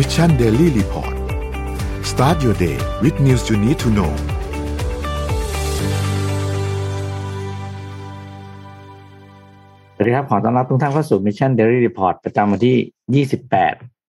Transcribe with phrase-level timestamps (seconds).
[0.00, 1.14] Mission Daily Report
[2.10, 4.12] start your day with news you need to know
[9.94, 13.26] สวัสดีครับ ขอต้อนรับทุกท่านเข้าสู่ Mission Daily Report ประจำวันที่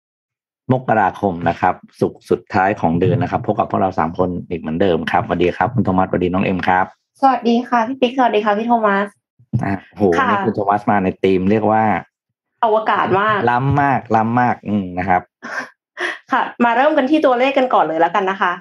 [0.05, 6.85] 28 มกราคมนะครับ ศุกร์สุดท้ายของเดือนนะครับ พบกับพวกเราสามคนอีกเหมือนเดิมครับสวัสดีครับคุณโทมัสสวัสดีน้องเอ็มครับ
[7.21, 9.07] สวัสดีค่ะ พี่ปิ๊กสวัสดีค่ะพี่โทมัส
[9.63, 11.83] อะโหค่ะนี่คุณโทมัสมาในธีมเรียกว่า
[12.63, 15.21] อวกาศมากล้ำมากล้ำมาก อืมนะครับ
[16.31, 18.51] ค่ะ มาเริ่มกันที่ตัวเลขกันก่อนเลยแล้วกันนะคะ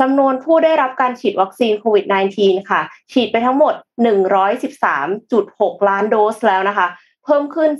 [0.00, 2.04] จำนวนผู้ได้รับการฉีดวัคซีนโควิด
[2.38, 2.80] -19 ค่ะ
[3.12, 3.74] ฉีดไปทั้งหมด
[4.56, 6.86] 113.6 ล้านโดสแล้วนะคะ
[7.24, 7.70] เพิ่มขึ้น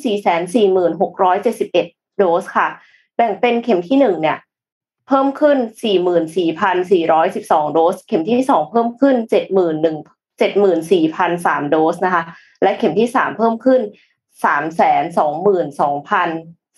[0.64, 2.68] 446,71 โดสค่ะ
[3.16, 4.38] แบ่งเป็นเข็มที่หนึ่งเนี่ย
[5.08, 5.58] เพิ่มขึ้น
[6.60, 12.22] 44,412 โดส เข็มที่สองเพิ่มขึ้น 71,000 74,003 โดสนะคะ
[12.62, 13.80] และเข็มที่สามเพิ่มขึ้น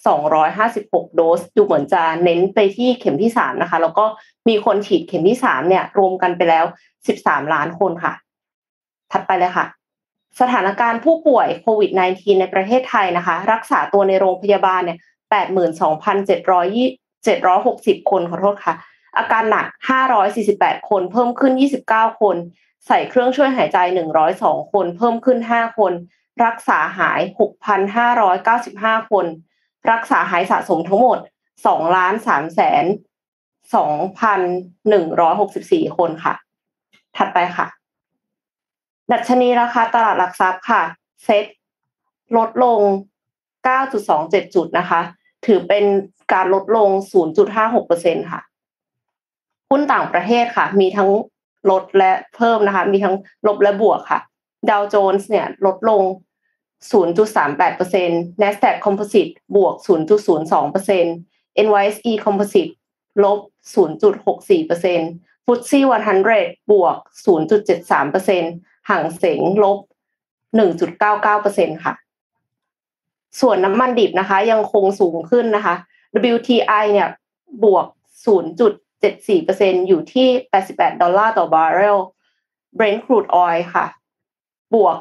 [0.05, 4.05] 256 โดส ดูเหมือนจะเน้นไปที่เข็มที่สามนะคะ แล้วก็
[4.49, 6.65] มีคนฉีดเข็มที่สามเนี่ย รวมกันไปแล้ว
[7.09, 8.13] 13 ล้านคนค่ะ
[9.13, 9.67] ถัดไปเลยค่ะ
[10.41, 14.99] สถานการณ์ผู้ป่วยโควิด -19 ในประเทศไทยนะคะ รักษาตัวในโรงพยาบาลเนี่ย
[16.35, 18.75] 82,760 คนขอโทษค่ะ
[19.19, 19.67] อาการหนัก
[20.29, 21.53] 548 คน เพิ่มขึ้น
[21.89, 22.37] 29 คน
[22.87, 23.79] ใส่เครื่องช่วยหายใจ
[24.27, 25.93] 102 คน เพิ่มขึ้น 5 คน
[26.45, 27.21] รักษาหาย
[28.17, 29.27] 6,595 คน
[29.91, 31.19] รักษาหายสะสมทั้งหมด
[31.59, 32.85] 2ล้าน3แสน
[33.75, 36.35] 2,164คนค่ะ
[37.17, 37.67] ถัดไปค่ะ
[39.13, 40.83] ดัชนีราคาตลาดหลักทรัพย์ค่ะ
[41.25, 41.45] เซ็ต
[42.37, 42.81] ลดลง
[43.67, 45.01] 9.27 จุดนะคะ
[45.47, 45.85] ถือเป็น
[46.33, 46.89] การลดลง
[47.61, 48.41] 0.56%ค่ะ
[49.71, 51.11] หุ้นต่างประเทศค่ะ มีทั้ง
[51.71, 53.15] ลดและเพิ่มนะคะ มีทั้ง
[53.47, 54.21] ลบและบวกค่ะ
[54.71, 56.03] ดาวโจนส์เนี่ยลดลง
[56.91, 62.73] 0.38% NASDAQ Composite บวก 0.02% NYSE Composite
[63.25, 63.39] ลบ
[63.75, 65.01] 0.64%
[65.47, 65.81] FTSE
[66.25, 66.97] 100 บวก
[67.27, 69.79] 0.73%ห่างเสงลบ
[70.57, 71.95] 1.99%ค่ะ
[73.41, 75.75] ส่วนน้ำมันดิบนะคะ ยังคงสูงขึ้นนะคะ
[76.35, 77.09] WTI เนี่ย
[77.65, 77.87] บวก
[78.89, 80.29] 0.74%อยู่ที่
[80.65, 81.99] 88 ดอลลาร์ต่อบาร์เรล
[82.79, 83.87] Brent crude oil ค่ะ
[84.75, 84.97] บวก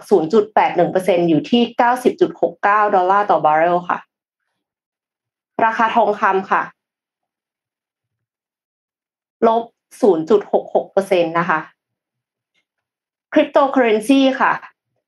[0.62, 1.64] 0.81%อยู่ที่
[2.30, 4.00] 90.69 ดอลลาร์ต่อบาร์เรลค่ะ
[5.66, 6.64] ราคาทองคำค่ะ
[9.48, 9.64] ลบ
[10.02, 11.60] 0.66%นะคะ
[13.34, 14.52] คริปโตเคอเรนซีค่ะ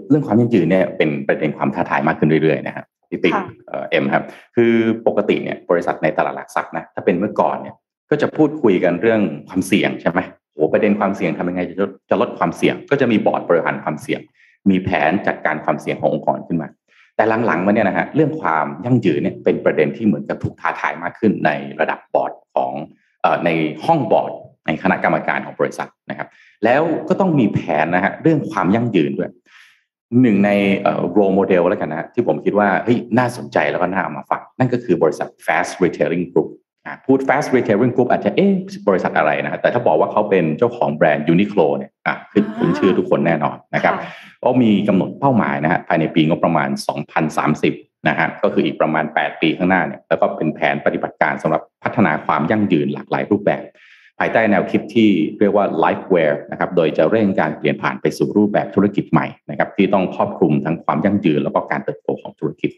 [0.10, 3.34] เรื่องความยั่งยืนเนี่ยเป็นประเด็นความท้าทายมากขึ้นเรื่อยๆนะครับพี่ติ๊ก
[3.68, 4.24] เอ่อเอ็มครับ
[4.56, 4.74] คือ
[5.08, 7.76] ปกติเนี่ยบริษัทในตลาดหลักทรัพย์นะถ้าเป็นเมื่อก่อนเนี่ย
[8.10, 10.20] ก็จะพูดคุยกันเรื่องความเสี่ยงใช่ไหม
[10.54, 14.22] โอ้ประเด็นความเสี่ยงทำยังไงจะลดจะลดความเสี่ยง ก็จะมีบอร์ดบริหารความเสี่ยง
[14.70, 16.68] มีแผนจัดการความเสี่ยงขององค์กรขึ้นมา
[17.16, 21.52] แต่หลังๆมาเนี่ยนะฮะเรื่องความยั่งยืนเนี่ยเป็นประเด็นที่เหมือนกับถูกท้าทายมากขึ้นใน
[21.82, 22.72] ระดับบอร์ดของ
[23.24, 23.50] อใน
[23.86, 24.32] ห้องบอร์ด
[24.68, 26.28] ในคณะกรรมการของบริษัทนะครับ
[26.66, 29.32] แล้วก็ต้องมีแผนนะฮะเรื่องความยั่งยืนด้วย
[30.22, 30.52] หนึ่งใน
[31.12, 36.50] โรโมเดลแล้วกันนะฮะที่ผมคิดว่าเฮ้ยน่าสนใจแล้วก็น่าเอามาฝากนั่นก็คือบริษัท Fast Retailing Group
[37.06, 38.52] พูด Fast Retailing Group อาจจะเอ๊ะ
[38.88, 44.10] บริษัทอะไรนะฮะแต่ถ้าบอกว่าเขาเป็นเจ้าของแบรนด์ Uniqlo เนี่ยอะคือคุ้นชื่อทุกคนแน่นอนนะครับค่ะ
[44.44, 46.70] ก็มีกำหนดเป้าหมายนะฮะภายในปีงบประมาณ
[47.40, 53.62] 2030นะฮะก็คืออีกประมาณ 8 ปีข้างหน้าเนี่ยแล้วก็เป็นแผนปฏิบัติการสำหรับพัฒนาความยั่งยืนหลากหลายรูปแบบ
[54.20, 55.10] ภายใต้แนวคิดที่
[55.40, 62.72] เรียกว่า lifeware นะครับโดยจะเร่งการเปลี่ยนผ่านไปสู่รูปแบบธุรกิจใหม่นะครับที่ต้องครอบคลุมทั้งความยั่งยืนแล้วก็การเติบโตของธุรกิจ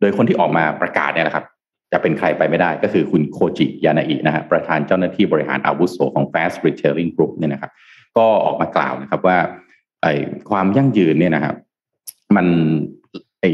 [0.00, 1.44] โดยคนที่ออกมาประกาศเนี่ยนะครับ
[1.92, 7.72] จะเป็นใครไปไม่ได้ก็คือคุณโคจิยานาอินะฮะประธานเจ้าหน้าที่บริหารอาวุโสของ Fast Retailing Group เนี่ยนะครับ
[8.16, 9.38] ก็ออกมากล่าวนะครับว่า
[10.02, 10.12] ไอ้
[10.50, 11.56] ความยั่งยืนเนี่ยนะครับ
[12.36, 12.46] มัน
[13.40, 13.50] ไอ้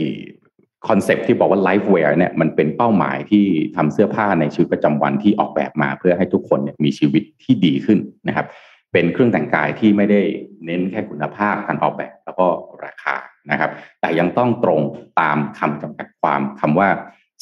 [0.89, 3.45] concept ที่บอกว่า LifeWear เนี่ยมันเป็นเป้าหมายที่
[3.77, 7.99] ทำเสื้อผ้าในชีวิตประจำวันที่ออกแบบมาเพื่อให้ทุกคนเนี่ยมีชีวิตที่ดีขึ้น
[8.29, 8.47] นะครับ
[8.93, 10.21] เป็นเครื่องแต่งกายที่ไม่ได้
[10.65, 12.47] เน้นแค่คุณภาพการออกแบบแล้วก็
[12.85, 13.17] ราคา
[13.51, 14.81] นะครับ แต่ยังต้องตรง
[15.21, 16.89] ตามคำจำกัดความคำว่า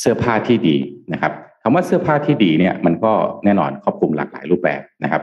[0.01, 0.77] เสื้อผ้าที่ดี
[1.13, 3.13] นะครับคำว่าเสื้อผ้าที่ดีเนี่ยมันก็
[3.45, 5.23] แน่นอนครอบคลุมหลากหลายรูปแบบนะครับ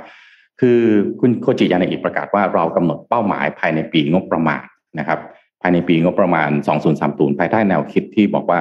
[0.59, 0.79] คือ
[1.19, 4.63] คุณโคจิยานาอิประกาศว่าเรากำหนดเป้าหมายภายในปีงบประมาณ
[4.99, 5.19] นะครับ
[5.61, 6.49] ภายในปีงบประมาณ
[6.95, 8.59] 2030 ภายใต้แนวคิดที่บอกว่า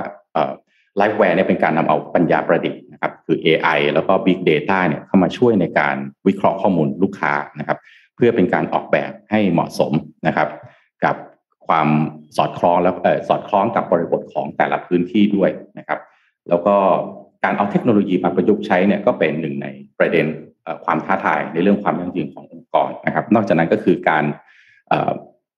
[0.96, 5.96] LifeWear เนี่ยเป็นการนำเอาปัญญาประดิษฐ์นะครับคือ AI แล้วก็ Big Data เนี่ยเข้ามาช่วยในการ
[6.26, 7.78] วิเคราะห์ข้อมูลลูกค้านะครับ
[8.16, 9.92] เพื่อเป็นการออกแบบให้เหมาะสม
[10.26, 10.48] นะครับ
[11.04, 11.16] กับ
[11.68, 11.88] ความ
[12.36, 12.94] สอดคล้องแล้ว
[13.28, 16.00] สอดคล้องกับบริบทของแต่ละพื้นที่ด้วยนะครับ
[16.48, 16.74] แล้วก็
[17.44, 19.66] การเอาเทคโนโลยีมาประยุกต์ใช้เนี่ยก็เป็นหนึ่งใน
[19.98, 20.26] ประเด็น
[20.84, 24.24] ความท้าทายในเรื่องความยั่งยืนขององค์กรนะครับ นอกจากนั้นก็คือการ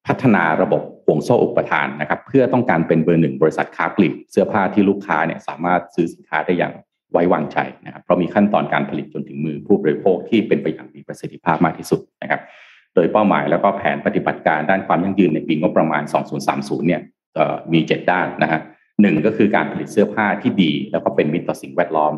[0.06, 6.72] พัฒนาระบบห่วงโซ่อุปทานนะครับ เพื่อต้องการเป็นเบอร์หนึ่งบริษัทค้าปลีกเสื้อผ้าที่ลูกค้าเนี่ยสามารถซื้อสินค้าได้อย่าง
[7.12, 12.40] ไว้วางใจนะครับเพราะมีขั้นตอนการผลิตจนถึงมือผู้บริโภคที่เป็นไปอย่างมีประสิทธิภาพมากที่สุดนะครับ
[12.96, 16.02] โดยเป้าหมายแล้วก็แผนปฏิบัติการด้านความยั่งยืนในปีงบประมาณ
[16.44, 17.02] 2030 เนี่ย
[17.72, 18.60] มี 7 ด้านนะฮะ
[19.00, 22.12] หนึ่งก็คือการผลิตเสื้อผ้าที่ดี แล้วก็เป็นมิตรต่อสิ่งแวดล้อม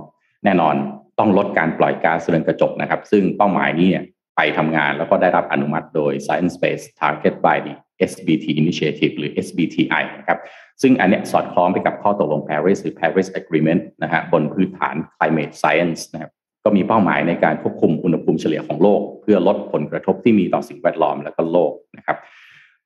[0.44, 0.74] แน่นอน
[1.18, 3.88] ต้องลดการปล่อยก๊าซเรือนกระจกนะครับ ซึ่งเป้าหมายนี้
[4.36, 7.74] ไปทำงานแล้วก็ได้รับอนุมัติโดย Science Based Target by the
[8.10, 10.38] SBT Initiative หรือ SBTI นะครับ
[10.82, 16.32] ซึ่งอันนี้สอดคล้องไปกับข้อตกลง Paris หรือ Paris Agreement นะฮะบนพื้นฐาน climate science นะครับ
[16.64, 22.16] ก็มีเป้าหมายในการควบคุมอุณหภูมิเฉลี่ยของโลก เพื่อลดผลกระทบที่มีต่อสิ่งแวดล้อมและก็โลกนะครับ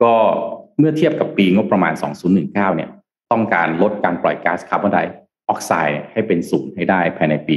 [0.02, 0.12] ก็
[0.78, 2.90] เมื่อเทียบกับปีงบประมาณ 2019 เนี่ย
[3.32, 4.98] ต้องการลดการปล่อยก๊าซคาร์บอนได
[5.48, 7.56] ออกไซด์ให้เป็นศูนย์ให้ได้ภายในปี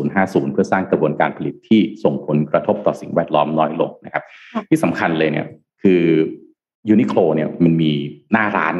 [0.00, 4.24] 2050 เพื่อสร้างกระบวนการผลิตที่ส่งผลกระทบต่อสิ่งแวดล้อมน้อยลงนะครับ
[4.68, 5.46] ที่สำคัญเลยเนี่ย
[5.82, 6.02] คือ
[6.88, 7.92] ยูนิโคลเนี่ยมันมี
[8.32, 8.74] หน้าร้าน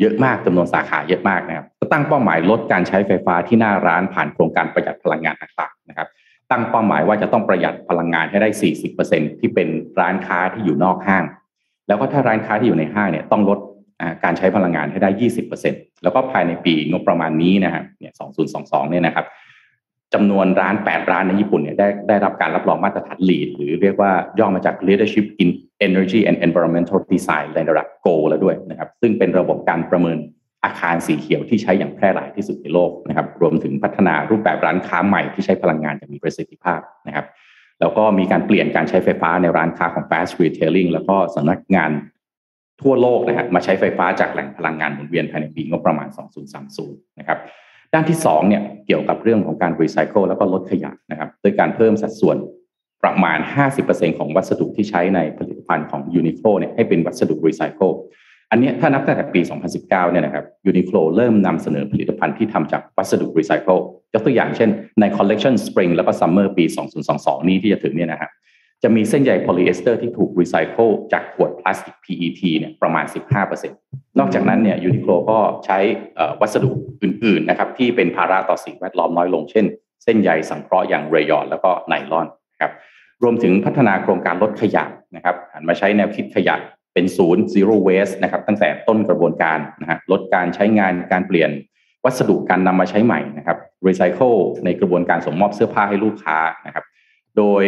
[0.00, 6.08] เยอะมากจำนวนสาขาเยอะมากนะครับก็ตั้งเป้าหมายลดการใช้ไฟฟ้าที่หน้าร้านผ่านโครงการประหยัดพลังงานต่างๆนะครับ
[6.52, 8.48] ตั้งเป้าหมายว่าจะต้องประหยัดพลังงานให้ได้
[8.94, 9.68] 40%ที่เป็น
[10.00, 11.24] ร้านค้าที่อยู่นอกห้าง
[11.88, 13.58] แล้วก็ถ้าร้านค้าที่อยู่ในห้างเนี่ยต้องลด
[14.24, 15.10] การใช้พลังงานให้ได้
[15.56, 18.12] 20%แล้วก็ภายในปีงบประมาณนี้นะครับเนี่ย
[18.52, 19.26] 2022 เนี่ยนะครับ
[20.14, 25.48] จำนวนร้าน 8 ร้านในญี่ปุ่นเนี่ยได้ได้รับการรับรองมาตรฐาน LEED หรือเรียกว่าย่อมาจาก Leadership in
[25.86, 30.18] Energy and Environmental Design ในระดับ Go แล้วด้วยนะครับ ซึ่งเป็นระบบการประเมิน
[30.64, 37.26] อาคารสีเขียวที่ใช้อย่างแพร่หลายที่สุดในโลกนะครับ รวมถึงพัฒนารูปแบบร้านค้าใหม่ที่ใช้พลังงานอย่างมีประสิทธิภาพนะครับ
[37.80, 41.90] แล้วก็มีการเปลี่ยนการใช้ไฟฟ้าในร้านค้าของ Fast Retailing แล้วก็สำนักงาน
[42.82, 46.08] ทั่วโลกนะฮะมาใช้ไฟฟ้าจากแหล่งพลังงานหมุนเวียนภายในปีงบประมาณ
[46.62, 47.38] 2030 นะครับ
[47.92, 52.36] ด้านที่2เนี่ยเกี่ยวกับเรื่องของการรีไซเคิลแล้วก็ลดขยะนะครับโดยการเพิ่มสัดส่วน
[53.02, 53.38] ประมาณ
[53.78, 57.90] 50%ของวัสดุที่ใช้ในผลิตภัณฑ์ของยูนิโคลเนี่ยให้เป็นวัสดุรีไซเคิล
[58.52, 59.40] อันนี้ถ้านับตั้งแต่ปี
[59.70, 63.78] 2019 เนี่ยนะครับยูนิโคลเริ่มนำเสนอผลิตภัณฑ์ที่ทำจากวัสดุรีไซเคิล
[64.14, 64.70] ยกตัวอย่างเช่น
[65.00, 66.64] ในคอลเลกชันสปริงแล้วก็ Summer ปี
[67.06, 68.30] 2022 นี้ที่จะถึงเนี่ยนะครับ
[68.82, 73.04] จะมีเส้นใยโพลีเอสเตอร์ที่ถูกรีไซเคิลจากขวดพลาสติก PET เนี่ยประมาณ
[73.42, 73.68] 15%
[74.18, 75.78] นอกจากนั้นเนี่ยยูนิโคลก็ใช้
[76.40, 76.70] วัสดุ
[77.02, 79.64] อื่นๆนะครับที่เป็นภาระต่อสิ่งแวดล้อมน้อยลง เช่น
[80.04, 82.26] เส้นใยสังเคราะห์อย่างเรยอนแล้วก็ไนลอน
[82.60, 82.72] ครับ
[83.22, 84.84] รวมถึงพัฒนาโครงการลดขยะ
[85.16, 86.56] นะครับหันมาใช้แนวคิดขยะ
[86.94, 91.50] เป็นศูนย์ zero waste นะครับตั้งแต่ต้นกระบวนการนะฮะลดการใช้งานการเปลี่ยน
[92.04, 94.32] วัสดุการนำมาใช้ใหม่นะครับรีไซเคิล
[94.64, 96.84] ในกระบวนการส่งมอบเสื้อผ้าให้ลูกค้านะครับ
[97.36, 97.64] โดย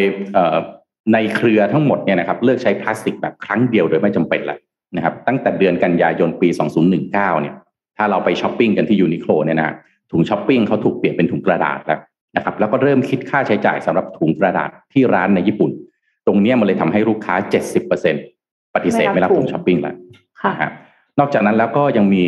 [1.13, 4.59] ในเครือทั้งหมดเนี่ยนะครับเลิกใช้พลาสติกแบบครั้งเดียวโดยไม่จำเป็นแล้ว
[4.97, 6.49] นะครับตั้งแต่เดือนกันยายนปี
[6.95, 7.55] 2019 เนี่ย
[7.97, 9.75] ถ้าเราไปช้อปปิ้งกันที่ยูนิโคลเนี่ยนะ
[10.13, 12.01] ถุงช้อปปิ้งเขาถูกเปลี่ยนเป็นถุงกระดาษแล้ว
[12.37, 15.71] นะครับแล้วก็เริ่มคิดค่าใช้จ่ายสำหรับถุงกระดาษที่ร้านในญี่ปุ่น
[16.27, 17.35] ตรงนี้มันเลยทำให้ลูกค้า
[17.91, 18.34] 70%
[18.75, 19.95] ปฏิเสธไม่รับถุงช้อปปิ้งแล้ว
[20.53, 20.73] นะครับ
[21.19, 22.25] นอกจากนั้นแล้วก็ยังมี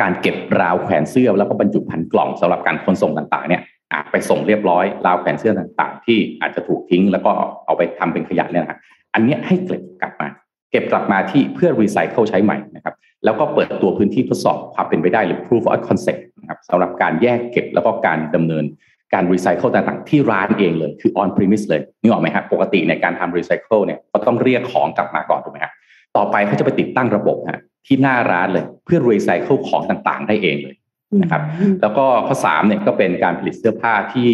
[0.00, 3.62] การเก็บราวแขวนเสื้อแล้วก็บรรจุภัณฑ์กล่องสำหรับการขนส่งต่างๆเนี่ย
[4.10, 7.30] ไปส่งเรียบร้อยราวแขวนเสื้อต่างๆ ที่อาจจะถูกทิ้ง แล้วก็
[7.66, 8.78] เอาไปทำเป็นขยะเนี่ยนะ
[9.14, 10.28] อันนี้ให้เก็บกลับมา
[10.70, 18.64] เก็บกลับมาที่เพื่อรีไซเคิลใช้ใหม่นะครับแล้วก็เปิดตัวพื้นที่ทดสอบความเป็นไปได้หรือ proof of concept นะครับสำหรับการแยกเก็บแล้วก็การดำเนิน
[19.14, 25.72] การรีไซเคิลต่างๆ ที่ร้านเองเลยคือ on premise เลยนึกออกไหมครับปกติในการทำรีไซเคิลเนี่ยก็ต้องเรียกของกลับมาก่อนถูกไหมครับ
[26.16, 30.74] ต่อไปเขาจะไปติดตั้งระบบฮะที่หน้าร้านเลยเพื่อรีไซเคิลของต่างๆ ได้เองเลย
[31.22, 31.42] นะครับ
[31.82, 34.28] แล้วก็ข้อสามเนี่ยก็เป็นการผลิตเสื้อผ้าที่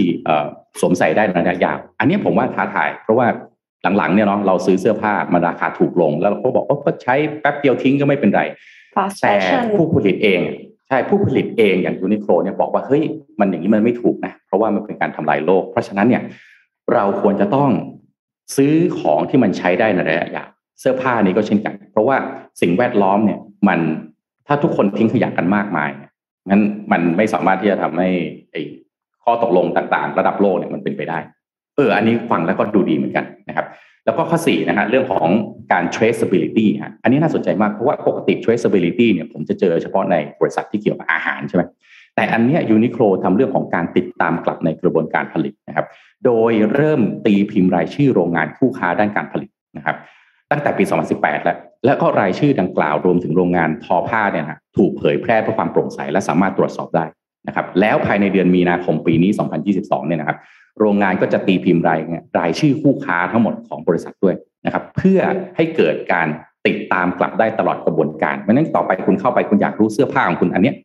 [0.81, 3.27] สวมใส่ได้ในระยะยาวอันนี้ผมว่าท้าทาย เพราะว่า
[3.97, 8.43] หลังๆเนี่ยเนาะเราซื้อเสื้อผ้ามันราคาถูกลง แล้วเราก็บอกว่าก็ใช้แป๊บเดียวทิ้งก็ไม่เป็นไร
[8.97, 10.41] fast แต่ fashion ผู้ผลิตเอง
[10.91, 13.03] ใช่ผู้ผลิตเองอย่างยูนิโคลเนี่ยบอกว่าเฮ้ย
[13.41, 16.23] มันอย่างนี้มันไม่ถูกนะเพราะว่ามันเป็นการทำลายโลก เพราะฉะนั้นเนี่ย
[16.95, 17.71] เราควรจะต้อง
[18.57, 20.49] ซื้อของที่มันใช้ได้ในระยะยาว
[20.81, 22.17] เสื้อผ้านี้ก็เช่นกัน เพราะว่า
[22.61, 23.81] สิ่งแวดล้อมเนี่ยมัน
[24.47, 25.91] ถ้าทุกคนทิ้งขยะกันมากมาย
[26.49, 28.09] งั้นมันไม่สามารถที่จะทำให้
[28.51, 28.63] ไอ้
[29.25, 31.19] ข้อตกลงต่างๆ ระดับโลกเนี่ยมันเป็นไปได้
[31.77, 33.67] เออ อันนี้ฟังแล้วก็ดูดีเหมือนกันนะครับ
[34.05, 35.29] แล้วก็ข้อ4นะฮะเรื่องของ
[35.73, 41.63] การ traceability ฮะอันนี้น่าสนใจมากเพราะว่าปกติ traceability เนี่ยผมจะเจอเฉพาะในบริษัทที่เกี่ยวกับอาหารใช่ไหม
[42.17, 45.87] แต่อันเนี้ยยูนิโคลทำเรื่องของการติดตามกลับในกระบวนการผลิตนะครับ
[46.25, 49.97] โดยเริ่มตีพิมพ์รายชื่อโรงงานคู่ค้าด้านการผลิตนะครับ
[50.51, 57.05] ตั้งแต่ปี 2018 แล้ว แล้วก็รายชื่อดังกล่าวรวมถึงโรงงานทอผ้าเนี่ยนะถูกเผยแพร่เพื่อความโปร่งใสและสามารถตรวจสอบได้
[57.49, 59.31] นะครับ แล้วภายในเดือนมีนาคมปีนี้
[59.71, 60.39] 2022 เนี่ยนะครับ
[60.81, 62.01] โรงงานก็จะตีพิมพ์ราย
[62.39, 64.35] รายชื่อคู่ค้าทั้งหมดของบริษัทด้วย
[64.67, 65.21] นะครับ เพื่อ
[65.57, 66.29] ให้เกิดการ
[66.67, 70.77] ติดตามกลับได้ตลอดกระบวนการเพราะนั้นต่อไปคุณเข้าไปคุณอยากรู้เสื้อผ้าของคุณอันเนี้ย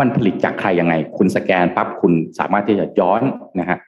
[0.00, 3.22] มันผลิตจากใครยังไง คุณสแกนปั๊บคุณสามารถที่จะย้อน
[3.60, 3.78] นะฮะ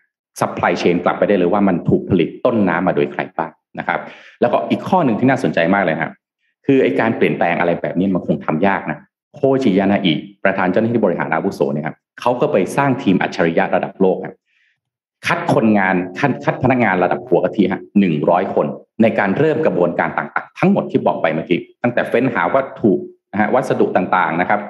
[0.40, 4.00] supply chain กลับไปได้เลยว่ามันถูกผลิตต้นน้ำมาโดยใครบ้างนะครับ
[4.40, 6.12] แล้วก็อีกข้อหนึ่งที่น่าสนใจมากเลยครับ
[6.66, 8.98] คือไอ้การเปลี่ยนแปลงอะไรแบบนี้มันคงทำยากนะ
[9.34, 10.14] โคจิยานาอิ
[10.44, 14.34] ประธานเจ้าหน้าที่บริหารอาวุโสเนี่ยครับเขาก็ไปสร้างทีมอัจฉริยะระดับโลกครับ
[15.26, 18.66] คัดคนงานคัดคัดพนักงานระดับหัวกะทิฮะหนึ่งร้อยคน
[19.02, 22.92] ในการเริ่มกระบวนการต่างๆ ทั้งหมดที่บอกไปเมื่อกี้ตั้งแต่เฟ้นหาวัตถุ
[23.32, 24.60] นะฮะวัสดุต่างๆนะครับ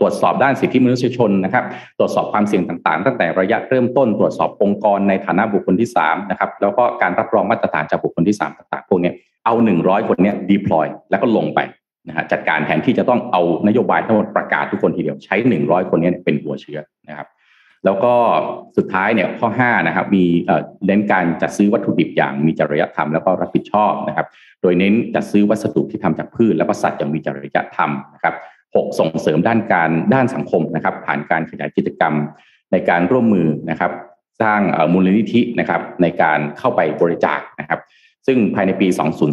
[0.00, 1.64] ตรวจสอบด้านสิทธิมนุษยชนนะครับ
[1.98, 9.12] ตรวจสอบความเสี่ยงต่างๆ ตั้งแต่ระยะเริ่มต้นตรวจสอบองค์กรในฐานะบุคคลที่3นะครับแล้วก็การรับรองมาตรฐานจากบุคคลที่ 3 ต่างๆ พวกนี้
[9.44, 11.60] เอา 100 คนเนี้ย deploy แล้วก็ลงไป
[12.08, 17.26] นะฮะจัดการแทนที่จะต้องเอานโยบายทั้งหมดประกาศทุกคนทีเดียวใช้ 100 คนนี้เป็นหัวเชื้อนะครับ
[17.84, 18.14] แล้วก็
[18.76, 20.24] สุดท้ายเนี่ยข้อ5นะครับมี
[20.86, 24.26] เน้นการจัดซื้อวัตถุดิบอย่างมีจริยธรรมแล้วก็รับผิดชอบนะครับ
[24.62, 32.14] โดยเน้นจัดซื้อวัสดุที่ทำจากพืชแล้วก็สัตว์อย่างมีจริยธรรมนะครับ6ส่งเสริมด้านการด้านสังคมนะครับ ผ่านการขยายกิจกรรม
[32.72, 33.92] ในการร่วมมือนะครับ
[34.42, 34.60] สร้าง
[34.92, 37.80] มูลนิธินะครับในการเข้าไปบริจาคนะครับ
[38.26, 38.88] ซึ่งภายในปี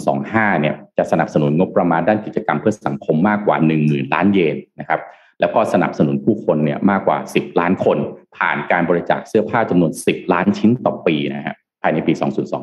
[0.07, 4.99] 2025 เนี่ยจะสนับสนุนงบประมาณด้านกิจกรรมเพื่อสังคมมากกว่า 10,000 ล้านเยนนะครับ
[5.43, 7.97] แล้วก็สนับสนุนผู้คนเนี่ยมากกว่า 10 ล้านคน
[8.37, 12.13] ผ่านการบริจาคเสื้อผ้าจำนวน 10 ล้านชิ้นต่อปีนะฮะภายในปี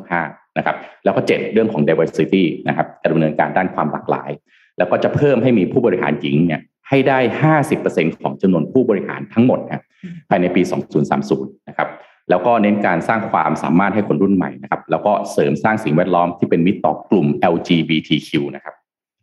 [0.04, 4.30] 2025 นะครับ แล้วก็ 7 เรื่องของ diversity นะครับการดำเนินการด้านความหลากหลาย
[4.78, 7.18] แล้วก็จะเพิ่มให้มีผู้บริหารหญิงเนี่ยให้ได้
[7.70, 9.82] 50%ของจำนวนผู้บริหารทั้งหมดนะ
[10.28, 10.62] ภายในปี
[11.14, 11.88] 2030 นะครับ
[12.30, 18.74] แล้วก็เน้นการสร้างความสามารถให้คนรุ่นใหม่นะครับ แล้วก็เสริมสร้างสิ่งแวดล้อมที่เป็นมิตรต่อกลุ่ม LGBTQ นะครับ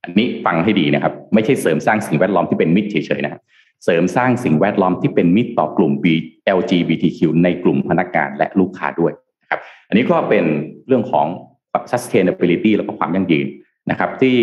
[0.08, 3.42] อันนี้ฟังให้ดีนะครับ ไม่ใช่เสริมสร้างสิ่งแวดล้อมที่เป็นมิตรเฉยๆนะครับ
[3.84, 5.94] เสริมสร้างสิ่งแวดล้อมที่เป็นมิตรต่อกลุ่ม
[6.58, 9.12] LGBTQ ในกลุ่มพนักงานและลูกค้าด้วย
[9.42, 10.46] นะครับ อันนี้ก็เป็น
[10.88, 11.28] เรื่องของ
[11.92, 13.48] sustainability แล้วก็ความยั่งยืน
[13.92, 14.36] นะครับ ที่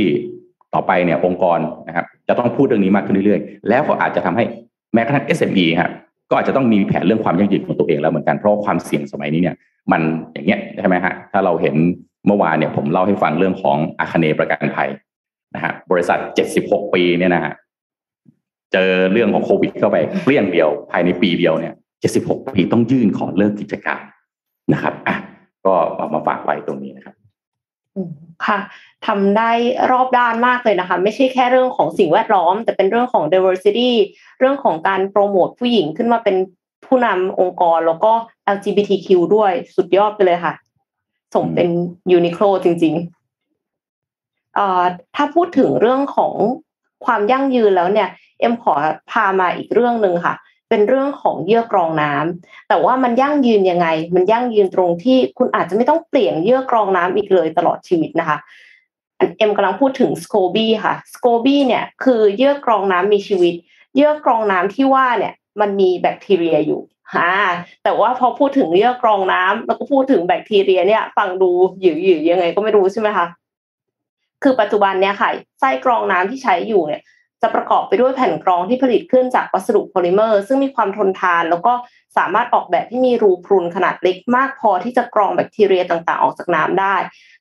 [0.74, 4.44] ต่อไปเนี่ยองค์กรนะครับจะต้องพูดเรื่องนี้มากขึ้นเรื่อยๆ แล้วก็อาจจะทำให้
[4.94, 5.92] แม้กระทั่ง SME ครับ
[6.30, 9.56] ก็อาจจะต้องมีแผนเรื่องความยั่งยืนของตัวเองแล้วเหมือนกันเพราะความเสี่ยงสมัยนี้เนี่ย
[9.92, 10.02] มัน
[10.32, 11.74] อย่างเงี้ยใช่ไหมฮะถ้าเราเห็น
[12.26, 14.88] เมื่อวานเนี่ยผมเล่าให้ฟังเรื่องของอาคเนประกันภัย
[15.54, 16.18] นะฮะบริษัท
[16.56, 17.52] 76 ปีเนี่ยนะฮะ
[18.72, 21.74] เจอเรื่องของโควิดเข้าไปเปลี่ยงเดียวภายในปีเดียวเนี่ย
[22.12, 24.02] 76 ปีต้องยื่นขอเลิกกิจการ
[24.72, 25.16] นะครับอะ
[25.66, 27.14] ก็เอามาฝากไว้ตรงนี้นะครับ
[28.46, 28.58] ค่ะ
[29.06, 29.50] ทำได้
[29.90, 33.90] รอบด้านมากเลยนะคะ ไม่ใช่แค่เรื่องของสิ่งแวดล้อม แต่เป็นเรื่องของ diversity
[34.38, 36.36] เรื่องของการโปรโมทผู้หญิงขึ้นมาเป็น
[36.86, 38.12] ผู้นำองค์กรแล้วก็
[38.56, 40.54] LGBTQ ด้วยสุดยอดไปเลยค่ะ
[41.34, 41.68] ส่งเป็น
[42.12, 43.23] ยูนิโคลจริง ๆ
[45.16, 46.34] ถ้าพูดถึงเรื่องของ
[47.04, 48.08] ความยั่งยืนแล้วเนี่ย
[48.40, 48.74] เอ็มขอ
[49.10, 50.34] พามาอีกเรื่องหนึ่งค่ะ
[50.68, 58.38] เป็นเรื่องของเยื่อกรองน้ำแต่ว่ามันยั่งยืนยังไง มันยั่งยืนตรงที่คุณอาจจะไม่ต้องเปลี่ยนเยื่อกรองน้ำอีกเลยตลอดชีวิตนะคะ
[59.38, 63.54] เอ็มกำลังพูดถึงสโคบี้ค่ะสโคบี้เนี่ยคือเยื่อกรองน้ำมีชีวิต
[63.96, 66.80] เยื่อกรองน้ำที่ว่าเนี่ยมันมีแบคทีเรียอยู่
[67.16, 67.32] ฮะ
[67.84, 73.26] แต่ว่าพอพูดถึงเยื่อกรองน้ำแล้วก็พูดถึงแบคทีเรียเนี่ย ฟังดูหยือหยือยังไงก็ไม่รู้ใช่ไหมคะ
[74.44, 77.02] คือปัจจุบันเนี่ยค่ะไส้กรองน้ำที่ใช้อยู่เนี่ย
[77.42, 81.72] จะประกอบไปด้วยแผ่นกรองที่ผลิตขึ้นจากวัสดุโพลิเมอร์ ซึ่งมีความทนทาน แล้วก็
[82.16, 86.96] สามารถออกแบบที่มีรูพรุนขนาดเล็กมากพอที่จะกรองแบคทีเรียต่างๆ ออกจากน้ำได้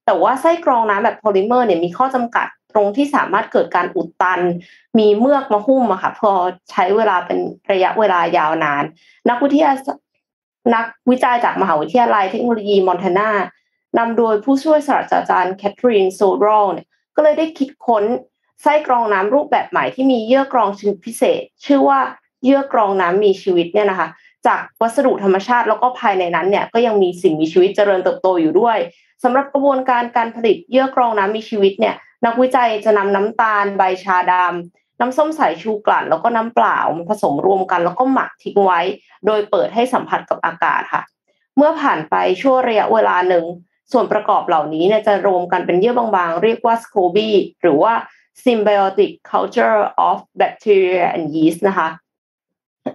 [0.06, 4.40] แต่ว่าไส้กรองน้ำแบบโพลิเมอร์เนี่ยมีข้อจำกัดตรงที่สามารถเกิดการอุดตัน
[5.00, 6.32] มีเมือกมาหุ้มอะค่ะพอ
[6.72, 7.40] ใช้เวลาเป็น
[7.72, 8.84] ระยะเวลายาวนาน
[9.30, 9.72] นักวิทยา
[10.76, 13.30] นักวิจัยจากมหาวิทยาลัยเทคโนโลยีมอนทานา
[13.98, 18.04] นำโดยผู้ช่วยศาสตราจารย์แคทรีนโซดรอลเนี่ยก็เลยได้คิดค้น
[18.62, 22.00] ไส้กรองน้ำรูปแบบใหม่ที่มีเยื่อกรองชนิดพิเศษ ชื่อว่า
[22.44, 24.08] เยื่อกรองน้ำมีชีวิตเนี่ยนะคะ
[24.48, 28.78] จากวัสดุธรรมชาติแล้วก็ภายในนั้นเนี่ยก็ยังมีสิ่งมีชีวิตเจริญเติบโตอยู่ด้วย
[29.24, 31.96] สำหรับกระบวนการการผลิตเยื่อกรองน้ำมีชีวิตเนี่ย
[32.26, 38.82] นักวิจัยจะนำน้ำตาลใบชาดำน้ำส้มสายชูกลั่น แล้วก็น้ำเปล่ามาผสมรวมกัน แล้วก็หมักทิ้งไว้
[39.26, 41.04] โดยเปิดให้สัมผัสกับอากาศค่ะ
[41.58, 43.46] เมื่อผ่านไปช่วงระยะเวลาหนึ่ง
[43.94, 47.32] ส่วนประกอบเหล่านี้เนี่ยจะรวมกันเป็นเยื่อบางๆ เรียกว่า SCOBY
[47.62, 47.94] หรือว่า
[48.44, 51.88] Symbiotic Culture of Bacteria and Yeast นะคะ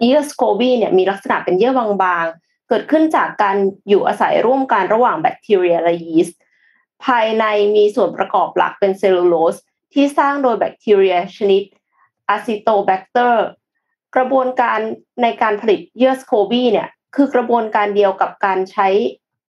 [0.03, 3.55] เยื่อ SCOBY เนี่ยมีลักษณะเป็นเยื่อบางๆ เกิดขึ้นจากการ
[3.89, 6.39] อยู่อาศัยร่วมกันระหว่างแบคทีเรียและยีสต์
[7.05, 9.55] ภายในมีส่วนประกอบหลักเป็นเซลลูโลส
[9.93, 11.63] ที่สร้างโดยแบคทีเรียชนิด
[12.29, 13.45] Acetobacter
[14.15, 14.79] กระบวนการ
[15.21, 18.87] ในการผลิตเยื่อ SCOBY เนี่ยคือกระบวนการเดียวกับการใช้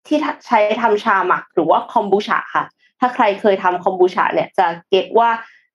[0.07, 2.65] ที่ใช้ทำชาหมักหรือว่าคอมบูชาค่ะ
[3.01, 5.31] ถ้าใครเคยทำคอมบูชาเนี่ยจะเก็ตว่า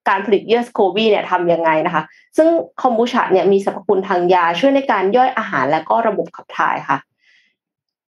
[0.09, 2.03] การผลิตเยื่อ SCOBY เนี่ยทำยังไงนะคะ
[2.37, 2.49] ซึ่ง
[2.81, 6.97] คอมบูชาเนี่ยมีสรรพคุณทางยาช่วยในการย่อยอาหารและก็ระบบขับถ่ายค่ะ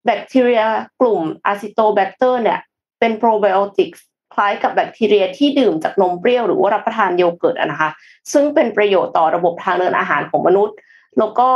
[0.05, 0.63] แบคทีเรีย
[1.01, 2.59] กลุ่ม Acetobacter เนี่ย
[2.99, 4.01] เป็น probiotics
[4.33, 7.89] คล้ายกับแบคทีเรียที่ดื่มจากนมเปรี้ยวหรือว่ารับประทานโยเกิร์ตนะคะ
[8.33, 10.75] ซึ่งเป็นประโยชน์ต่อระบบทางเดินอาหารของมนุษย์
[11.19, 11.49] แล้วก็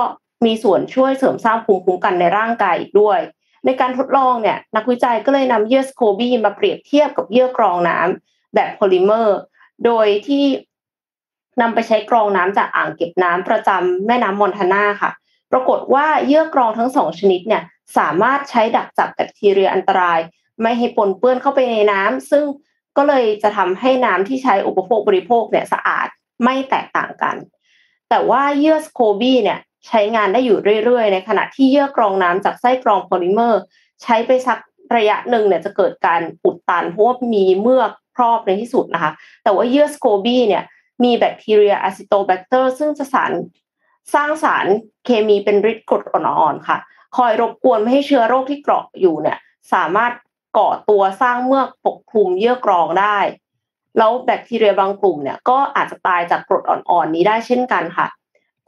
[0.45, 3.19] มีส่วนช่วยเสริมสร้างภูมิคุ้มกันในร่างกายอีกด้วย
[3.65, 9.37] ในการทดลองเนี่ยนักวิจัยก็เลยนำเยื่อ SCOBY มาเปรียบเทียบกับเยื่อกรองน้ำแบบโพลิเมอร์
[9.85, 10.45] โดยที่
[11.61, 15.11] นำไปใช้กรองน้ำจากอ่างเก็บน้ำประจำแม่น้ำมอนทานาค่ะ
[15.51, 17.63] ปรากฏว่าเยื่อกรองทั้งสองชนิดเนี่ย
[17.97, 20.19] สามารถใช้ดักจับแบคทีเรียอันตราย
[20.61, 22.45] ไม่ให้ปนเปื้อนเข้าไปในน้ำซึ่ง
[22.97, 26.07] ก็เลยจะทำให้น้ำที่ใช้อุปโภคบริโภคเนี่ยสะอาด
[26.43, 27.35] ไม่แตกต่างกัน
[28.09, 33.61] แต่ว่าเยื่อ SCOBY เนี่ย ใช้งานได้อยู่เรื่อยๆ ในขณะที่เยื่อกรองน้ำจากไส้กรองโพลิเมอร์
[34.03, 34.59] ใช้ไปสัก
[34.95, 39.11] ระยะหนึ่งเนี่ยจะเกิดการอุดตันเพราะว่ามีเมือกครอบในที่สุดนะคะ
[39.43, 40.63] แต่ว่าเยื่อ SCOBY เนี่ย
[41.03, 43.31] มีแบคทีเรีย Acetobacter ซึ่งจะสาร
[44.13, 44.65] สร้างสาร
[45.05, 46.77] เคมีเป็นฤทธิ์กรดอ่อนๆค่ะ
[47.17, 49.37] คอยรบกวนไม่ให้เชื้อโรคที่เกาะอยู่เนี่ย
[49.73, 50.11] สามารถ
[50.57, 53.17] ก่อตัวสร้างเมือกปกคลุมเยื่อกรองได้
[53.97, 58.07] แล้วแบคทีเรียบางกลุ่มเนี่ยก็อาจจะตายจากกรดอ่อนๆนี้ได้เช่นกันค่ะ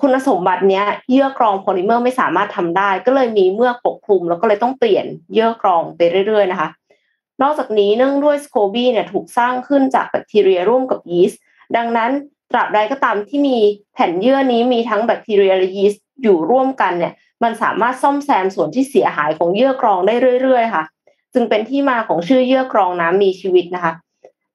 [0.01, 6.69] คุณสมบัติเนี้ยเยื่อกรองโพลิเมอร์ไม่สามารถทำได้ ก็เลยมีเมือกปกคลุม แล้วก็เลยต้องเปลี่ยนเยื่อกรองไปเรื่อยๆนะคะ
[7.41, 11.41] นอกจากนี้เนื่องด้วย SCOBY เนี่ยถูกสร้างขึ้นจากแบคทีเรียร่วมกับยีสต์
[11.77, 12.12] ดังนั้น
[12.51, 13.58] ตราบใดก็ตามที่มี
[13.93, 20.84] แผ่นเยื่อนี้มีทั้งแบคทีเรียและยีสต์อยู่ร่วมกันเนี่ย มันสามารถซ่อมแซมส่วนที่เสียหายของเยื่อกรองได้เรื่อย ๆ ค่ะ
[21.34, 23.93] จึงเป็นที่มาของชื่อเยื่อกรองน้ำมีชีวิตนะคะ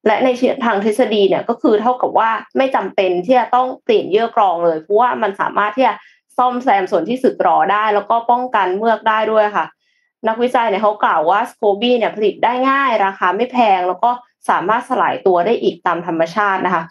[0.07, 0.29] และใน
[0.65, 5.95] ทางทฤษฎีเนี่ยก็คือเท่ากับว่าไม่จำเป็นที่จะต้องเปลี่ยนเยื่อกรองเลย เพราะว่ามันสามารถที่จะ
[6.39, 9.67] ซ่อมแซมส่วนที่สึกหรอได้ แล้วก็ป้องกันเมือกได้ด้วยค่ะ
[10.29, 14.11] นักวิจัยเนี่ยเขากล่าวว่าสโคบีเนี่ยผลิตได้ง่ายราคาไม่แพง แล้วก็
[14.49, 16.83] สามารถสลายตัวได้อีกตามธรรมชาตินะคะ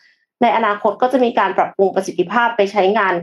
[0.42, 3.14] ในอนาคตก็จะมีการปรับปรุงประสิทธิภาพไปใช้งาน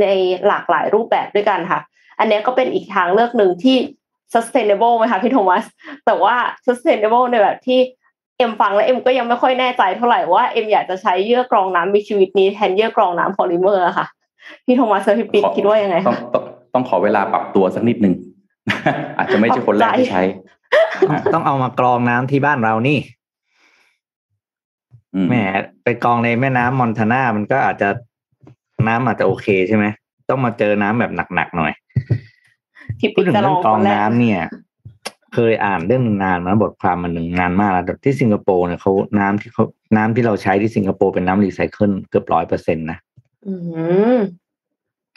[0.00, 0.06] ใน
[0.46, 1.80] หลากหลายรูปแบบด้วยกันค่ะ
[2.18, 3.76] อันนี้ก็เป็นอีกทางเลือกหนึ่งที่
[4.34, 5.64] sustainable ไหมคะพี่โทมัส
[6.06, 7.80] แต่ว่า sustainable ในแบบที่
[8.42, 14.06] เอ็มฟังแล้วเอ็มก็ยังไม่ค่อยแน่ใจเท่าไหร่ว่าเอ็มอยากจะใช้เยื่อกรองน้ำมีชีวิตนี้แทนเยื่อกรองน้ำโพลิเมอร์ค่ะ
[14.64, 16.16] พี่โทมัสพี่ปิ๊กคิดว่ายังไงต้อง
[16.74, 18.14] ต้องขอเวลาปรับตัวสักนิดนึง
[19.18, 20.22] อาจจะไม่ใช่คนแรกที่ใช้
[21.34, 22.98] ต้องเอามากรองน้ำที่บ้านเรานี่
[25.28, 25.34] แหม
[25.84, 27.88] ไปกรองในแม่น้ำมอนทานามันก็อาจจะ
[28.88, 29.84] น้ำอาจจะโอเคใช่ไหม
[30.30, 31.72] ต้องมาเจอน้ำแบบหนักๆหน่อย
[33.14, 34.40] พูดถึงเรื่องกรองน้ำเนี่ย
[35.34, 39.64] เคยอ่านเรื่องนานมาบทความมันหนึ่งนานมากแล้วที่สิงคโปร์เนี่ยเขาน้ำที่เขา
[39.96, 42.98] น้ำที่เราใช้ที่สิงคโปร์เป็นน้ำรีไซเคิลเกือบร้อยเปอร์เซ็นต์นะ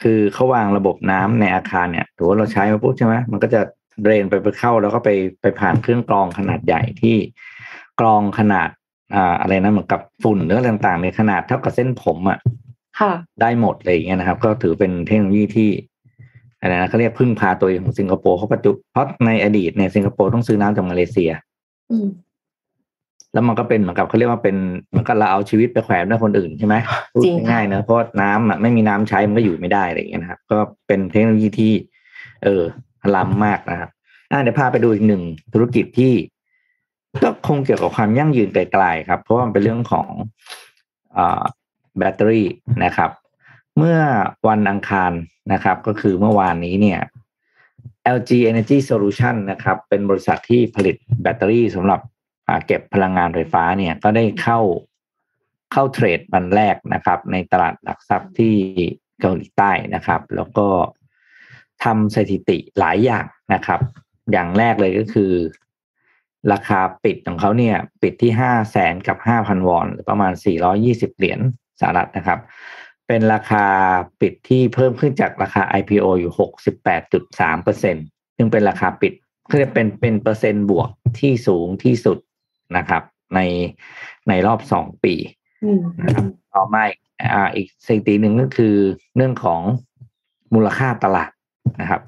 [0.02, 3.60] คือเขาวางระบบน้ำในอาคารเนี่ยถือว่าเราใช้มาปุ๊บใช่ไหมมันก็จะ
[4.02, 7.16] เดรนไปไปเข้าแล้วก็ไปไปผ่านเครื่องกรองขนาดใหญ่ที่
[8.00, 8.68] กรองขนาด
[9.14, 12.38] อ่าอะไรนะเหมือนกับฝุ่นหรืออะไรต่างๆ ในขนาดเท่ากับเส้นผมอะ่ะ
[13.40, 15.70] ได้หมดเลยอย่างเงี้ยนะครับ ก็ถือเป็นเทคโนโลยีที่
[16.66, 21.30] อะไรนะเขาเรียกพึ่งพาตัวเองของสิงคโปร์เขาปัจจุเพราะในอดีตเนี่ยสิงคโปร์ต้องซื้อน้ำจากมาเลเซีย
[23.32, 24.56] แล้วมันก็เป็นเหมือนกับเขาเรียกว่าเป็น
[24.90, 26.74] เหมือนกับเราเอาชีวิตไปแขวนด้วยคนอื่นใช่ไหม
[27.12, 31.72] พูดง่ายๆเนะเพราะน้ำอะไม่มีน้ำใช้มันก็อยู่ไม่ได้อะไรอย่างเงี้ยนะครับ ก็เป็นเทคโนโลยีที่
[32.44, 32.62] เออ
[33.16, 33.90] ล้ำมากนะครับ
[34.30, 36.12] อ่าเดี๋ยวพาไปดูอีกหนึ่งธุรกิจที่
[37.22, 40.08] ก็คงเกี่ยวกับความยั่งยืนไกลๆครับ เพราะว่ามันเป็นเรื่องของ
[41.16, 41.42] อ่า
[41.98, 42.46] แบตเตอรี่
[42.84, 43.10] นะครับ
[43.76, 43.98] เมื่อ
[44.48, 45.12] วันอังคาร
[45.52, 47.00] นะครับ ก็คือเมื่อวานนี้เนี่ย
[48.16, 52.00] LG Energy Solution นะครับ เป็นบริษัทที่ผลิตแบตเตอรี่สำหรับ
[52.66, 54.60] เก็บพลังงานไฟฟ้าเนี่ยก็ได้เข้า
[55.72, 58.54] เข้าเทรดวันแรกนะครับ ในตลาดหลักทรัพย์ที่
[59.20, 60.66] เกาหลีใต้นะครับ แล้วก็
[61.84, 63.80] ทำสถิติหลายอย่างนะครับ
[64.32, 65.32] อย่างแรกเลยก็คือ
[66.52, 71.40] ราคาปิดของเขาเนี่ย ปิดที่ห้าแสนกับห้าพันวอน ประมาณสี่ร้อยี่สิบเหรียญ
[71.80, 72.38] สหรัฐนะครับ
[73.08, 73.66] เป็นราคา
[74.20, 76.32] ปิดที่เพิ่มขึ้นจากราคา IPO อยู่
[76.98, 77.96] 68.3เปอร์เซ็น
[78.36, 79.12] ซึ่งเป็นราคาปิด
[79.50, 80.88] คือเป็นเป็นเปอร์เซ็นต์บวก
[81.20, 82.18] ที่สูงที่สุด
[82.76, 83.02] นะครับ
[83.34, 83.40] ใน
[84.28, 85.14] ในรอบสองปี
[85.64, 87.00] อืมนะครับต่อมาอีก
[87.34, 88.74] อ่าอีกสถิติหนึ่งก็คือ
[89.16, 89.60] เรื่องของ
[90.54, 91.30] มูลค่าตลาด
[91.80, 92.02] นะครับ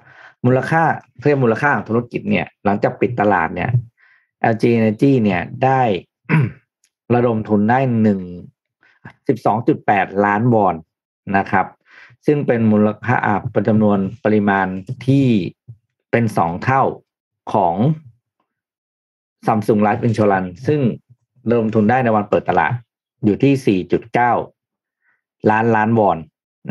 [0.46, 0.82] มูลค่า
[1.20, 3.70] เรียกมูลค่าของธุรกิจเนี่ย หลังจากปิดตลาดเนี่ย
[4.52, 5.82] LG Energy เนี่ยได้
[7.14, 8.20] ระดมทุนได้หนึ่ง
[9.28, 10.74] สิบสองจุดแปดล้านวอน
[11.36, 11.66] นะครับ
[12.26, 14.66] ซึ่งเป็นมูลค่าอ่าเป็นจำนวนปริมาณ
[15.06, 15.26] ที่
[16.10, 16.82] เป็นสองเท่า
[17.52, 17.74] ของ
[19.46, 20.80] Samsung Life Insurance ซึ่ง
[21.48, 22.72] ระดมทุนได้ในวันเปิดตลาด
[23.24, 23.80] อยู่ที่
[24.62, 26.18] 4.9 ล้านล้านวอน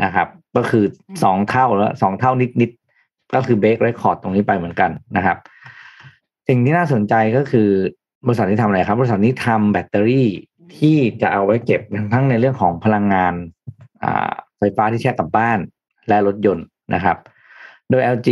[0.04, 0.84] นะครับ ก็คือ
[1.22, 5.36] สองเท่าแล้วสองเท่านิดๆก็คือเบรกเรคคอร์ดตรงนี้ไปเหมือนกันนะครับ
[6.48, 7.68] สิ่งที่น่าสนใจก็คือ
[8.26, 10.28] บริษัทที่ทำอะไรครับ บริษัทนี้ทำแบตเตอรี่
[10.76, 11.80] ที่จะเอาไว้เก็บ
[12.12, 13.34] ทั้งในเรื่องของพลังงาน
[14.04, 15.58] อ่า ไฟฟ้าที่ใช้กับบ้าน
[16.08, 17.16] และรถยนต์นะครับ
[17.90, 18.28] โดย LG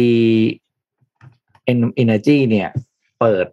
[2.02, 2.68] Energy เนี่ย
[3.20, 3.46] เปิด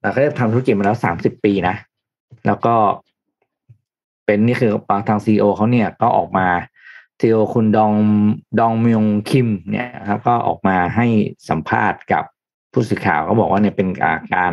[0.00, 1.76] เขาได้ทำธุรกิจมาแล้ว30ปีนะ
[2.46, 2.74] แล้วก็
[4.26, 4.72] เป็นนี่คือ
[5.08, 6.48] ทางซีอเขาเนี่ยก็ออกมา
[7.20, 7.92] ซีอคุณดอง
[8.58, 11.06] ดองมยงคิมเนี่ยครับก็ออกมาให้
[11.48, 12.24] สัมภาษณ์กับ
[12.72, 13.88] ผู้สื่อข่าวก็บอกว่าเนี่ยเป็น
[14.34, 14.52] การ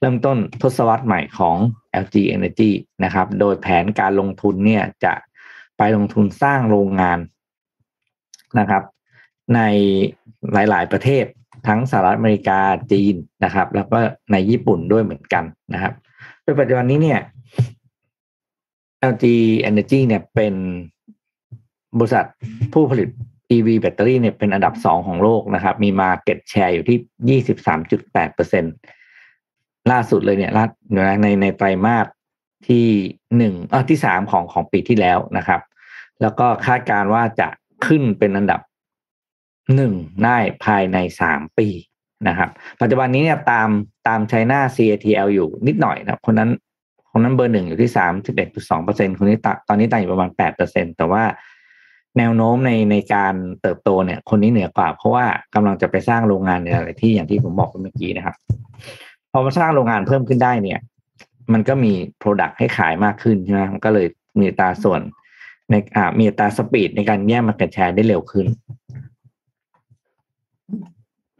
[0.00, 1.56] เริ่มต้นทศวรรษใหม่ของ
[2.04, 2.70] LG Energy
[3.04, 5.12] นะครับ โดยแผนการลงทุนเนี่ยจะ
[5.82, 7.18] ไปลงทุนสร้างโรงงาน
[8.58, 8.82] นะครับ
[9.54, 9.60] ใน
[10.52, 11.24] หลาย ๆ ประเทศ
[11.66, 12.60] ทั้งสหรัฐอเมริกา
[12.92, 13.14] จีน
[13.44, 13.98] นะครับ แล้วก็
[14.32, 15.92] ในญี่ปุ่นด้วยเหมือนกันนะครับ
[16.42, 17.20] โดยปัจจุบันนี้เนี่ย
[19.12, 19.24] LG
[19.70, 20.54] Energy เนี่ยเป็น
[21.98, 22.26] บริษัท
[22.72, 23.08] ผู้ผลิต
[23.54, 28.64] EV แบตเตอรี่เนี่ยเป็นอันดับสองของโลกนะครับ มี Market Share อยู่ที่ยี่สิบสามจุดแปดเปอร์เซ็น
[29.90, 30.64] ล่าสุดเลยเนี่ยล่า
[31.22, 32.06] ในในไตรมาส
[32.68, 32.86] ที่
[33.36, 35.60] หนึ่งอ่ที่สามของของปีที่แล้วนะครับ
[36.22, 37.48] แล้วก็คาดการว่าจะ
[37.86, 38.60] ขึ้นเป็นอันดับ
[39.74, 39.92] หนึ่ง
[40.24, 41.68] ได้ภายในสามปี
[42.28, 43.68] นะครับ ปัจจุบันนี้เนี่ยตาม
[44.08, 46.50] ตามไชน่า CATL อยู่นิดหน่อยนะคนนั้น
[47.12, 51.22] คนนั้นเบอร์หนึ่งอยู่ที่สามสิบเอ็ดจุดสองเปอร์เซ็นคนนี้ตอนนี้ต่างอยู่ประมาณแปดเปอร์เซ็นแต่ว่า
[52.18, 58.36] แนวโน้มในในการเติบโตเนี่ย คนนี้เหนือกว่า เพราะว่ากำลังจะไปสร้างโรงงานในหลายที่อย่างที่ผมบอกเมื่อกี้นะครับ
[59.32, 60.80] พอมาสร้างโรงงานเพิ่มขึ้นได้เนี่ย
[61.52, 64.06] มันก็มี Product ให้ขายมากขึ้นใช่ไหมมันก็เลย
[64.38, 65.00] มีตาส่วน
[65.70, 68.46] ในอ่ามีอัตราสปีดในการแย่งมาเก็ตแชร์ได้เร็วขึ้น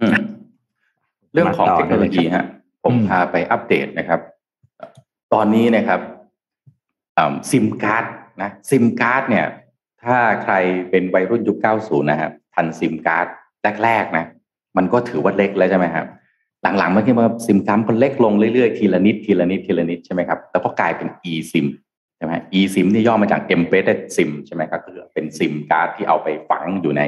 [0.01, 0.15] อืม
[1.33, 2.45] เรื่องของมาต่อเทคโนโลยีฮะ
[2.83, 4.21] ผมอืมพาไปอัปเดตนะครับ
[5.35, 6.01] ตอนนี้นะครับ
[7.51, 8.05] ซิมการ์ด
[8.43, 9.47] นะซิมการ์ดเนี่ย
[10.05, 10.55] ถ้าใคร
[10.91, 13.27] เป็นวัยรุ่นยุค 90 นะครับทันซิมการ์ด
[13.85, 14.27] แรกๆนะ
[14.77, 16.07] มันก็ถือว่าเล็กแล้วใช่ไหมครับ
[16.79, 27.03] หลังๆมันก็มาซิมการ์ดก็เล็กลงเรื่อยๆทีละนิดทีละนิดทีละนิดใช่ไหมครับแล้วก็กลายเป็น eSIM ใช่ไหม eSIM ที่ย่อมาจาก embedded SIM ใช่ไหมครับก็คือเป็นซิมการ์ดที่เอาไปฝังอยู่ใน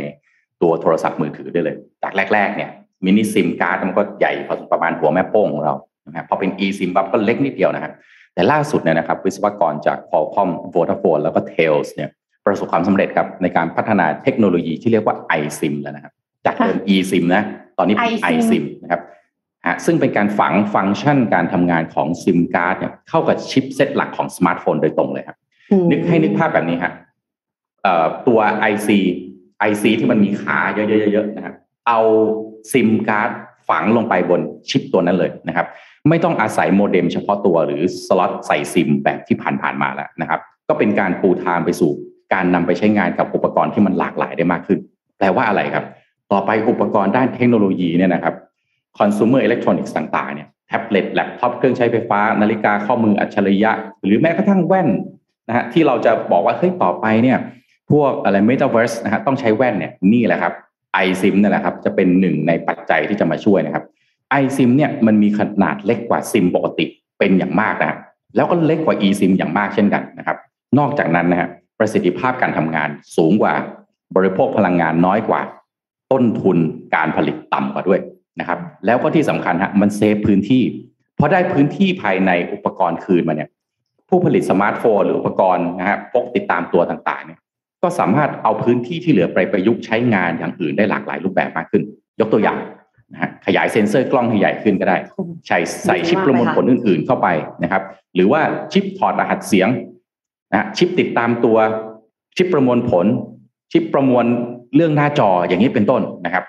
[0.62, 2.70] ตัวโทรศัพท์มือถือได้เลย จากแรก ๆ เนี่ย
[3.04, 5.74] มินิซิมการ์ดมันก็ใหญ่พอประมาณหัวแม่โป้งของเรา
[6.06, 7.92] นะครับพอเป็น eSIM ปั๊บก็เล็กนิดเดียวนะครับ
[8.34, 12.10] แต่ล่าสุดเนี่ยนะครับ วิศวกรจาก Qualcomm Vodafone แล้วก็ Thales เนี่ย
[12.46, 16.12] ประสบความสำเร็จครับในการพัฒนาเทคโนโลยีที่เรียกว่า iSIM แล้วนะครับ
[16.46, 17.42] จากเดิม eSIM นะ
[17.78, 19.00] ตอนนี้เป็น iSIM iSIM นะครับ
[19.66, 25.36] ฮะซึ่งเป็นการฝังฟังก์ชันการทำงานของซิมการ์ดเนี่ยเข้ากับ chipset หลักของสมาร์ทโฟนโดยตรงเลยครับ
[25.72, 26.92] อืมนึกให้นึกภาพแบบนี้ฮะ
[27.82, 28.40] เอ่อตัว
[28.72, 28.88] IC
[29.68, 30.80] IC ที่มันมีขาเย
[31.20, 31.54] อะๆๆๆนะครับ
[31.88, 32.00] เอา
[32.72, 33.30] ซิมการ์ด
[33.68, 35.66] ฝังลงไปบนชิปตัวนั้นเลยนะครับ
[36.08, 41.90] ไม่ต้องอาศัยโมเด็มเฉพาะตัวหรือสล็อตใส่ซิมแบบที่ผ่านๆมาแล้วนะครับ ก็เป็นการปูทางไปสู่
[42.32, 44.78] การนำไปใช้งานกับอุปกรณ์ที่มันหลากหลายได้มากขึ้น
[45.18, 45.84] แปลว่าอะไรครับ
[46.32, 48.34] ต่อไปอุปกรณ์ด้านเทคโนโลยีเนี่ยนะครับ
[48.98, 53.72] consumer electronics ต่างๆเนี่ยแท็บเล็ตแล็ปท็อปเครื่องใช้ไฟฟ้า นาฬิกาข้อมืออัจฉริยะ
[54.04, 54.88] หรือแม้กระทั่งแว่น
[55.48, 57.38] นะฮะที่เราจะบอกว่าเฮ้ยต่อไปเนี่ย
[57.90, 60.52] พวกอะไร metaverse นะฮะต้องใช้แว่นเนี่ยนี่แหละครับ
[61.06, 63.84] iSIM นั่นแหละครับจะเป็นหนึ่งในปัจจัยที่จะมาช่วยนะครับ
[64.42, 66.84] iSIM เนี่ยมันมีขนาดเล็กกว่าซิมปกติ
[67.18, 67.98] เป็นอย่างมากนะครับ
[68.36, 70.36] แล้วก็เล็กกว่า eSIM อย่างมากเช่นกันนะครับ
[70.78, 73.54] นอกจากนั้นนะฮะประสิทธิภาพการทำงานสูงกว่า
[74.16, 75.40] บริโภคพลังงานน้อยกว่า
[76.12, 76.58] ต้นทุน
[76.94, 78.00] การผลิตต่ำกว่าด้วย
[78.40, 80.62] นะครับ แล้วก็ที่สำคัญฮะมันเซฟพื้นที่
[81.18, 83.50] พอได้พื้นที่ภายในอุปกรณ์คืนมาเนี่ย
[84.08, 87.38] ผู้ผลิตสมาร์ทโฟนหรืออุปกรณ์นะฮะพกติดตามตัวต่างๆเนี่ย
[87.82, 91.82] ก็สามารถเอาพื้นที่ที่เหลือไปประยุกต์ใช้งานอย่างอื่นได้หลากหลายรูปแบบมากขึ้น
[92.20, 92.58] ยกตัวอย่าง
[93.12, 94.96] นะฮะขยายเซ็นเซอร์กล้องให้ใหญ่ขึ้นก็ได้
[95.46, 97.28] ใช้ใส่ชิปประมวลผลอื่น ๆ เข้าไป
[97.62, 97.82] นะครับ
[98.14, 98.40] หรือว่า
[98.72, 99.68] ชิปถอดรหัสเสียง
[100.52, 101.58] นะชิปติดตามตัว
[102.36, 103.06] ชิปประมวลผล
[103.72, 104.24] ชิปประมวล
[104.76, 106.44] เรื่องหน้าจออย่างนี้เป็นต้นนะครับ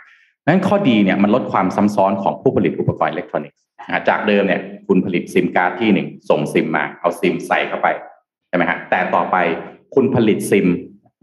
[0.48, 7.88] นั้นข้อดีเนี่ยมันลดความซ้ำซ้อนของผู้ผลิตอุปกรณ์อิเล็กทรอนิกส์นะจากเดิมเนี่ยคุณผลิตซิมการ์ดที่หนึ่งส่งซิมมาเอาซิมใส่เข้าไป
[8.48, 9.38] ใช่ไหมฮะแต่ต่อไป
[9.96, 10.68] คุณผลิตซิม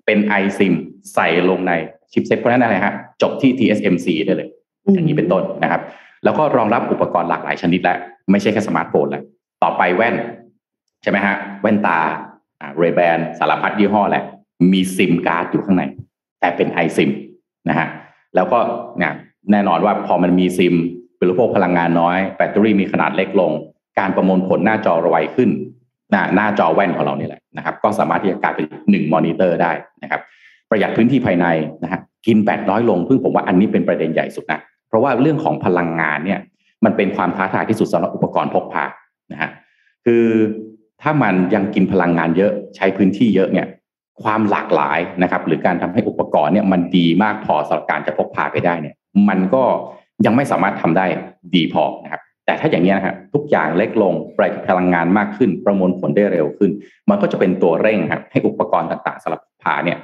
[0.04, 0.74] ไปเป็น iSIM
[1.14, 1.72] ใส่ลงใน
[2.12, 4.48] chipset เพราะนั้นอะไรฮะจบที่ TSMC ได้เลย
[4.94, 5.80] อย่างนี้เป็นต้นนะครับ
[6.24, 7.98] แล้วก็รองรับอุปกรณ์หลากหลายชนิดแล้ว
[8.30, 9.22] ไม่ใช่แค่สมาร์ทโฟนแล้ว
[9.62, 10.14] ต่อไปแว่น
[11.02, 11.98] ใช่ไหมฮะแว่นตา
[12.78, 14.24] เรแบนสารพัดยี่ห้อแหละ
[14.72, 15.82] มีซิมการ์ดอยู่ข้างใน
[16.40, 17.10] แต่เป็น iSIM
[17.68, 17.86] นะฮะ
[18.34, 18.58] แล้วก็
[18.98, 19.12] เนี่ย
[19.52, 20.74] แน่นอนว่าพอมันมีซิม
[21.20, 23.52] บริโภคพลังงานน้อยแบตเตอรี่มีขนาดเล็กลง
[23.98, 25.50] การประมวลผลหน้าจอไวขึ้น
[26.10, 30.20] หน้าหน้าจอแว่นของเรานี่แหละนะครับ ก็สามารถที่จะกลายเป็นหนึ่งมอนิเตอร์ได้นะครับ
[30.70, 31.46] ประหยัดพื้นที่ภายใน
[31.82, 36.40] นะฮะกินแบตน้อยลงซึ่งผมว่าอันนี้เป็นประเด็นใหญ่สุดนะเพราะว่าเรื่องของพลังงานเนี่ย
[36.84, 38.84] มันเป็นความท้าทายที่สุดสำหรับอุปกรณ์พกพา
[39.32, 39.50] นะฮะ
[40.04, 40.24] คือ
[41.02, 43.66] ถ้ามันยังกินพลังงานเยอะใช้พื้นที่เยอะเนี่ย
[44.22, 48.94] ความหลากหลายนะครับ หรือการทำให้อุปกรณ์เนี่ยมันดีมากพอสำหรับการจะพกพาไปได้เนี่ย
[49.28, 49.62] มันก็
[50.26, 51.06] ยังไม่สามารถทำได้
[51.54, 56.70] ดีพอนะครับแต่ถ้าอย่างนี้นะครับทุกอย่างเล็กลงประหยัดพลังงานมากขึ้น ประมวลผลได้เร็วขึ้น
[57.10, 59.98] มันก็จะเป็นตัวเร่งครับให้อุปกรณ์ต่างๆสำหรับพาเนี่ย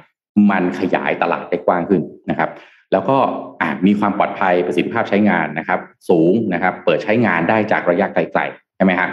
[0.49, 2.49] มันขยายตลาดได้กว้างขึ้นนะครับ
[2.91, 3.17] แล้วก็
[3.85, 9.09] มีความปลอดภัยประสิทธิภาพใช้งานนะครับ สูงนะครับ เปิดใช้งานได้จากระยะไกลๆใช่ไหมครับ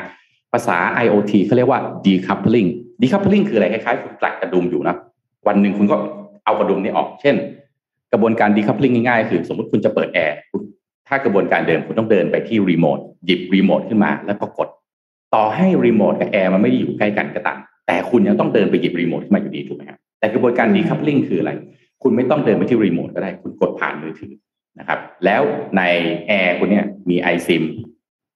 [0.53, 4.97] ภาษา IoT เขาเรียกว่า decoupling decoupling คืออะไรคล้ายๆคุณกลัดกระดุมอยู่นะ
[5.47, 5.97] วันหนึ่งคุณก็
[6.45, 7.37] เอากระดุมนี้ออก เช่น
[8.13, 10.37] กระบวนการ decoupling ง่ายๆคือ สมมติคุณจะเปิดแอร์
[11.09, 14.69] ถ้ากระบวนการเดิมคุณต้องเดินไปที่รีโมทหยิบรีโมทขึ้นมาแล้วก็กด
[15.35, 21.53] ต่อให้รีโมทกับแอร์มันไม่ได้อยู่ใกล้กันก็ตามแต่คุณยังต้องเดินไปหยิบรีโมทขึ้นมาอยู่ดีถูกไหมครับแต่กระบวนการ decoupling คืออะไร
[22.03, 24.33] คุณไม่ต้องเดินไปที่รีโมทก็ได้ คุณกดผ่านมือถือ
[24.79, 25.43] นะครับ แล้ว
[25.77, 25.83] ใน
[26.29, 27.63] แอร์คุณเนี่ยมี iSIM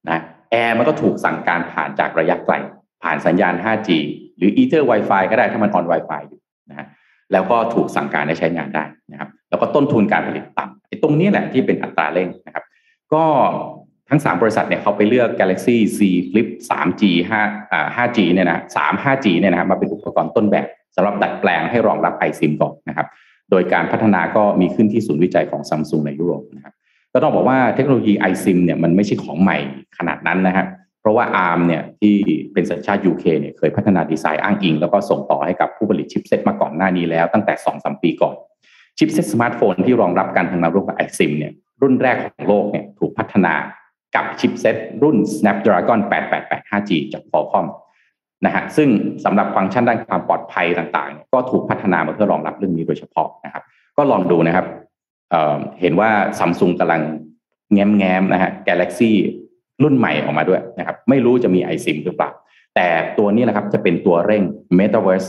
[0.08, 2.54] นะแอร์มันก็ถูกสั่งการผ่านจากระยะไกล
[3.02, 3.90] ผ่านสัญญาณ 5G
[4.38, 6.86] หรือ Ether Wi-Fi ก็ได้ถ้ามันออน Wi-Fi อยู่นะฮะ
[7.32, 12.64] แล้วก็ถูกสั่งการให้ใช้งานได้นะครับ แล้วก็ต้นทุนการผลิตต่ำไอ้ตรงนี้แหละที่เป็นอัตราเร่งนะครับ
[13.12, 13.24] ก็
[14.10, 15.98] ทั้ง 3 บริษัทเนี่ยเขาไปเลือก Galaxy Z
[16.30, 23.06] Flip 3G 5อ่า 5G เนี่ยนะ3 5G เนี่ยนะครับมาเป็นอุปกรณ์ต้นแบบสำหรับดัดแปลงให้รองรับ iSIM ก่อนนะครับ
[23.50, 26.74] โดยการพัฒนาก็มีขึ้นที่ศูนย์วิจัยของซัมซุงในยุโรปนะครับ
[27.12, 29.58] ก็ต้องบอกว่าเทคโนโลยี iSIM เนี่ยมันไม่ใช่ของใหม่
[29.98, 30.66] ขนาดนั้นนะครับ
[31.00, 32.14] เพราะว่า ARM เนี่ยที่
[32.52, 38.36] เป็นสัญชาติ UK เนี่ยเคยพัฒนาดีไซน์อ้างอิง แล้วก็ส่งต่อให้กับผู้ผลิตชิปเซ็ตมาก่อนหน้านี้แล้วตั้งแต่2อสปีก่อน
[38.98, 43.54] ชิปเซ็ตสมาร์ทโฟนที่รองรับการทำงานร่วมกับ iSIM เนี่ยรุ่นแรกของโลกเนี่ยถูกพัฒนา
[44.16, 47.68] กับชิปเซ็ตรุ่น Snapdragon 888 5G จาก Qualcomm
[48.44, 48.88] นะฮะซึ่ง
[49.24, 53.62] สำหรับฟังก์ชันด้านความปลอดภัยต่างๆ ก็ถูกพัฒนามาเพื่อรองรับเรื่องนี้โดยเฉพาะนะครับ
[53.96, 54.66] ก็ลองดูนะครับ
[55.30, 57.02] เเห็นว่าซัมซุงกำลัง
[57.72, 59.10] แง้มแง้มนะฮะ Galaxy
[59.82, 62.30] รุ่นใหม่ออกมาด้วยนะครับ ไม่รู้จะมี iSIM หรือเปล่า
[62.74, 62.86] แต่
[63.18, 64.42] ตัวนี้แหละครับจะเป็นตัวเร่ง
[64.78, 65.28] Metaverse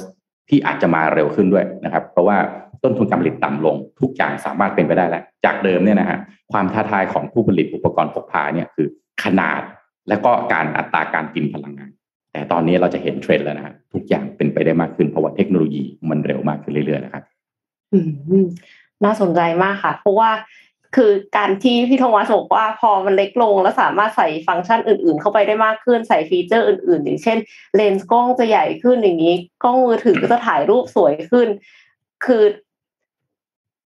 [0.50, 2.38] ที่อาจจะมาเร็วขึ้นด้วยนะครับ เพราะว่า
[2.84, 6.18] ต้นทุนการผลิตต่ำลง ทุกอย่างสามารถเป็นไปได้แล้ว จากเดิมเนี่ยนะฮะ
[6.52, 8.88] ความท้าทายของผู้ผลิตอุปกรณ์พกพาเนี่ยคือ
[9.24, 9.62] ขนาด
[10.10, 11.90] และก็การอัตราการกินพลังงาน
[12.32, 17.24] แต่ตอนนี้เราจะเห็นเทรนด์แล้วนะฮะทุกอย่างเป็นไปได้มากขึ้นเพราะว่าเทคโนโลยีมันเร็วมากขึ้นเรื่อยๆนะครับ
[19.06, 20.30] น่าสนใจมากค่ะ เพราะว่า
[20.96, 27.38] คือการที่พี่ธงวัฒน์บอกว่าพอมันเล็กลง แล้วสามารถใส่ฟังก์ชันอื่น ๆ เข้าไปได้มากขึ้นใส่ฟีเจอร์อื่น ๆ อย่างเช่น
[27.76, 31.48] เลนส์กล้องจะใหญ่ขึ้นอย่างนี้ กล้องมือถือก็จะถ่ายรูปสวยขึ้น
[32.26, 32.44] คือ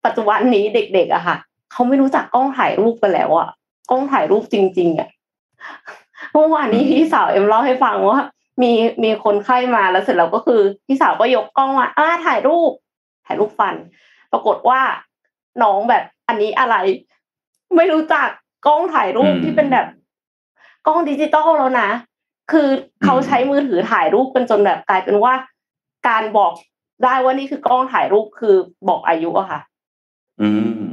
[0.05, 1.37] ปัจจุบันนี้เด็ก ๆอะค่ะ
[1.73, 3.49] เขาไม่รู้จักกล้องถ่ายรูปกันแล้วอะ
[3.91, 5.09] กล้องถ่ายรูปจริง ๆอะ
[6.33, 8.21] เมื่อวานนี้พี่สาวเอ็มเล่าให้ฟังว่า
[8.63, 8.73] มี
[9.05, 12.73] มีคนไข้มาแล้วเสร็จแล้วก็คือพี่สาวก็ยกกล้องมาอ่าถ่ายรูป
[13.27, 13.75] ถ่ายรูปฟัน
[14.33, 14.81] ปรากฏว่า
[15.63, 16.77] น้องแบบ อันนี้อะไร
[17.77, 18.29] ไม่รู้จัก
[18.67, 19.87] กล้องถ่ายรูปที่เป็นแบบ
[20.87, 21.89] กล้องดิจิตอลแล้วนะ
[22.53, 22.69] คือ
[23.05, 25.33] เขาใช้มือถือถ่ายรูปกันจนแบบกลายเป็นว่า
[26.09, 26.53] การบอก
[27.05, 28.55] ได้ว่านี่คือกล้องถ่ายรูปคือ
[28.89, 29.61] บอกอายุอะค่ะ
[30.41, 30.49] อื
[30.89, 30.93] ม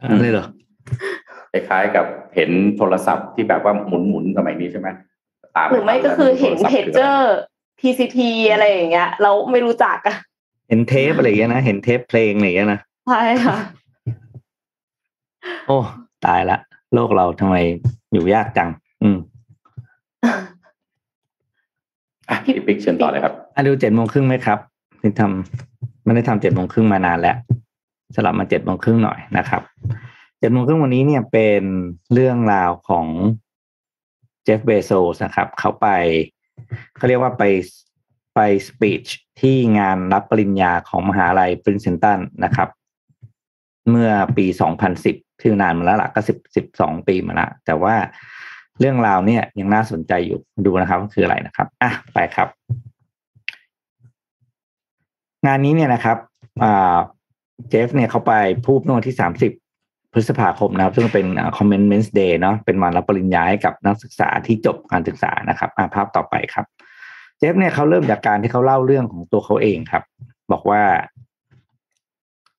[0.00, 0.46] อะไรเหรอ
[1.52, 4.88] คล้ายๆกับเห็นโทรศัพท์ที่แบบว่าหมุนๆสมัยนี้ใช่ไหม
[5.56, 7.36] ตามหรือไม่ก็คือเห็นเพจเจอร์
[7.80, 8.18] PCT
[8.52, 10.16] อะไรอย่างเงี้ย เราไม่รู้จักอะ
[10.68, 13.56] เห็นเทปอะไรอย่างเงี้ยนะ เห็นเทปเพลงอะไรอย่างเงี้ยนะ ใช่ค่ะ
[15.66, 15.78] โอ้
[16.26, 16.56] ตายละ
[16.94, 17.56] โลกเราทำไม
[18.12, 18.68] อยู่ยากจัง
[19.02, 19.18] อืม
[22.44, 24.58] พี่ปิ๊กเชิญต่อเลยครับอะดูเจ็ดโมงครึ่งไหมครับ
[25.00, 27.36] ที่ทำไม่ได้ทำเจ็ดโมงครึ่งมานานแล้ว
[28.14, 29.62] สลับมาเจ็ดโมงครึ่งหน่อยนะครับ
[30.38, 31.62] เจ็ดโมงครึ่งวันนี้เนี่ยเป็น
[32.12, 33.06] เรื่องราวของ
[34.44, 35.86] เจฟเบโซสนะครับ เขาไป
[36.96, 37.42] เขาเรียกว่าไป
[38.34, 39.04] ไปสปีช
[39.40, 42.68] ที่งานรับปริญญาของมหาลัยปรินเซนตันนะครับ
[43.90, 44.46] เมื่อปี
[44.94, 47.94] 2010 คือนานมาแล้วล่ะก็สิบสิบสองปีมาละแต่ว่า
[48.80, 52.48] เรื่องราวเนี่ยยังน่าสนใจอยู่ดูนะครับคืออะไรนะครับอะไปครับ
[55.46, 56.16] งานนี้เนี่ยนะครับ
[56.62, 56.96] อ่า
[57.68, 58.32] เจฟเนี่ยเขาไป
[58.66, 59.52] พูดเมื่อวันที่สามสิบ
[60.12, 66.66] พฤษภาคมนะครับ ซึ่งเป็น Commitment Day เนาะเป็นวันรับปริญญาให้กับนักศึกษาที่จบการศึกษานะครับภาพต่อไปครับ
[67.38, 70.04] เจฟเนี่ยเขาเริ่มจากการที่เขาเล่าเรื่องของตัวเขาเองครับ
[70.52, 70.82] บอกว่า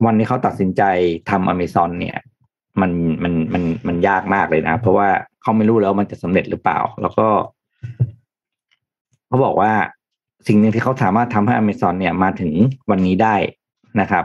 [0.06, 0.84] วันนี้เขาตัดสินใจ
[1.30, 2.18] ทำอเมซอนเนี่ย
[2.82, 2.92] มัน
[3.24, 5.08] มันมันมันยากมากเลยนะ เพราะว่า
[5.42, 7.28] เขาไม่รู้แล้วมันจะสำเร็จหรือเปล่า แล้วก็
[9.28, 9.72] เขาบอกว่า
[10.48, 12.52] สิ่งหนึ่งที่เขาสามารถทำให้อเมซอนเนี่ยมาถึง
[12.90, 13.36] วันนี้ได้
[14.02, 14.24] นะครับ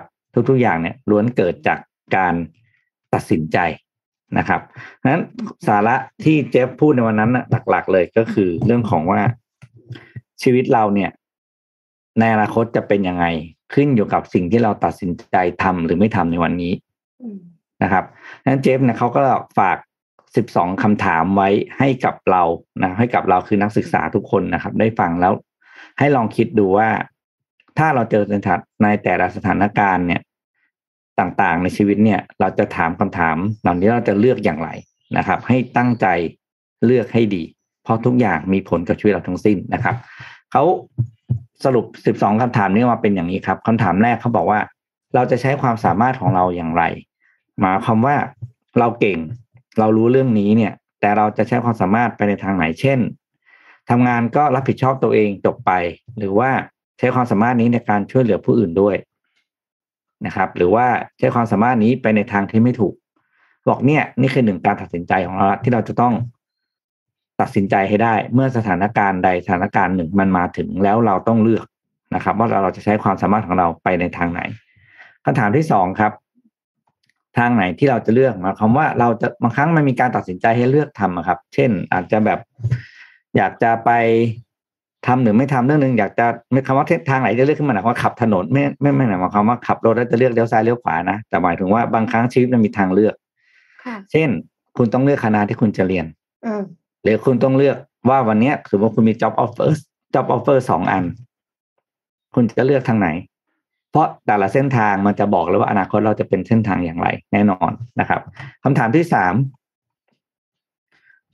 [0.49, 1.79] ทุกๆอย่างเนี่ยล้วนเกิดจาก
[2.17, 2.35] การ
[3.15, 3.59] ตัดสินใจ
[4.39, 4.61] นะครับ
[5.11, 5.23] นั้น
[5.69, 9.21] สาระที่เจฟพูดในวันนั้นนะหลักๆ เลยก็คือเรื่องของว่า
[10.43, 11.11] ชีวิตเราเนี่ย
[12.19, 13.25] ในอนาคตจะเป็นยังไง
[13.75, 16.73] ขึ้นอยู่กับสิ่งที่เราตัดสินใจทำหรือไม่ทำในวันนี้
[17.83, 18.05] นะครับ
[18.45, 19.23] นั้นเจฟเนี่ยเขาก็
[19.59, 19.79] ฝาก
[20.37, 22.43] สิบสองคำถามไว้ให้กับเรา
[22.83, 25.33] นะให้กับเราคือนักศึกษาทุกคนนะครับ ได้ฟังแล้ว
[25.99, 26.89] ให้ลองคิดดูว่า
[27.79, 30.21] ถ้าเราเจอสถานในแต่ละสถานการณ์เนี่ย
[31.19, 34.71] ต่างๆในชีวิตเนี่ย เราจะถามคำถามเหล่านี้เราจะเลือกอย่างไร
[35.17, 36.07] นะครับ ให้ตั้งใจ
[36.87, 37.43] เลือกให้ดี
[37.85, 39.97] เพราะทุกอย่างมีผลกับชีวิตเราทั้งสิ้นนะครับ
[40.53, 40.65] เขา
[41.65, 44.61] สรุปสิบสองคำถามนี้มาเป็นอย่างนี้ครับคำถามแรกเขาบอกว่า
[45.15, 46.83] เราจะใช้ความสามารถของเราอย่างไร
[47.61, 48.17] หมายความว่า
[48.79, 49.19] เราเก่ง
[49.79, 52.99] เรารู้เรื่องนี้เนี่ย แต่เราจะใช้ความสามารถไปในทางไหนเช่น
[53.91, 55.73] ทำงานก็รับผิดชอบตัวเองจบไป
[56.19, 56.51] หรือว่า
[56.99, 58.97] ใช้ความสามารถนี้ในการช่วยเหลือผู้อื่นด้วย
[60.27, 60.87] นะครับ หรือว่า
[61.19, 62.95] ใช้ความสามารถนี้ไปในทางที่ไม่ถูก
[63.69, 66.15] บอกเนี่ย นี่คือหนึ่งการตัดสินใจของเราที่เราจะต้อง
[67.41, 71.67] ตัดสินใจให้ได้ เมื่อสถานการณ์ใดสถานการณ์หนึ่งมันมาถึงแล้วเราต้องเลือก
[72.15, 74.41] นะครับ ว่าเราจะใช้ความสามารถของเราไปในทางไหน
[75.25, 76.13] คำถามที่สองครับ
[77.39, 82.39] ทางไหนที่เราจะเลือกหมายความว่าเราจะบางครั้งมันมีการตัดสินใจให้เลือกทำครับ เช่น อาจจะแบบ
[83.37, 83.91] อยากจะไป
[85.07, 93.15] ทำหรือไม่ทำเรื่องหนึ่งอยากจะไม่คำว่าทางไหนจะเลือกขึ้นมาหมายความว่าขับถนนไม่ไม่ไม่หมายความว่าขับรถแล้วจะเลือกเลี้ยวซ้ายเลี้ยวขวานะแต่หมายถึงว่าบางครั้งชีวิตมันมีทางเลือก
[94.13, 94.29] เช่น
[94.77, 96.07] คุณต้องเลือกคณะที่คุณจะเรียน
[97.05, 97.77] หรือคุณต้องเลือก
[98.11, 99.71] ว่าวันนี้สมมติคุณมี job offer
[100.15, 101.05] job offer สองอัน
[102.35, 103.09] คุณจะเลือกทางไหน
[103.91, 108.21] เพราะแต่ละเส้นทางมันจะบอกเลยว่าอนาคตเราจะเป็นเส้นทางอย่างไร แน่นอนนะครับ
[108.65, 109.35] คำถามที่สาม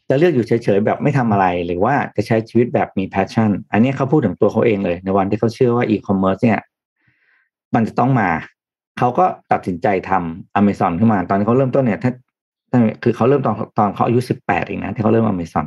[0.09, 6.61] จะเลือกอยู่เฉยๆแบบไม่ทำอะไรหรือว่าจะใช้ชีวิตแบบมี passion อันนี้เขาพูดถึงตัวเขาเองเลย ในวันที่เขาเชื่อว่าอีคอมเมิร์ซเนี่ย
[7.75, 8.31] มันจะต้องมา
[8.99, 12.13] เขาก็ตัดสินใจทำอเมซอนขึ้นมา ตอนเขาเริ่มต้นเนี่ยถ้า
[13.03, 15.67] คือเขาเริ่มตอนตอนเขาอายุสิบแปดเองนะที่เขาเริ่มอเมซอน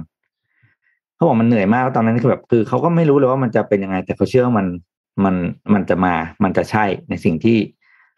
[1.16, 4.68] เขาบอกมันเหนื่อยมากตอนนั้นคือแบบคือเขาก็ไม่รู้เลยว่ามันจะเป็นยังไง แต่เขาเชื่อว่ามัน
[5.24, 5.36] มัน
[5.74, 6.14] มันจะมา
[6.44, 7.58] มันจะใช่ในสิ่งที่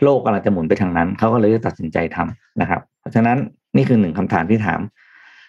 [0.04, 3.38] โลกกำลังจะหมุนไปทางนั้น เขาก็เลยตัดสินใจทำนะครับ เพราะฉะนั้น
[3.76, 4.80] นี่คือหนึ่งคำถามที่ถาม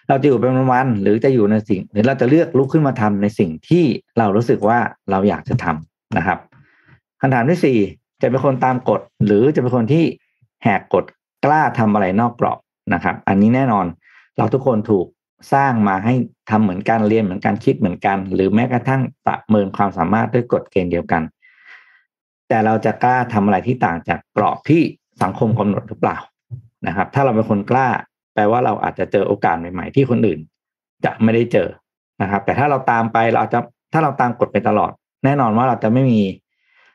[0.09, 3.83] เราจะอยู่เป็นวันหรือจะอยู่ในสิ่ง หรือเราจะเลือกลุกขึ้นมาทำในสิ่งที่
[4.17, 4.79] เรารู้สึกว่า
[5.11, 6.39] เราอยากจะทำนะครับ
[7.21, 7.77] คำถามที่สี่
[8.21, 10.05] จะเป็นคนตามกฎ หรือจะเป็นคนที่
[10.63, 11.05] แหกกฎ
[11.45, 12.57] กล้าทำอะไรนอกกรอบ
[12.93, 13.85] นะครับ อันนี้แน่นอน
[14.37, 15.05] เราทุกคนถูก
[15.53, 16.13] สร้างมาให้
[16.49, 21.23] ทำเหมือนกันเรียนเหมือนกันคิดเหมือนกัน หรือแม้กระทั่งประเมินความสามารถด้วยกฎเกณฑ์เดียวกัน
[22.47, 24.81] แต่เราจะกล้าทำอะไรที่ต่างจากกรอบที่
[25.23, 26.17] สังคมกำหนดหรือเปล่า
[26.87, 27.87] นะครับ ถ้าเราเป็นคนกล้า
[28.33, 30.39] แปลว่าเราอาจจะเจอโอกาสใหม่ ๆ ที่คนอื่น
[31.05, 31.67] จะไม่ได้เจอ
[32.21, 33.59] นะครับ แต่ถ้าเราตามไปเราจะ
[33.93, 34.91] ถ้าเราตามกฎไปตลอด
[35.25, 36.21] แน่นอนว่าเราจะไม่มี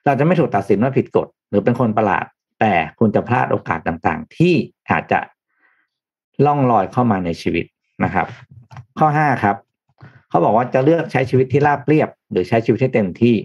[0.07, 2.25] เราจะไม่ถูกตัดสินว่าผิดกฎ หรือเป็นคนประหลาด
[2.61, 4.55] แต่คุณจะพลาดโอกาสต่างๆ ที่
[4.91, 5.19] อาจจะ
[6.47, 7.65] ล่องลอยเข้ามาในชีวิต
[8.05, 8.27] นะครับ
[8.99, 9.57] ข้อห้าครับ
[10.29, 13.37] เขาบอกว่าจะเลือกใช้ชีวิตที่ราบเรียบ หรือใช้ชีวิตที่เต็มที่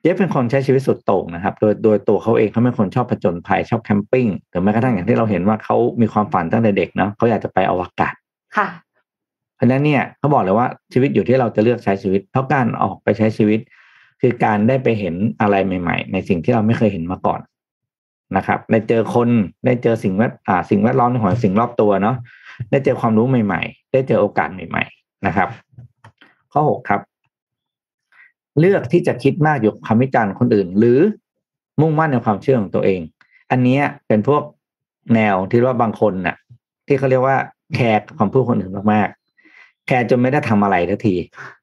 [0.00, 8.14] เจฟเป็นคนใช้ชีวิตสุดโต่งนะครับ โดยโดยตัวเขาเองเขาเป็นคนชอบผจญภัยชอบแคมปิ้งหรือแม้กระทั่งอย่างที่เราเห็นว่าเขามีความฝันตั้งแต่เด็กเนาะเขาอยากจะไปอวกาศ
[8.56, 8.66] ค่ะ
[9.56, 13.60] เพราะนั้นเนี่ยเขาบอกเลยว่าชีวิตอยู่ที่เราจะเลือกใช้ชีวิต เพราะการออกไปใช้ชีวิต
[14.20, 17.40] คือการได้ไปเห็นอะไรใหม่ ๆ ในสิ่งที่เราไม่เคยเห็นมาก่อน
[18.36, 19.28] นะครับ ได้เจอคน
[19.66, 22.16] ได้เจอสิ่งแวดอ่าสิ่งแวดล้อมในหัวสิ่งรอบตัวเนาะ
[22.70, 25.48] ได้เจอความรู้ใหม่ ๆ ได้เจอโอกาสใหม่ ๆ นะครับ
[26.52, 27.00] ข้อหกครับ
[28.60, 30.98] เลือกที่จะคิดมากอยู่คำวิจารณ์คนอื่น หรือ
[31.80, 33.00] มุ่งมั่นในความเชื่อของตัวเอง
[33.50, 34.42] อันนี้เป็นพวก
[35.14, 36.36] แนวที่ว่าบางคนน่ะ
[36.86, 37.36] ที่เขาเรียกว่า
[37.74, 41.14] แคร์ความพูดคนอื่นมากๆ แคร์จนไม่ได้ทำอะไรทันที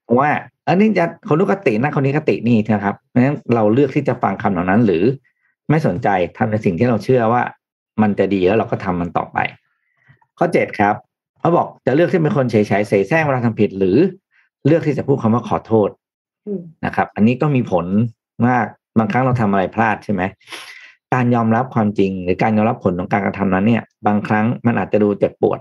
[0.02, 0.30] เพราะว่า
[0.68, 5.04] อันนี้จะคนนู้นกตินะคนนี้กตินี่นะครับเพราะฉะนั้นเราเลือกที่จะฟังคำเหล่านั้น หรือ
[5.70, 7.42] ไม่สนใจทำในสิ่งที่เราเชื่อว่า
[8.02, 9.38] มันจะดีแล้วเราก็ทำมันต่อไป
[10.38, 10.94] ข้อเจ็ดครับ
[11.40, 13.96] เขาบอกจะเลือกที่เป็นคนเฉยๆเสแสร้งเวลาทำผิดหรือ
[14.66, 15.88] เลือกที่จะพูดคำว่าขอโทษ
[16.86, 17.86] นะครับ อันนี้ก็มีผล
[18.48, 18.66] มาก
[18.98, 20.22] บางครั้งเราทำอะไรพลาดใช่ไหม
[21.14, 25.58] การยอมรับความจริง หรือการยอมรับผลของการกระทำนั้นเนี่ย บางครั้งมันอาจจะดูเจ็บปวด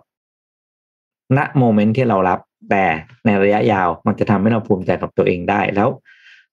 [1.38, 2.84] ณโมเมนต์ที่เรารับ แต่
[3.26, 5.90] ในระยะยาวมันจะทำให้เราภูมิใจกับตัวเองได้ แล้ว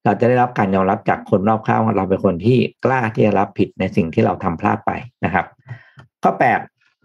[0.04, 4.90] เราจะได้รับการยอมรับจากคนรอบข้างว่าเราเป็นคนที่กล้าที่จะรับผิดในสิ่งที่เราทำพลาดไป
[5.24, 5.46] นะครับ
[6.22, 6.60] ข้อแปด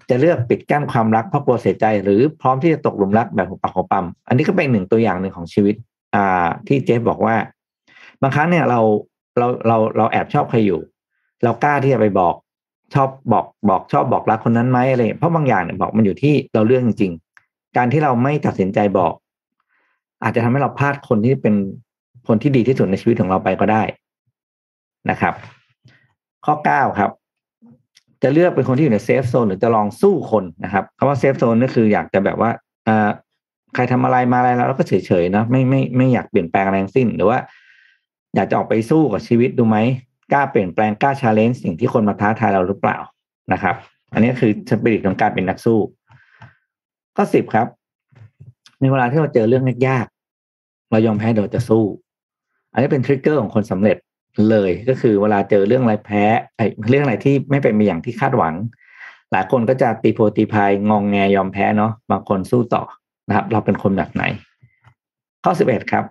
[0.10, 5.76] จะเลือกปิดกั้นความรักเพราะกลัวเสียใจ หรือพร้อมที่จะตกหลุมรักแบบหัวปากหัวปั๊มอันนี้ก็เป็นหนึ่งตัวอย่างหนึ่งของชีวิต
[6.16, 7.36] อ่าที่เจฟบอกว่า
[8.22, 8.80] บางครั้งเนี่ยเรา
[9.38, 10.80] เราเราเราแอบชอบใครอยู่
[11.44, 12.36] เรากล้าที่จะไปบอก
[12.94, 17.14] ชอบบอกบอกชอบบอกรักคนนั้นไหมอะไรเพราะบางอย่างเนี่ยบอกมันอยู่ที่เราเรื่องจริง
[17.78, 19.14] การที่เราไม่ตัดสินใจบอก
[20.24, 21.56] อาจจะทำให้เราพลาดคนที่เป็น
[22.28, 23.84] คนที่ดีที่สุดในชีวิตของเราไปก็ได้
[25.10, 25.34] นะครับ
[26.46, 27.12] ข้อเก้าครับ
[28.24, 32.52] จะเลือกเป็นคนที่อยู่ใน safe zone หรือจะลองสู้คนนะครับคำว่า safe zone ก็คืออยากจะแบบว่า
[32.88, 33.10] อ่า
[33.74, 37.40] ใครทำอะไรมาอะไรแล้วเราก็เฉยๆนะไม่ไม่ไม่อยากเปลี่ยนแปลงอะไรทั้งสิ้น หรือว่า
[38.36, 39.78] อยากจะออกไปสู้กับชีวิตดูไหม
[40.34, 42.98] กล้าเปลี่ยนแปลงกล้า challenge สิ่งที่คนมาท้าทายเราหรือเปล่า
[43.54, 43.76] นะครับ
[44.14, 45.80] อันนี้คือสปิริตของการเป็นนักสู้
[47.16, 47.68] ข้อสิบครับ
[48.80, 51.84] ในเวลาที่เราเจอเรื่องยากๆเรายอมแพ้หรือจะสู้
[52.74, 53.98] อันนี้เป็น trigger ของคนสำเร็จ
[54.50, 56.24] เลยก็คือเวลาเจอเรื่องอะไรแพ้
[56.58, 58.54] ไอ้เรื่องอะไรที่ไม่เป็นไปอย่างที่คาดหวัง
[59.32, 62.84] หลายคนก็จะตีโพตีพายงองแงยอมแพ้เนาะบางคนสู้ต่อ
[63.28, 64.24] นะครับ เราเป็นคนแบบไหน
[65.44, 66.04] ข้อสิบเอ็ดครับ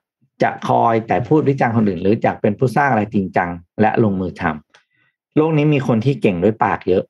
[0.43, 3.49] จะคอยแต่พูดวิจารณ์คนอื่น หรือจะเป็นผู้สร้างอะไรจริงจัง
[3.81, 7.03] และลงมือทำโลกนี้มีคนที่เก่งด้วยปากเยอะ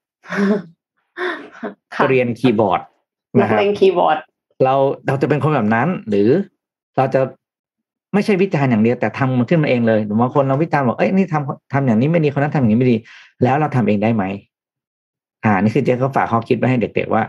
[1.95, 2.81] ค่ะเรียนคีย์บอร์ด
[3.41, 4.19] นันะกครับเลงคีย์บอร์ด
[4.65, 4.75] เรา
[5.07, 6.29] เราจะเป็นคนแบบนั้น หรือ
[6.97, 7.21] เราจะ
[8.15, 12.97] ไม่ใช่วิจารณ์อย่างเดียวแต่ทำมันขึ้นมาเองเลยหรือบางคนเราวิจารณ์บอกเอ้ยนี่ทำทำอย่างนี้ไม่ดีคนนั้นทำอย่างนี้ไม่ดี
[13.43, 14.25] แล้วเราทำเองได้ไหม
[15.45, 17.25] อ่า นี่คือเจ๊ก็ฝากข้อคิดไว้ให้เด็กๆว่า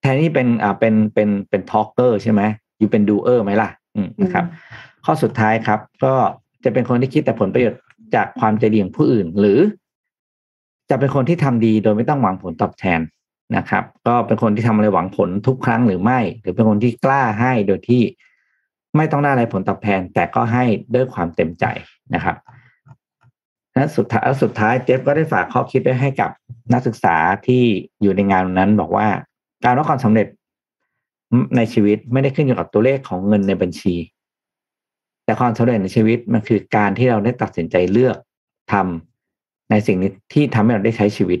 [0.00, 2.42] แทนที่เป็นอ่าเป็นเป็นเป็นทอล์กเกอร์ใช่ไหม
[2.78, 4.44] อยู่เป็นดูเออร์ไหมล่ะ อืมนะครับ
[5.04, 6.14] ข้อสุดท้ายครับ ก็
[6.64, 7.80] จะเป็นคนที่คิดแต่ผลประโยชน์
[8.14, 9.58] จากความใจดีของผู้อื่น หรือ
[10.90, 13.00] จะเป็นคนที่ทำดีโดยไม่ต้องหวังผลตอบแทน
[13.56, 18.02] นะครับ ก็เป็นคนที่ทำอะไรหวังผลทุกครั้งหรือไม่ หรือเป็นคนที่กล้าให้โดยที่
[18.96, 20.64] ไม่ต้องได้อะไรผลตอบแทน แต่ก็ให้
[20.94, 21.64] ด้วยความเต็มใจ
[22.14, 22.36] นะครับ
[23.74, 26.30] และสุดท้ายสุดท้ายเจฟก็ได้ฝากข้อคิดไว้ให้กับ
[26.72, 27.16] นักศึกษา
[27.46, 27.62] ที่
[28.02, 29.06] อยู่ในงานนั้นบอกว่า
[29.64, 30.26] การรับความสำเร็จ
[31.56, 33.94] ในชีวิตไม่ได้ขึ้นอยู่กับตัวเลขของเงินในบัญชี
[35.24, 38.16] แต่ความสำเร็จในชีวิตมันคือการที่เราได้ตัดสินใจเลือก
[38.72, 41.40] ทำในสิ่งนี้ที่ทำให้เราได้ใช้ชีวิต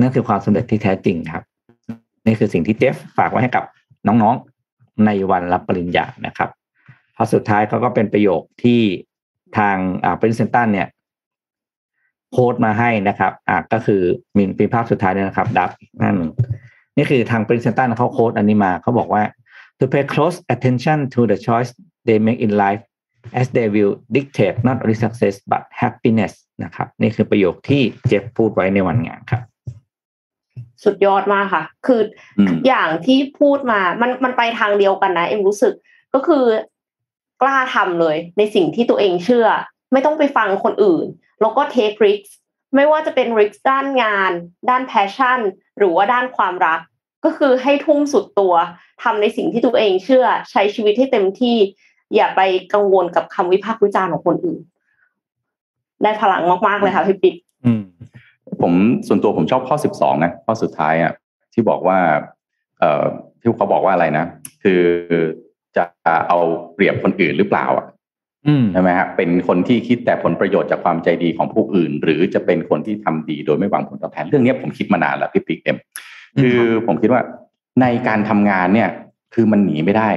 [0.00, 1.42] นั่นคือความสำเร็จที่แท้จริงครับ
[2.26, 3.64] นี่คือสิ่งที่เจฟฝากไว้ให้กับ
[4.06, 4.49] น้องๆ
[5.06, 6.50] ในวันรับปริญญานะครับ
[7.16, 8.80] พอสุดท้ายเขาก็เป็นประโยคที่
[9.58, 10.88] ทางอ่าปรินเซนตันเนี่ย
[12.32, 14.02] โค้ดมาให้นะครับอ่าก็คือ
[14.36, 15.70] มีเป็นภาพสุดท้ายด้วยนะครับ ดับ
[16.02, 16.30] นั่นง
[16.96, 19.22] นี่คือทางปรินเซนตันเขาโค้ดอันนี้มาเขาบอกว่า
[19.78, 21.70] to pay close attention to the choice
[22.06, 22.82] they make in life
[23.40, 26.34] as they will dictate not only success but happiness
[26.64, 29.42] นะครับ นี่คือประโยคที่เจฟพูดไว้ในวันงานครับ
[30.84, 32.00] สุดยอดมากค่ะ คือ
[32.38, 35.74] อืมอย่างที่พูดมามันมันไปทางเดียวกันนะ เอ็มรู้สึก
[36.14, 36.44] ก็คือ
[37.42, 39.46] กล้าทำเลย ในสิ่งที่ตัวเองเชื่อ
[39.92, 41.06] ไม่ต้องไปฟังคนอื่น
[41.40, 42.20] แล้วก็ take risk
[42.74, 44.32] ไม่ว่าจะเป็น risk ด้านงาน
[44.70, 45.40] ด้าน passion
[45.78, 46.80] หรือว่าด้านความรัก
[47.24, 48.54] ก็คือให้ทุ่มสุดตัว
[49.02, 51.56] ทำในสิ่งที่ตัวเองเชื่อ ใช้ชีวิตให้เต็มที่
[52.14, 52.40] อย่าไป
[52.72, 54.60] กังวลกับคำวิพากษ์วิจารณ์ของคนอื่น
[56.02, 57.34] ได้พลังมากๆเลยค่ะพี่ปิ๊ก
[57.66, 57.82] อืม
[58.62, 58.72] ผม
[59.08, 61.12] ส่วนตัวผมชอบข้อสิบสองนะข้อสุดท้ายอะ
[61.52, 61.98] ที่บอกว่า
[62.78, 63.04] เอ่อ
[63.40, 64.26] ที่เขาบอกว่าอะไรนะ
[64.62, 64.82] คือ
[65.76, 65.84] จะ
[66.28, 66.38] เอา
[66.74, 67.86] เปรียบคนอื่นหรือเปล่าอะ
[68.46, 75.76] อืมใช่ไหมฮะเป็นคนที่คิดแต่ผลประโยชน์จากความใจดีของผู้อื่น หรือจะเป็นคนที่ทำดีโดยไม่หวังผลตอบแทนเรื่องนี้ผมคิดมานานแล้วพี่ปิ๊กเอ็ม
[76.42, 77.22] คือผมคิดว่า
[77.80, 78.90] ในการทำงานเนี่ย
[79.34, 80.08] คือมันหนีไม่ได้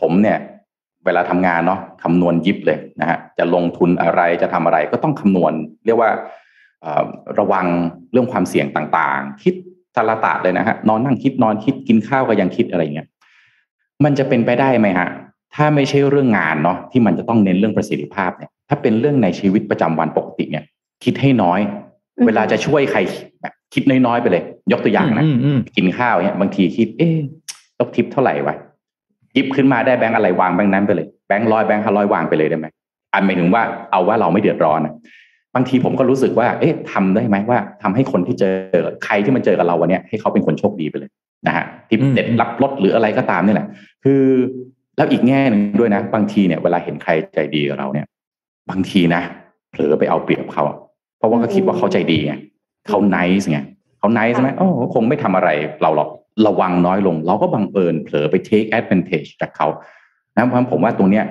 [0.00, 0.38] ผมเนี่ย
[1.04, 5.52] เวลาทำงานเนาะคำนวณยิบเลยนะฮะจะลงทุนอะไรจะทำอะไรก็ต้องคำนวณ
[5.86, 6.42] เรียกว่าเอ่อ
[7.38, 7.66] ระวัง
[8.12, 9.54] เรื่องความเสี่ยงต่างๆ คิด
[9.96, 13.08] ตละตะเลยนะฮะนอนนั่งคิดนอนคิดกินข้าวก็ยังคิดอะไรเงี้ย
[14.04, 15.08] มันจะเป็นไปได้ไหมฮะ
[15.54, 20.64] ถ้าไม่ใช่เรื่องงานเนาะที่มันจะต้องเน้นเรื่องประสิทธิภาพเนี่ย ถ้าเป็นเรื่องในชีวิตประจำวันปกติเนี่ย
[21.04, 21.60] คิดให้น้อย
[22.16, 22.98] อืมเวลาจะช่วยใคร
[23.40, 27.16] แบบคิดน้อยๆไปเลย ยกตัวอย่างนะอืมอืมกินข้าวเนี่ยบางทีคิด เอ๊ะ
[27.78, 28.54] ต้องทิปเท่าไหร่วะ
[29.34, 32.66] หยิบขึ้นมาได้แบงค์อะไรวางแบงค์นั้นไปเลยแบงค์ร้อยแบงค์ห้าร้อยวางไปเลยได้ไหม
[33.14, 34.94] อันหมายถึงว่าเอาว่าเราไม่เดือดร้อนนะ
[35.54, 38.54] บางทีผมก็รู้สึกว่า เอ๊ะทำได้ไหมว่าทำให้คนที่เจอ
[39.04, 41.10] ใครที่มันเจอกับเราวันเนี้ยให้เขาเป็นคนโชคดีไปเลย
[41.46, 43.66] นะฮะทิปเด็ดรับรถหรืออะไรก็ตามนี่แหละ
[44.04, 44.22] คือ
[44.96, 48.06] แล้วอีกแง่หนึ่งด้วยนะ บางทีเนี่ยเวลาเห็นใครใจดีกับเราเนี่ย
[48.70, 49.22] บางทีนะ
[49.70, 50.76] เผลอไปเอาเปรียบเขาอะ
[51.18, 52.34] เพราะว่าก็คิดว่าเขาใจดีไง
[52.88, 53.58] เขาไนส์ไง
[53.98, 55.48] เขาไนส์ใช่ไหมโอ้คงไม่ทำอะไร
[55.82, 56.08] เราหรอก
[56.46, 59.66] ระวังน้อยลง เราก็บังเอิญเผลอไป take advantage จากเขา
[60.34, 61.24] นะเพราะฉะนั้นผมว่าตรงเนี้ย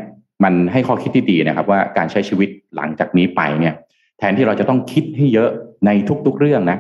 [0.43, 3.75] มันให้ข้อคิดที่ดีนะครับ ว่าการใช้ชีวิตหลังจากนี้ไปเนี่ย
[4.17, 5.49] แทนที่เราจะต้องคิดให้เยอะ
[5.85, 5.89] ใน
[6.25, 6.77] ทุกๆเรื่องนะ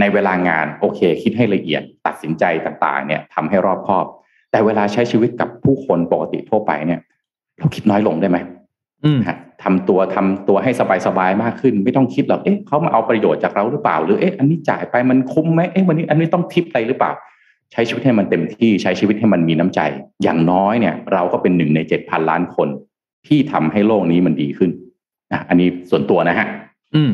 [0.00, 4.06] ในเวลางานโอเค คิดให้ละเอียด ตัดสินใจต่างๆ เนี่ยทำให้รอบคอบ
[4.50, 7.00] แต่เวลาใช้ชีวิตกับผู้คนปกติทั่วไปเนี่ย
[7.58, 8.38] เราคิดน้อยลงได้ไหม
[9.04, 10.70] อืมนะฮะทำตัวทำตัวให้
[11.06, 17.12] สบายๆมากขึ้น ไม่ต้องคิดหรอกเอ๊ะเขามาเอาประโยชน์จากเราหรือเปล่า หรือเอ๊ะอันนี้จ่ายไปมันคุ้มไหมเอ๊ะวันนี้อันนี้ต้องทิปอะไรหรือเปล่า
[17.72, 19.80] ใช้ชีวิตให้มันเต็มที่ใช้ชีวิตให้มันมีน้ำใจ
[20.22, 22.68] อย่างน้อยเนี่ย เราก็เป็นหนึ่งในเจ็ดพันล้านคน
[23.26, 24.70] ที่ทำให้โลกนี้มันดีขึ้น
[25.36, 26.46] นะอันนี้ส่วนตัวนะฮะ
[26.94, 27.10] อืม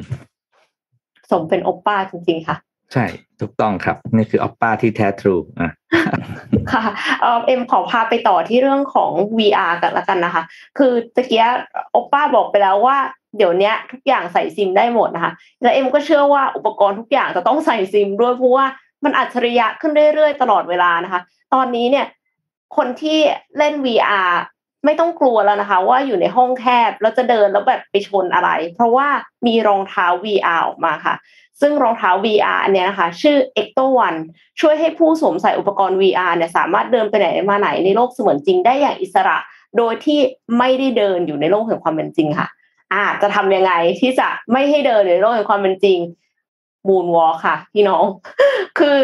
[1.31, 2.57] สมเป็นโอปป้าจริงๆค่ะ
[2.93, 3.05] ใช่
[3.41, 5.71] ถูกต้องครับ นี่คือออปป้าที่แท้ทรูอะ
[6.73, 6.85] ค่ะ
[7.21, 10.43] เอ่อเอ็มขอพาไปต่อที่เรื่องของ VR กันละกันนะคะ
[10.79, 11.45] คือตะเกีย
[11.91, 12.99] โอปป้าบอกไปแล้วว่า
[13.37, 18.67] เดี๋ยวนี้ทุกอย่างใส่ซิมได้หมดนะคะ แล้วเอ็มก็เชื่อว่าอุปกรณ์ทุกอย่างจะต้องใส่ซิมด้วยเพราะว่า
[19.05, 21.21] มันอัจฉริยะขึ้นเรื่อยๆ ตลอดเวลานะคะ
[21.55, 22.07] ตอนนี้เนี่ย
[22.77, 23.19] คนที่
[23.59, 24.31] เล่น VR
[24.85, 29.09] ไม่ต้องกลัวแล้วนะคะ ว่าอยู่ในห้องแคบแล้วจะเดินแล้วแบบไปชนอะไร เพราะว่า
[29.47, 31.15] มีรองเท้า VR ออกมาค่ะ
[31.61, 34.19] ซึ่งรองเท้า VR อันเนี้ยนะคะ ชื่อ Ecto One
[34.61, 39.39] ช่วยให้ผู้สวมใส่อุปกรณ์ VR เนี่ยสามารถเดินไปไหนมาไหนในโลกเสมือนจริงได้อย่างอิสระ
[39.79, 40.21] โดยที่
[40.59, 42.49] ไม่ได้เดินอยู่ในโลกแห่งความเป็นจริงค่ะ
[42.93, 45.99] อาจะทำยังไงที่จะไม่ให้เดินในโลกแห่งความเป็นจริง
[46.89, 48.05] มูนวอลค่ะ พี่น้อง
[48.79, 48.97] คือ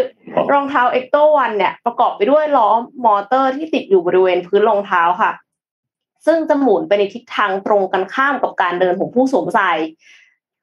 [0.53, 2.71] รองเท้า Ecto One เนี่ย ประกอบไปด้วยล้อ
[3.05, 5.31] มอเตอร์ที่ติดอยู่บริเวณพื้นรองเท้าค่ะ
[6.27, 9.71] ซึ่งจะหมุนไปในทิศทางตรงกันข้ามกับการเดินของผู้สวมใส่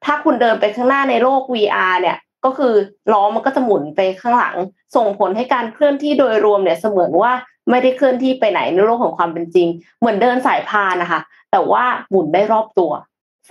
[0.04, 2.74] ถ้าคุณเดินไปข้างหน้าในโลก VR เนี่ย ก็คือ
[3.12, 4.56] ล้อมันก็จะหมุนไปข้างหลัง
[4.96, 7.32] ส่งผลให้การเคลื่อนที่โดยรวมเนี่ยเสมือนว่า
[7.70, 12.92] ไม่ได้เคลื่อนที่ไปไหนในโลกของความเป็นจริง เหมือนเดินสายพานนะคะ แต่ว่าหมุนได้รอบตัว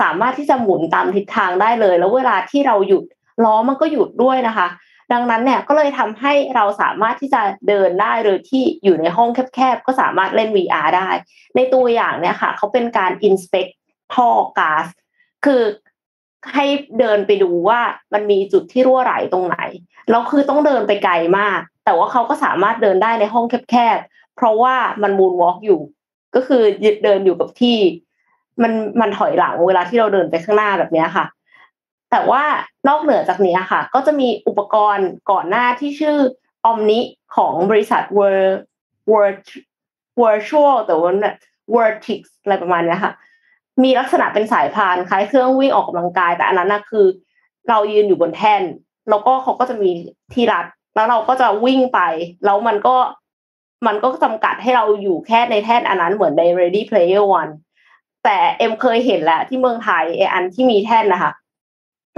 [0.01, 3.03] สามารถที่จะหมุนตามทิศทางได้เลย แล้วเวลาที่เราหยุด
[3.43, 4.68] ล้อมันก็หยุดด้วยนะคะ
[5.12, 11.10] ดังนั้นเนี่ยก็เลยทำให้เราสามารถที่จะเดินได้โดยที่อยู่ในห้องแคบๆ ก็สามารถเล่น VR ได้
[11.56, 13.72] ในตัวอย่างเนี่ยค่ะเขาเป็นการ inspect
[14.14, 14.30] ท่อ
[14.60, 14.86] ก๊าซ
[15.45, 15.62] คือ
[16.53, 16.66] ให้
[16.99, 17.82] เดินไปดูว่า
[18.14, 19.58] มันมีจุดที่รั่วไหลตรงไหน
[20.10, 25.82] แล้วคือต้องเดินไปไกลมาก แต่ว่าเขาก็สามารถเดินได้ในห้องแคบๆ เพราะว่ามันมูนวอล์กอยู่
[26.36, 27.78] ก็คือยึดเดินอยู่กับที่
[28.64, 31.26] มันมันถอยหลังเวลาที่เราเดินไปข้างหน้าแบบนี้ค่ะ
[32.16, 32.45] แต่ว่า
[32.88, 36.18] นอกเหนือจากนี้ค่ะ ก็จะมีอุปกรณ์ก่อนหน้าที่ชื่อ
[36.70, 36.99] Omni
[37.36, 38.55] ของบริษัท Word
[39.11, 39.39] Word
[40.22, 41.11] Virtual แต่ว่า
[41.76, 43.13] Vertix อะไรประมาณนี้ค่ะ
[43.84, 47.07] มีลักษณะเป็นสายพานคล้ายเครื่องวิ่งออกกำลังกาย แต่อันนั้นนะคือ
[47.70, 48.63] เรายืนอยู่บนแท่น
[49.09, 49.89] แล้วก็เขาก็จะมี
[50.34, 51.99] ที่รัด แล้วเราก็จะวิ่งไป
[52.45, 52.95] แล้วมันก็
[53.88, 57.51] มันก็จำกัดให้เราอยู่แค่ในแท่นอันนั้นเหมือนใน Ready Player One
[58.24, 61.32] แต่เอ็มเคยเห็นแล้วที่เมืองไทยไออันที่มีแท่นนะคะ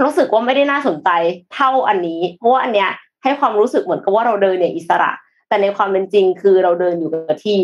[0.02, 1.08] รู้สึกว่าไม่ได้น่าสนใจ
[1.54, 2.90] เท่าอันนี้ เพราะว่าอันเนี้ย
[3.22, 5.10] ให้ความรู้สึกเหมือนกับว่าเราเดินเนี่ยอิสระ
[5.48, 7.60] แต่ในความเป็นจริงคือเราเดินอยู่กับที่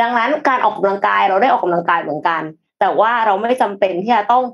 [0.00, 2.42] ดังนั้นการออกกำลังกายเราได้ออกกำลังกายเหมือนกัน
[2.80, 4.44] แต่ว่าเราไม่จำเป็นที่จะต้อง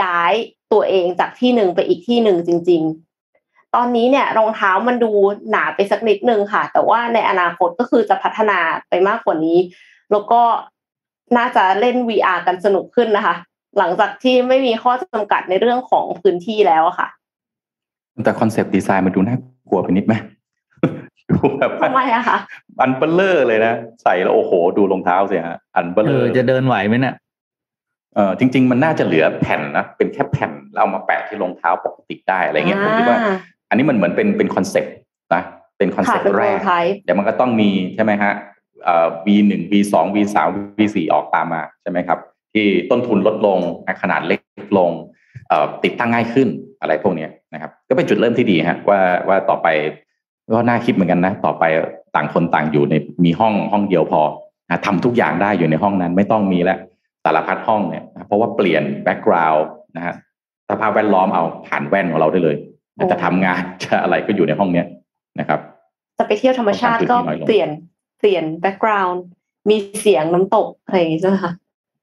[0.00, 0.32] ย้าย
[0.72, 2.82] ตัวเองจากที่หนึ่งไปอีกที่หนึ่งจริง
[3.28, 5.10] ๆ ตอนนี้เนี่ยรองเท้ามันดู
[5.50, 8.58] หนาไปสักนิดนึงค่ะ แต่ว่าในอนาคตก็คือจะพัฒนา
[8.88, 9.58] ไปมากกว่านี้
[10.10, 10.42] แล้วก็
[11.36, 13.34] น่าจะเล่น VR กันสนุกขึ้นนะคะ
[13.78, 17.08] หลังจากที่ไม่มีข้อจำกัดในเรื่องของพื้นที่แล้วค่ะ
[18.24, 19.36] แต่คอนเซปต์ดีไซน์มันดูน่า
[19.68, 20.14] กลัวไปนิดไหม
[21.30, 22.38] ดูแบบทำไมอะคะ
[22.80, 27.14] อันเบลเลอร์เลยนะ ใส่แล้วโอ้โห ดูรองเท้าสิฮะอันเบลเลเอออร์จะเดินไหวไหมเนี่ย
[28.14, 33.36] เออจริง ๆ มันน่าจะเหลือแผ่นนะเป็นแค่แผ่นแล้วเอามาแปะที่รองเท้าปกติได้อะไรเงี้ยผมคิดว่าอ่า
[33.68, 34.94] อันนี้มันเหมือนเป็นเป็นคอนเซ็ปต์
[35.34, 35.42] นะ
[35.78, 38.32] เป็นคอนค่ะเซ็ปเป็นต์โปแรรกไทป์เดี๋ยวมันก็ต้องมีใช่ไหมฮะ
[38.84, 40.48] เอ่อ V หนึ่ง V สอง V สาม
[40.78, 42.18] V สี่ออกตามมาใช่ไหมครับ
[42.56, 43.58] ที่ต้นทุนลดลง
[44.02, 44.40] ขนาดเล็ก
[44.78, 44.90] ลง
[45.48, 46.48] เอ่อติดตั้งง่ายขึ้น
[46.80, 49.68] อะไรพวกเนี้ยนะครับ ก็เป็นจุดเริ่มที่ดีฮะว่าว่าต่อไป
[50.52, 51.64] ก็น่าคิดเหมือนกันนะ ต่อไป
[52.16, 52.94] ต่างคนต่างอยู่ใน
[53.24, 54.20] มีห้องห้องเดียวพอ
[54.70, 56.78] นะทำทุกอย่างได้อยู่ในห้องนั้นไม่ต้องมีแล้ว
[57.24, 60.14] สารพัดห้องเนี่ยนะเพราะว่าเปลี่ยนแบ็กกราวด์นะฮะ
[60.70, 62.56] สภาพแวดล้อมเอาผ่านแว่นของเราได้เลย
[63.12, 64.86] จะทำงานจะอะไรก็อยู่ในห้องเนี้ย
[65.40, 65.60] นะครับ
[66.18, 67.70] จะไปเที่ยวธรรมชาติก็ต้องการพื้นที่น้อยลงเปลี่ยน
[68.18, 69.22] เปลี่ยน background
[69.70, 71.52] มีเสียงน้ำตกอะไรอย่างงี้ใช่ไหมคะ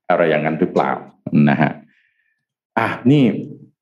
[0.09, 0.91] อะไรอย่างนั้นหรือเปล่า
[1.49, 1.71] นะฮะ
[2.79, 3.23] อะนี่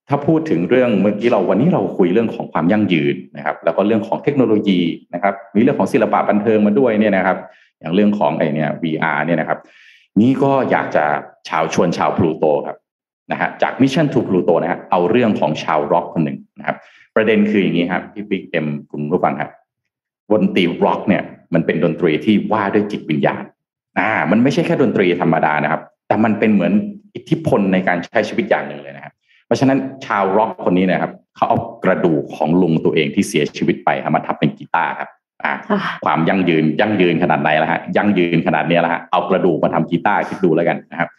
[0.09, 4.80] ถ้าพูดถึงเรื่องเมื่อกี้เราวันนี้เราคุยเรื่องของความยั่งยืนนะครับ แล้วก็เรื่องของเทคโนโลยี
[5.13, 7.38] นะครับ มีเรื่องของศิลปะบันเทิงมาด้วยเนี่ยนะครับ
[7.80, 9.59] อย่างเรื่องของไอเนี่ย VR เนี่ยนะครับ
[10.22, 11.05] นี่ก็อยากจะ
[11.49, 12.78] ชาวชวนชาวพลูโตครับ
[13.32, 16.78] นะฮะจาก Mission to Pluto นะฮะเอาเรื่องของชาวร็อกคนหนึ่งนะครับ
[17.15, 19.51] ประเด็นคืออย่างนี้ครับพี่ปิ๊กเอ็มคุณผู้ฟังครับ
[20.32, 23.43] ดนตรีร็อกเนี่ยมันเป็นดนตรีที่ว่าด้วยจิตวิญญาณ
[23.99, 25.82] อ่ามันไม่ใช่แค่ดนตรีธรรมดานะครับ
[26.12, 26.74] แต่มันเป็นเหมือน
[27.16, 29.14] อิทธิพลในการใช้ชีวิตอย่างหนึ่งเลยนะครับ
[29.45, 35.09] เพราะฉะนั้นชาวร็อกคนนี้นะครับเขาเอากระดูกของลุงตัวเองที่เสียชีวิตไปครับมาทำเป็นกีตาร์ครับ
[35.43, 41.09] อ่าค่ะความยั่งยืนยั่งยืนขนาดไหนละฮะยั่งยืนขนาดเนี้ยละฮะเอากระดูกมาทำกีตาร์คิดดูแล้วกันนะครับ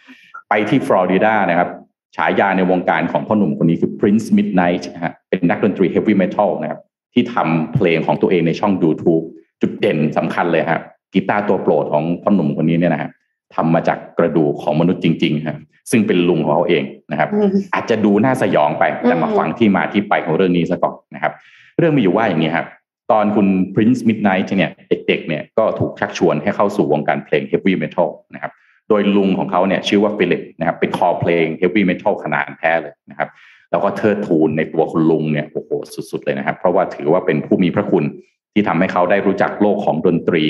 [0.49, 1.68] ไปที่ฟลอริดานะครับ
[2.16, 6.80] ฉายาในวงการของพ่อหนุ่มคนนี้คือ Prince Midnight นะฮะเป็นนักดนตรี Heavy Metal นะครับ
[7.14, 9.24] ที่ทำเพลงของตัวเองในช่อง YouTube
[9.61, 10.82] จุดเด่นสำคัญเลยครับ
[11.14, 13.11] กีตาร์ตัวโปรดของพ่อหนุ่มคนนี้เนี่ยนะฮะ
[13.55, 15.59] ทำมาจากกระดูกของมนุษย์จริงๆครับ
[15.90, 21.32] ซึ่งเป็นลุงของเขาเองนะครับอืมอาจจะดูน่าสยองไปแต่มาอืมฟังที่มาที่ไปของเรื่องนี้ซะก่อนนะครับ
[21.78, 22.66] เรื่องมีอยู่ว่าอย่างนี้ครับ
[23.12, 28.53] ตอนคุณ Prince Midnight เนี่ยเด็กๆเนี่ยก็ถูกชักชวนให้เข้าสู่วงการเพลง Heavy Metal นะครับ
[28.88, 33.28] โดยลุงของเขาเนี่ยชื่อว่าฟิลิปนะครับเป็นคอเพลง Heavy Metal ขนานแท้เลยนะครับ
[33.70, 35.70] แล้วก็เทิดทูนในตัวคุณลุงเนี่ยโอ้โห
[36.11, 38.05] สุดๆเลยนะครับ เพราะว่าถือว่าเป็นผู้มีพระคุณ
[38.53, 40.44] ที่ทำให้เขาได้รู้จักโลกของดนตรี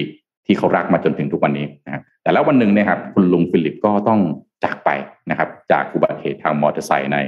[0.47, 4.21] ที่เขารักมาจนถึงทุกวันนี้นะครับ แต่แล้ววันหนึ่งเนี่ยครับคุณลุงฟิลิปก็ต้อง
[4.65, 4.91] จากไป
[5.31, 7.19] นะครับ จากอุบัติเหตุทางมอเตอร์ไซค์ใน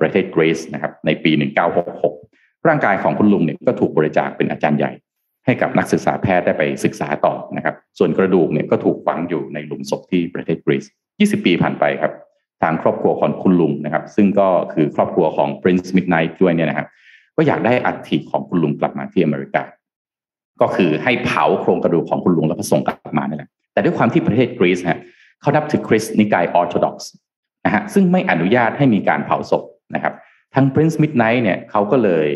[0.00, 1.30] ประเทศกรีซนะครับในปี
[1.98, 4.92] 1966 ร่างกายของคุณลุงเนี่ยก็ถูกบริจาคเป็นอาจารย์ใหญ่
[5.46, 10.84] ให้กับนักศึกษาแพทย์ได้ไปศึกษาต่อนะครับ ส่วนกระดูกเนี่ยก็ถูกฝังอยู่ในหลุมศพที่ประเทศกรีซ
[11.16, 12.12] 20 ปีผ่านไปครับ
[12.62, 16.88] ทางครอบครัวของคุณลุงนะครับ ซึ่งก็คือครอบครัวของ Prince Midnight ด้วยเนี่ยนะครับ
[17.36, 19.62] ก็อยากได้อัฐิของคุณลุงกลับมาที่อเมริกา
[20.60, 25.00] ก็คือให้เผาโครงกระดูกของคุณลุงแล้วก็ส่งกลับมานี่แหละ แต่ด้วยความที่ประเทศกรีซฮะ
[25.40, 27.10] เขานับถือคริสต์นิกายออร์โธดอกซ์
[27.66, 29.62] นะฮะซึ่งไม่อนุญาตให้มีการเผาศพ
[29.94, 30.14] นะครับ
[30.54, 32.26] ทาง Prince Midnight เนี่ยเขาก็เลย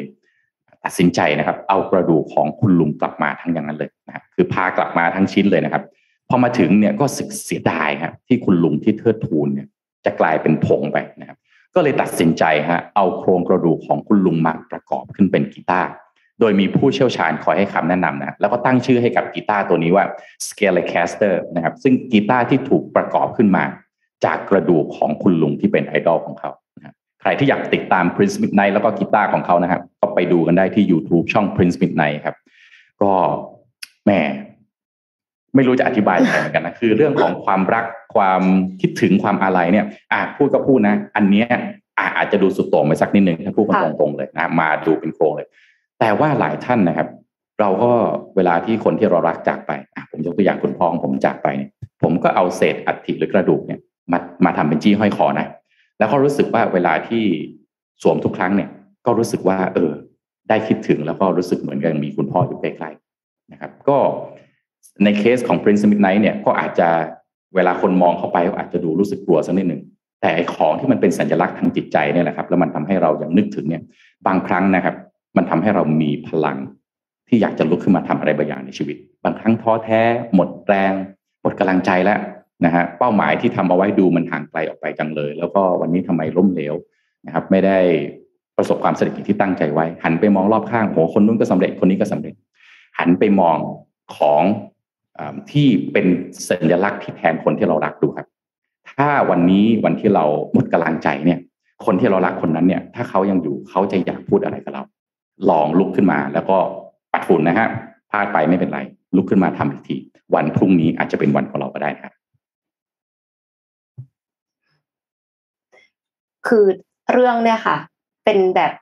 [0.85, 5.83] ตัดสินใจนะครับ เอากระดูกของคุณลุงกลับมาทั้งอย่างนั้นเลยนะครับคือพากลับมาทั้งชิ้นเลยนะครับ
[6.29, 9.69] พอมาถึงเนี่ยก็สึกเสียดายครับที่คุณลุงที่เทิดทูนเนี่ย
[10.05, 11.39] จะกลายเป็นผงไปนะครับ
[11.75, 15.89] ก็เลยตัดสินใจฮะเอาโครงกระดูกของคุณลุงมาประกอบขึ้นเป็นกีตาร์
[16.41, 20.05] โดยมีผู้เชี่ยวชาญคอยให้คำแนะนำนะแล้วก็ตั้งชื่อให้กับกีตาร์ตัวนี้ว่า
[20.47, 23.65] Scalecaster นะครับซึ่งกีตาร์ที่ถูกประกอบขึ้นมา
[24.25, 26.51] จากกระดูกของคุณลุงที่เป็นไอดอลของเขา
[27.21, 32.37] ใครที่อยากติดตาม Prince Midnight แล้วก็กีตาร์ของเขานะครับก็ไปดูกันได้ที่ YouTube ช่อง Prince Midnight ครับ
[33.03, 33.13] ก็
[34.05, 34.11] แหม
[35.55, 37.85] ไม่รู้จะอธิบายยังไงเหมือนกันนะคือเรื่องของความรัก
[38.15, 38.43] ความ
[38.81, 41.47] คิดถึงความอะไรเนี่ยอะพูดก็พูดนะ อันเนี้ย
[41.99, 45.49] ออาจจะดูสุดโต่งไปสักนิดนึงถ้าพูดกันตรงๆเลยนะมาดูเป็นโครงเลย
[46.01, 47.09] แต่ว่าหลายท่านนะครับ
[47.61, 47.93] เราก็
[48.37, 51.71] เวลาที่คนที่เรารักจากไปอะผมยกตัวอย่างคุณพ่อของผมจากไปเนี่ย
[52.03, 53.81] ผมก็เอาเศษอัฐิหรือกระดูกเนี่ย
[54.13, 55.49] มามาทำเป็นจี้ห้อยคอนะ
[55.99, 57.25] แล้วก็รู้สึกว่าเวลาที่
[58.03, 58.69] สวมทุกครั้งเนี่ย
[59.07, 59.93] ก็รู้สึกว่า เออ
[60.49, 63.97] ได้คิดถึงแล้วก็รู้สึกเหมือนกันมีคุณพ่ออยู่ใกล้ๆนะครับ ก็
[65.05, 66.89] ในเคสของ Prince Midnight เนี่ยก็อาจจะ
[67.55, 69.83] เวลาคนมองเข้าไปก็อาจจะดูรู้สึกกลัวสักนิดหนึ่ง
[70.23, 73.83] แต่ของที่มันเป็นสัญลักษณ์ทางจิตใจเนี่ยแหละครับ แล้วมันทำให้เรายังนึกถึงเนี่ย
[74.27, 74.95] บางครั้งนะครับ
[75.37, 76.59] มันทำให้เรามีพลัง
[77.29, 80.01] ที่อยากจะลุกขึ้นมาทำอะไรบางอย่างในชีวิต บางครั้งท้อแท้
[80.35, 80.93] หมดแรง
[81.43, 82.19] หมดกำลังใจแล้ว
[82.65, 86.75] นะฮะเป้าหมายที่ทำเอาไว้ดูมันห่างไกลออกไปจังเลย แล้วก็วันนี้ทำไมล้มเหลว
[87.27, 87.79] นะครับ ไม่ได้
[88.57, 92.35] ประสบความสำเร็จที่ตั้งใจไว้ หันไปมองรอบข้างโหคนนู้นก็สำเร็จคนนี้ก็สำเร็จ
[92.99, 93.59] หันไปมอง
[94.17, 94.43] ของ
[95.19, 95.21] อ
[95.51, 96.07] ที่เป็น
[96.49, 98.27] สัญลักษณ์ที่แทนคนที่เรารักดูครับ
[98.99, 101.39] ถ้าวันนี้วันที่เราหมดกำลังใจเนี่ย
[101.85, 104.83] คนที่เรารักคนนั้นเนี่ย ถ้าเขายังอยู่เขาจะอยากพูดอะไรกับเรา
[105.51, 106.57] ลองลุกขึ้นมา แล้วก็
[107.13, 107.69] ปัดฝุ่นนะฮะ
[108.11, 108.81] พลาดไปไม่เป็นไร
[109.17, 109.97] ลุกขึ้นมาทำอีกที
[110.35, 112.13] วันพรุ่งนี้อาจจะเป็นวันของเราก็ได้ครับ
[116.49, 116.65] คือ
[117.13, 117.77] เรื่องเนี่ยค่ะ
[118.25, 118.73] เป็นแบบ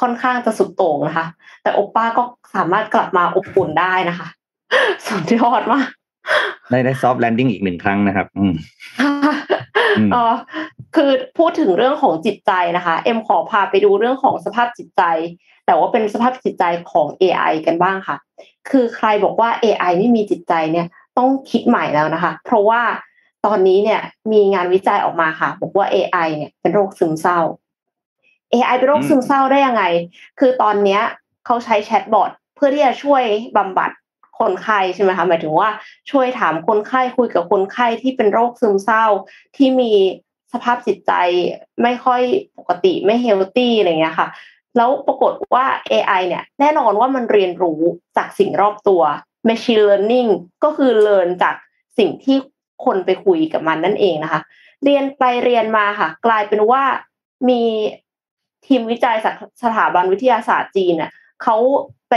[0.00, 1.26] ค่อนข้างจะสุดโต่งนะคะ
[1.62, 2.22] แต่โอป้าก็
[2.54, 4.28] สามารถกลับมาอบอุ่นได้นะคะ
[5.06, 5.88] สุดยอดมาก
[6.70, 8.54] ได้ได้ soft landing อีกหนึ่งครั้งนะครับ อืม
[10.14, 10.26] อ๋อ
[10.94, 15.02] คือพูดถึงเรื่องของจิตใจนะคะ เอ็มขอพาไปดูเรื่องของสภาพจิตใจ
[15.66, 18.16] แต่ว่าเป็นสภาพจิตใจของ AI กันบ้างค่ะ
[18.70, 20.86] คือใครบอกว่า AI ไม่มีจิตใจเนี่ย
[21.18, 22.82] ต้องคิดใหม่แล้วนะคะ เพราะว่า
[23.46, 24.00] ตอนนี้เนี่ย
[24.32, 27.40] มีงานวิจัยออกมาค่ะ บอกว่า AI เนี่ยเป็นโรคซึมเศร้า
[28.52, 29.84] AI เป็นโรคซึมเศร้าได้ยังไง
[30.38, 31.02] คือตอนเนี้ย
[31.46, 33.22] เขาใช้แชทบอทเพื่อที่จะช่วย
[33.56, 33.90] บำบัด
[34.38, 35.68] คนไข้ใช่ไหมคะหมายถึงว่า
[36.10, 39.04] ช่วยถามคนไข้คุยกับคนไข้ที่เป็นโรคซึมเศร้า
[39.56, 39.92] ที่มี
[40.52, 41.12] สภาพจิตใจ
[41.82, 42.22] ไม่ค่อย
[42.58, 44.28] ปกติไม่เฮลตี้อะไรเงี้ยค่ะ
[44.76, 47.80] แล้วปรากฏว่า AI เนี่ย แน่นอนว่ามันเรียนรู้
[48.16, 49.02] จากสิ่งรอบตัว
[49.48, 50.30] machine learning
[50.64, 51.54] ก็คือเรียนจาก
[51.98, 52.36] สิ่งที่
[52.84, 54.40] คนไปคุยกับมันนั่นเองนะคะ
[54.84, 56.82] เรียนไปเรียนมาค่ะ กลายเป็นว่า
[57.48, 57.62] มี
[58.66, 61.10] ทีมวิจัยจากสถาบันวิทยาศาสตร์จีนเนี่ย
[61.42, 61.56] เขา
[62.10, 62.14] ไป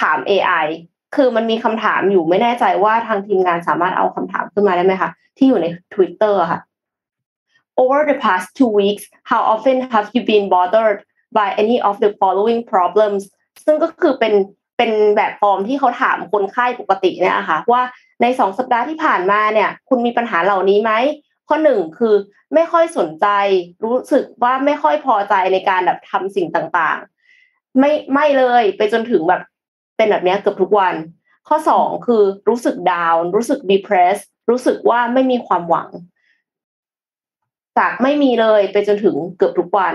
[0.00, 0.66] ถาม AI
[1.16, 6.60] คือมันมีคำถามอยู่ไม่แน่ใจว่าทางทีมงานสามารถเอาคำถามขึ้นมาได้ไหมคะ ที่อยู่ใน Twitter ค่ะ
[7.82, 10.98] Over the past two weeks how often have you been bothered
[11.38, 13.22] by any of the following problems
[13.64, 14.34] ซึ่งก็คือเป็น
[14.76, 17.82] เป็นแบบฟอร์มที่เขาถามคนไข้ปกติเนี่ยค่ะว่า
[18.22, 20.92] ในสองสัปดาห์ที่ผ่านมาเนี่ย คุณมีปัญหาเหล่านี้ไหม
[21.48, 22.14] ข้อหนึ่งคือ
[22.54, 23.26] ไม่ค่อยสนใจ
[23.84, 29.42] รู้สึกว่าไม่ค่อยพอใจในการแบบทำสิ่งต่างๆ ไม่ไม่เลยไปจนถึงแบบ
[29.96, 30.94] เป็นแบบนี้เกือบทุกวัน
[31.48, 35.88] ข้อสองคือรู้สึกดาวรู้สึก depressed รู้สึกว่าไม่มีความหวัง
[37.78, 39.94] จากไม่มีเลยไปจนถึงเกือบทุกวัน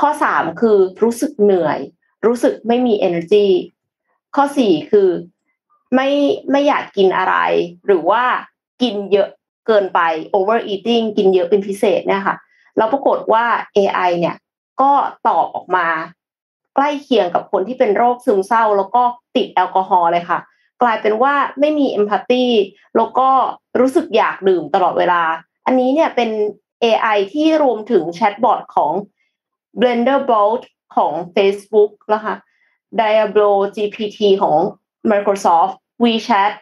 [0.00, 1.78] ข้อสามคือรู้สึกเหนื่อย
[2.26, 3.46] รู้สึกไม่มี energy
[4.36, 5.08] ข้อสี่คือ
[5.94, 6.08] ไม่
[6.50, 7.34] ไม่อยากกินอะไร
[7.86, 8.24] หรือว่า
[8.82, 9.28] กินเยอะ
[9.66, 10.00] เกินไป
[10.34, 12.36] overeating กินเยอะเป็นพิเศษเนี่ยค่ะ
[12.76, 13.44] แล้วปรากฏว่า
[13.76, 14.36] AI เนี่ย
[14.80, 14.92] ก็
[15.28, 15.86] ตอบออกมา
[16.74, 19.02] ใกล้เคียงกับคนที่เป็นโรคซึมเศร้า แล้วก็
[19.36, 20.38] ติดแอลกอฮอล์เลยค่ะ
[20.82, 22.44] กลายเป็นว่าไม่มีเอมพัตตี
[22.96, 23.28] แล้วก็
[23.80, 25.22] รู้สึกอยากดื่มตลอดเวลา
[25.66, 26.30] อันนี้เนี่ยเป็น
[26.84, 28.92] AI ที่รวมถึงแชทบอทของ
[29.80, 30.62] Blender Bolt
[30.96, 32.34] ของ Facebook นะคะ
[33.00, 34.56] Diablo GPT ของ
[35.10, 36.52] Microsoft WeChat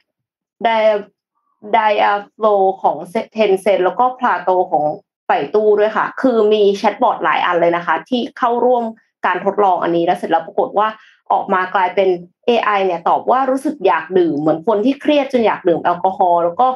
[1.76, 2.96] Diablo ของ
[3.36, 4.84] Tencent แล้วก็ Plato ของ
[5.28, 8.84] ไปตู้ด้วยค่ะ คือมีแชทบอทหลายอันเลยนะคะ ที่เข้าร่วม
[9.26, 10.88] การทดลองอันนี้แล้วเสร็จแล้วปรากฏว่า
[11.32, 12.08] ออกมากลายเป็น
[12.48, 16.66] AI เนี่ยตอบว่ารู้สึกอยากดื่ม เหมือนคนที่เครียดจนอยากดื่มแอลกอฮอล์แล้วก็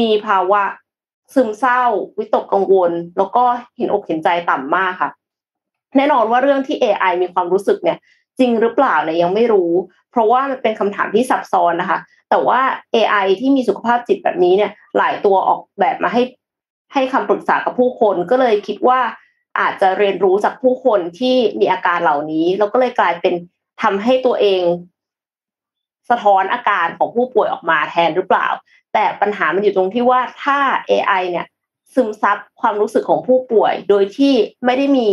[0.00, 0.62] มีภาวะ
[1.34, 1.82] ซึมเศร้า
[2.18, 3.44] วิตกกังวล แล้วก็
[3.76, 5.10] เห็นอกเห็นใจต่ำมากค่ะ
[5.96, 7.98] แน่นอนว่าเรื่องที่ AI มีความรู้สึกเนี่ย
[8.38, 9.72] จริงหรือเปล่าเนี่ยยังไม่รู้
[10.10, 11.98] เพราะว่ามันเป็นคำถามที่ซับซ้อนนะคะ
[12.30, 12.60] แต่ว่า
[12.94, 16.22] AI ที่มีสุขภาพจิตแบบนี้เนี่ย หลายตัวออกแบบมาให้
[16.92, 19.00] ให้คำปรึกษากับผู้คน ก็เลยคิดว่า
[19.60, 23.34] อาจจะเรียนรู้จากผู้คนที่มีอาการเหล่านี้ แล้วก็เลยกลายเป็น
[23.82, 24.62] ทำให้ตัวเอง
[26.10, 28.46] สะท้อนอาการของผู้ป่วยออกมาแทนหรือเปล่า
[28.92, 30.58] แต่ปัญหามันอยู่ตรงที่ว่าถ้า
[30.90, 31.46] AI เนี่ย
[31.94, 34.34] ซึมซับความรู้สึกของผู้ป่วย โดยที่
[34.64, 35.10] ไม่ได้มี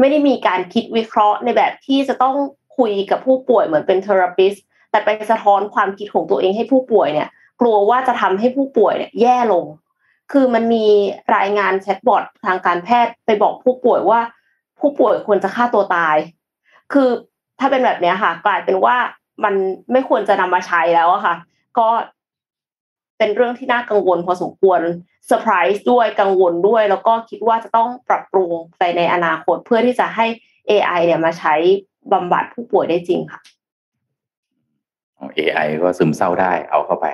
[0.00, 2.36] ไม่ได้มีการคิดวิเคราะห์ในแบบที่จะต้อง
[2.78, 4.54] คุยกับผู้ป่วยเหมือนเป็นเทอราปิส
[4.90, 7.28] แต่ไปสะท้อนความคิดของตัวเองให้ผู้ป่วยเนี่ย
[7.60, 9.64] กลัวว่าจะทำให้ผู้ป่วยเนี่ยแย่ลง
[10.32, 10.86] คือมันมี
[11.36, 14.20] รายงานแชทบอททางการแพทย์ไปบอกผู้ป่วยว่า
[14.80, 16.16] ผู้ป่วยควรจะฆ่าตัวตาย
[16.92, 17.08] คือ
[17.58, 18.96] ถ้าเป็นแบบนี้ค่ะ กลายเป็นว่า
[19.44, 19.54] มัน
[19.92, 21.34] ไม่ควรจะนำมาใช้แล้วอะค่ะ
[21.78, 21.88] ก็
[23.22, 24.80] เป็นเรื่องที่น่ากังวลพอสมควร
[25.26, 30.26] เซอร์ไพรส์ด้วยกังวลด้วย แล้วก็คิดว่าจะต้องปรับปรุงไปในอนาคตเพื่อที่จะให้
[30.70, 31.54] AI เนี่ยมาใช้
[32.12, 33.40] บำบัดผู้ป่วยได้จริงค่ะ
[35.38, 37.06] AI ก็ซึมเศร้าได้เอาเข้าไป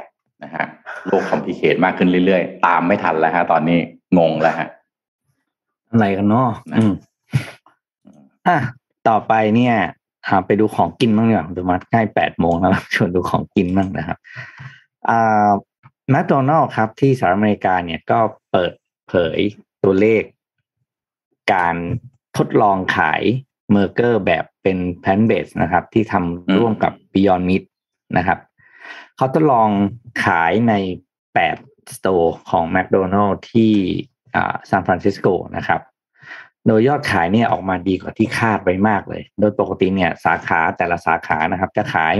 [0.43, 0.65] นะฮะ
[1.07, 3.79] โลกคอมพิเคทมากขึ้นเรื่อยๆ ตามไม่ทันแล้วฮะ ตอนนี้
[4.19, 4.69] งงแล้วฮะ
[5.91, 6.49] อะไรกันเนาะ
[6.79, 6.93] อืม
[8.49, 8.59] อะ
[9.09, 9.75] ต่อไปเนี่ย
[10.47, 14.19] ไปดูของกินบ้างดีกว่าดูมาใกล้แปดโมงแล้วชวนดูของกินบ้างนะครับ
[15.11, 15.51] อ่า
[16.11, 18.21] แมคโดนัลล์ครับที่สหรัฐอเมริกาเนี่ยก็
[18.53, 18.73] เปิด
[19.09, 19.39] เผย
[19.85, 20.23] ตัวเลข
[21.53, 21.77] การ
[22.39, 23.23] ทดลองขาย
[23.71, 27.65] เบอร์เกอร์แบบเป็น plant-based นะครับ ที่ทำร่วมกับ Beyond Meat
[28.17, 28.39] นะครับ
[29.17, 29.69] เขาทดลอง
[30.25, 30.75] ขายใน
[31.35, 33.73] 8 store ของ McDonald's ที่
[34.69, 35.81] ซานฟรานซิสโกนะครับ
[36.67, 42.15] โดยยอดขายเนี่ยออกมาดีกว่าที่คาดไว้มากเลย โดยปกติเนี่ยสาขาแต่ละสาขานะครับ จะขาย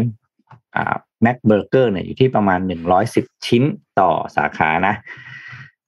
[1.23, 2.61] แม็กเบอร์เกอร์เนี่ยอยู่ที่ประมาณ
[3.03, 3.63] 110 ชิ้น
[4.01, 4.95] ต่อสาขานะ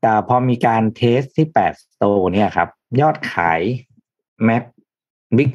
[0.01, 2.69] แต่พอมีการ test ที่8 store เนี่ยครับ
[3.01, 3.61] ยอดขาย
[4.45, 4.65] แม็ก
[5.37, 5.51] บิ๊ก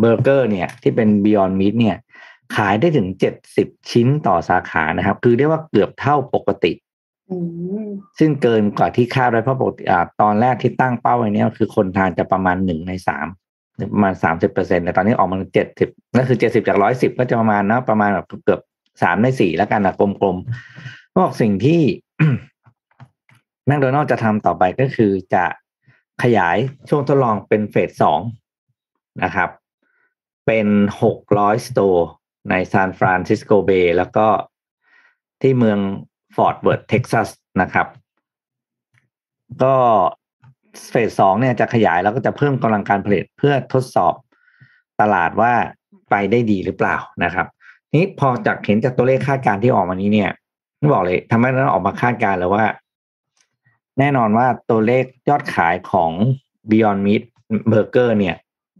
[0.00, 1.96] เบอร์เกอร์เนี่ยที่เป็น Beyond Meat เนี่ย
[2.56, 6.72] ขายได้ถึงเจ็ดสิบชิ้นต่อสาขานะครับ คือเรียกว่าเกือบเท่าปกติ
[8.18, 9.82] ซึ่งเกินกว่าที่คาดไว้เพราะปกติ
[10.20, 13.26] ตอนแรกที่ตั้งเป้าไว้นี้คือคนทานจะประมาณหนึ่งในสาม
[13.92, 18.60] ประมาณสามสิบเปอร์เซ็นแต่ตอนนี้ออกมาเจ็ดสิบนั่นคือเจ็ดสิบจากร้อยสิบก็จะประมาณนะประมาณแบบเกือบ
[19.02, 21.82] สามในสี่แล้วกันนะกลมๆบอกสิ่งที่
[23.66, 25.44] แมคโดนัลจะทำต่อไปก็คือจะ
[26.22, 26.56] ขยาย
[26.88, 28.20] ช่วงทดลองเป็น phase สอง
[29.24, 29.50] นะครับ
[30.46, 30.68] เป็น
[31.02, 32.08] หกร้อย store
[32.50, 34.26] ในซานฟรานซิสโกเบย์แล้วก็
[35.42, 35.78] ที่เมือง
[36.36, 37.28] ฟอร์ตเวิร์ทเท็กซัส
[37.62, 37.86] นะครับ
[39.62, 39.76] ก็
[40.90, 44.14] phase สองเนี่ยจะขยายแล้วก็จะเพิ่มกำลังการผลิตเพื่อทดสอบ
[45.00, 45.52] ตลาดว่า
[46.10, 47.46] ไปได้ดีหรือเปล่านะครับ
[47.96, 50.30] นี้พอจากเห็นจากตัวเลขคาดการณ์ที่ออกมานี้เนี่ย
[50.92, 52.64] บอกเลยทำให้เราออกมาคาดการณ์เลยว่า
[53.98, 56.10] แน่นอนว่าตัวเลขยอดขายของ
[56.70, 57.22] Beyond Meat
[57.72, 58.36] Burger เนี่ย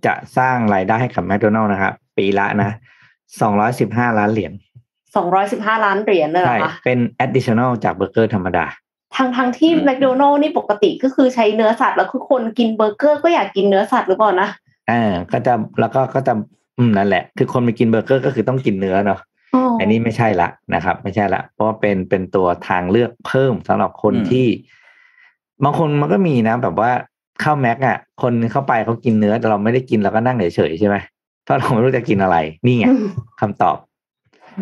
[0.07, 2.77] จะสร้างรายได้ให้กับ McDonald's นะครับ ปีละนะ
[3.41, 4.53] สองร้อยสิบห้าล้านเหรียญ
[5.17, 8.67] สองร้อยสิบห้าล้านเหรียญเลยเหรอคะเป็น additional จากเบอร์เกอร์ธรรมดา
[9.17, 14.49] ทั้งทั้งที่แมคโดนัลล์นี่ปกติก็คือใช้เนื้อสัตว์แล้วคือคนกินเบอร์เกอร์ก็อยากกินเนื้อสัตว์หรือเปล่านะ
[14.91, 16.33] อ่าก็จะแล้วก็ก็จะ
[16.79, 19.21] อืมนั่นแหละ คือคนไปกินเบอร์เกอร์ก็คือต้องกินเนื้อเนาะ
[19.81, 24.47] อันนี้ไม่ใช่ละนะครับ ไม่ใช่ละเพราะว่าเป็นเป็นตัวทางเลือกเพิ่มสำหรับคนที่
[25.65, 26.91] บางคนมันก็มีนะ แบบว่า
[27.41, 30.97] เข้าแม็กอะ คนเข้าไปเขากินเนื้อแต่เราไม่ได้กินเราก็นั่งเฉยๆใช่ไหม
[31.47, 32.37] ถ้าเราไม่รู้จะกินอะไร
[32.67, 32.87] นี่ไง
[33.41, 33.77] คำตอบ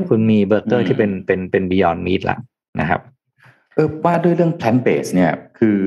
[0.09, 2.37] คุณมีเบอร์เกอร์ที่เป็นเป็นเป็น Beyond Meat ละ
[2.81, 5.81] นะครับเออว่าด้วยเรื่อง plant-based เนี่ยคือ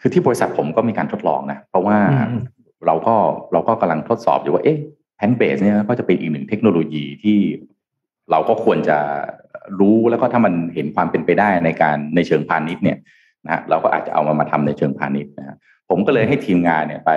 [0.00, 1.98] คือที่บริษัทผมก็มีการทดลองนะ เพราะว่า
[2.86, 3.14] เราก็
[3.52, 4.78] เราก็กำลังทดสอบอยู่ว่าเอ๊ะ
[5.16, 7.38] plant-based เนี่ยก็จะเป็นอีกหนึ่งเทคโนโลยีที่
[8.30, 8.98] เราก็ควรจะ
[9.80, 12.98] รู้แล้วก็ถ้ามันเห็นความเป็นไปได้ในการในเชิงพาณิชย์เนี่ย
[13.46, 15.56] นะเราก็อาจจะเอามามาทำในเชิงพาณิชย์นะ
[15.88, 17.10] ผมก็เลยให้ทีมงานเนี่ยไป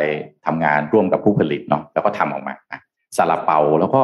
[0.45, 2.55] ทำงานร่วมกับผู้ผลิตเนาะแล้วก็ทำออกมา
[3.17, 4.01] ซาลาเปาแล้วก็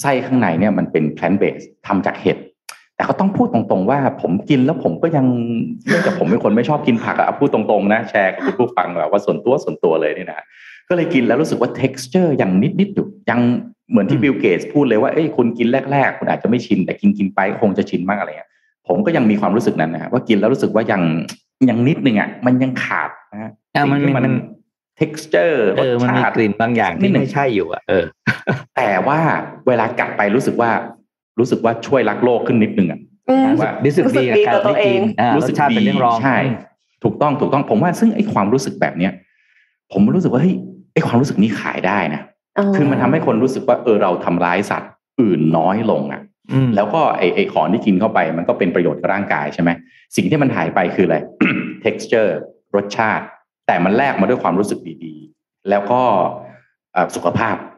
[0.00, 2.38] ไส้ข้างในเนี่ยมันเป็น plant-based ทำจากเห็ด
[2.98, 5.26] แต่ก็ต้องพูดตรงๆว่าผมกินแล้วผมก็ยัง
[5.86, 10.44] เนื่องจากผมเป็นคนไม่ชอบกินผักอะพูดตรงๆนะแชร์กับคุณผู้ฟังแบบว่าส่วนตัวส่วนตัวเลยนี่นะ
[10.88, 13.40] ก็เลยกินแล้วรู้สึกว่า texture ยังนิดๆอยู่ยัง
[13.90, 18.50] เหมือนที่บิลเกตส์พูดเลยว่าเอ้ยคุณกินแรกๆ คุณอาจจะไม่ชินแต่กินกินไปคงจะชินมากอะไรเงี้ย
[18.88, 21.02] ผมก็ยังมีความรู้สึกนั้นนะว่ากินแล้วรู้สึกว่ายัง
[21.70, 23.50] ยังนิดนึงอะมันยังขาดนะฮะ
[23.92, 24.34] มันมัน
[25.00, 28.04] texture เอ่อมันมีรสชาติกลิ่นบางอย่างที่ไม่ใช่อยู่อะเออ
[28.76, 29.20] แต่ว่า
[29.68, 30.70] เวลากัดไปรู้สึกว่า
[31.38, 36.36] รู้สึกว่าช่วยรักโลกขึ้นนิดนึงอะอืมว่ารู้สึกดีกับการรู้สึกดีกับตัวได้กินเองอ่ารู้รสึสกชาติเป็นดีเรื่องรองใช่
[37.04, 39.12] ถูกต้องถูกต้องผมว่าซึ่งไอ้ความรู้สึกแบบเนี้ย
[39.92, 40.56] ผมรู้สึกว่าเฮ้ย
[40.92, 42.22] ไอ้ความรู้สึกนี้ขายได้นะ
[42.76, 46.22] คือมันทำให้คนรู้สึกว่าเออเราทำร้ายสัตว์อื่นน้อยลงอะ
[46.52, 49.70] อืมแล้วก็ไอไอของที่กินเข้าไป มันก็เป็นประโยชน์กับร่างกายใช่ไหม
[50.16, 51.16] สิ่งที่มันหายไปคืออะไร
[51.84, 52.30] texture
[52.76, 53.24] รสชาติ
[53.66, 56.02] แต่มันแลกมาด้วยความรู้สึกดีๆ แล้วก็
[56.92, 57.68] เอ่อสุขภาพก็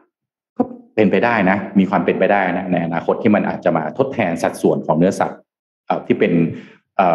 [0.95, 5.39] เป็นไปได้นะ มีความเป็นไปได้นะในอนาคตที่มันอาจจะมาทดแทนสัดส่วนของเนื้อสัตว์
[5.85, 6.33] เอ่อที่เป็น
[6.97, 7.07] เอ่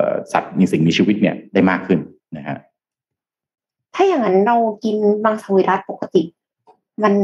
[0.00, 1.98] อสัตว์มีสิ่งมีชีวิตเนี่ยได้มากขึ้น
[2.36, 2.58] นะฮะ
[3.94, 6.22] ถ้าอย่างนั้นเรากินมังสวิรัตปกติ
[7.02, 7.14] มัน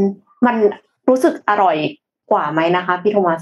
[0.47, 0.57] มัน
[1.09, 1.77] รู้สึกอร่อย
[2.31, 3.41] กว่าไหมนะคะ พี่โทมัส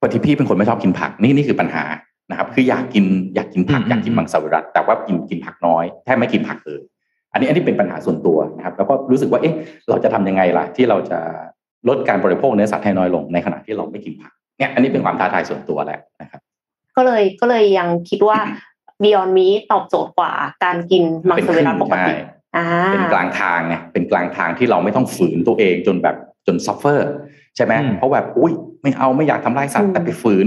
[0.00, 1.84] พอที่พี่เป็นคนไม่ชอบกินผักนี่นี่คือปัญหา
[2.30, 3.04] นะครับ คืออยากกิน
[3.34, 6.80] อยากกินผักอืมอยากกินมังสวิรัตแต่ว่ากินกินผักน้อยแทบไม่กินผักเลย
[7.32, 9.54] อันนี้อันนี้เป็นปัญหาส่วนตัวนะครับ แล้วก็รู้สึกว่าเอ๊ะ
[9.88, 11.18] เราจะทำยังไงล่ะ ที่เราจะ
[11.88, 16.40] ลดการบริโภคเนื้อสัตว์ให้น้อยลงในขณะที่เราไม่กินผักเนี่ยอันนี้เป็นความท้าทายส่วนตัวแหละนะครับ
[16.96, 18.38] ก็เลยก็เลยยังคิดว่า
[19.02, 20.32] Beyond Meat ตอบโจทย์กว่า
[20.64, 22.18] การกินมังสวิรัตปกติใช่
[22.56, 26.16] อ่าเป็นกลางทางไงเป็นกลางทางที่เราไม่ต้องฝืนตัวเองจนแบบ
[26.46, 27.10] จน suffer
[27.56, 28.52] ใช่ไหมอืมเพราะแบบอุ้ย
[28.82, 30.46] ไม่เอาไม่อยากทำลายสัตว์อืว์มแต่ไปฝืน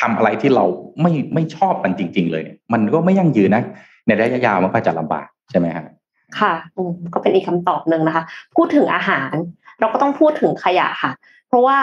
[0.00, 0.64] ทำอะไรที่เรา
[1.02, 3.62] ไม่ไม่ชอบมันจริง ๆ เลยเนี่ยมันก็ไม่ยั่งยืนนะ
[4.06, 5.84] ในระยะยาวมันก็จะลำบากใช่ไหมฮะ
[6.38, 8.24] ค่ะอืมก็เป็นอีกคำตอบหนึ่งนะคะ
[8.56, 9.32] พูดถึงอาหาร
[9.80, 11.12] เราก็ต้องพูดถึงขยะค่ะ
[11.48, 11.78] เพราะว่า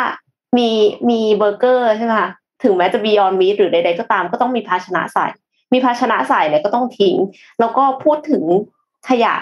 [0.58, 0.70] มี
[1.10, 2.30] มีเบอร์เกอร์ใช่ไหมคะ
[2.64, 5.28] ถึงแม้จะ Beyond Meat หรือใด ๆ ก็ตามก็ต้องมีภาชนะใส่
[5.74, 7.16] มีภาชนะใส่เนี่ยก็ต้องทิ้ง
[7.60, 8.44] แล้วก็พูดถึง
[9.10, 9.34] ขยะ